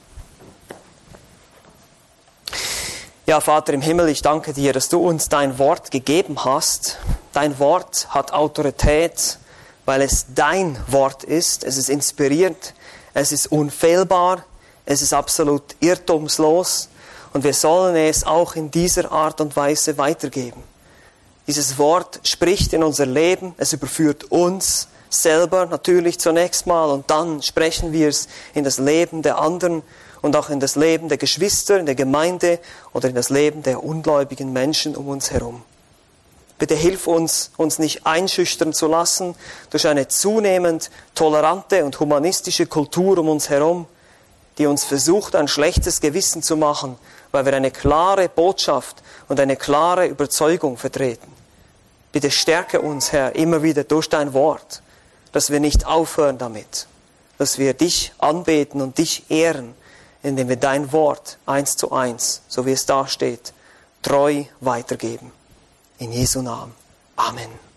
Ja, 3.27 3.39
Vater 3.39 3.73
im 3.73 3.81
Himmel, 3.81 4.09
ich 4.09 4.21
danke 4.21 4.51
dir, 4.53 4.73
dass 4.73 4.89
du 4.89 4.99
uns 4.99 5.29
dein 5.29 5.59
Wort 5.59 5.91
gegeben 5.91 6.43
hast. 6.43 6.97
Dein 7.33 7.59
Wort 7.59 8.07
hat 8.09 8.33
Autorität, 8.33 9.37
weil 9.85 10.01
es 10.01 10.27
dein 10.33 10.77
Wort 10.87 11.23
ist. 11.23 11.63
Es 11.63 11.77
ist 11.77 11.89
inspiriert, 11.89 12.73
es 13.13 13.31
ist 13.31 13.51
unfehlbar, 13.51 14.43
es 14.91 15.01
ist 15.01 15.13
absolut 15.13 15.63
irrtumslos 15.79 16.89
und 17.31 17.45
wir 17.45 17.53
sollen 17.53 17.95
es 17.95 18.25
auch 18.25 18.55
in 18.55 18.71
dieser 18.71 19.09
Art 19.09 19.39
und 19.39 19.55
Weise 19.55 19.97
weitergeben. 19.97 20.61
Dieses 21.47 21.77
Wort 21.77 22.19
spricht 22.23 22.73
in 22.73 22.83
unser 22.83 23.05
Leben, 23.05 23.55
es 23.57 23.71
überführt 23.71 24.25
uns 24.25 24.89
selber 25.09 25.65
natürlich 25.65 26.19
zunächst 26.19 26.67
mal 26.67 26.89
und 26.89 27.09
dann 27.09 27.41
sprechen 27.41 27.93
wir 27.93 28.09
es 28.09 28.27
in 28.53 28.65
das 28.65 28.79
Leben 28.79 29.21
der 29.21 29.39
anderen 29.39 29.81
und 30.21 30.35
auch 30.35 30.49
in 30.49 30.59
das 30.59 30.75
Leben 30.75 31.07
der 31.07 31.17
Geschwister, 31.17 31.79
in 31.79 31.85
der 31.85 31.95
Gemeinde 31.95 32.59
oder 32.91 33.07
in 33.07 33.15
das 33.15 33.29
Leben 33.29 33.63
der 33.63 33.83
ungläubigen 33.83 34.51
Menschen 34.51 34.97
um 34.97 35.07
uns 35.07 35.31
herum. 35.31 35.63
Bitte 36.59 36.75
hilf 36.75 37.07
uns, 37.07 37.51
uns 37.55 37.79
nicht 37.79 38.05
einschüchtern 38.05 38.73
zu 38.73 38.87
lassen 38.87 39.35
durch 39.69 39.87
eine 39.87 40.09
zunehmend 40.09 40.91
tolerante 41.15 41.85
und 41.85 41.99
humanistische 41.99 42.65
Kultur 42.65 43.17
um 43.17 43.29
uns 43.29 43.49
herum, 43.49 43.87
die 44.57 44.65
uns 44.65 44.83
versucht, 44.83 45.35
ein 45.35 45.47
schlechtes 45.47 46.01
Gewissen 46.01 46.43
zu 46.43 46.57
machen, 46.57 46.97
weil 47.31 47.45
wir 47.45 47.53
eine 47.53 47.71
klare 47.71 48.29
Botschaft 48.29 49.01
und 49.27 49.39
eine 49.39 49.55
klare 49.55 50.07
Überzeugung 50.07 50.77
vertreten. 50.77 51.31
Bitte 52.11 52.29
stärke 52.29 52.81
uns, 52.81 53.11
Herr, 53.11 53.35
immer 53.35 53.63
wieder 53.63 53.83
durch 53.83 54.09
dein 54.09 54.33
Wort, 54.33 54.81
dass 55.31 55.49
wir 55.49 55.59
nicht 55.59 55.85
aufhören 55.85 56.37
damit, 56.37 56.87
dass 57.37 57.57
wir 57.57 57.73
dich 57.73 58.13
anbeten 58.17 58.81
und 58.81 58.97
dich 58.97 59.31
ehren, 59.31 59.73
indem 60.21 60.49
wir 60.49 60.57
dein 60.57 60.91
Wort 60.91 61.37
eins 61.45 61.77
zu 61.77 61.91
eins, 61.91 62.41
so 62.47 62.65
wie 62.65 62.73
es 62.73 62.85
da 62.85 63.07
steht, 63.07 63.53
treu 64.01 64.43
weitergeben. 64.59 65.31
In 65.99 66.11
Jesu 66.11 66.41
Namen. 66.41 66.75
Amen. 67.15 67.70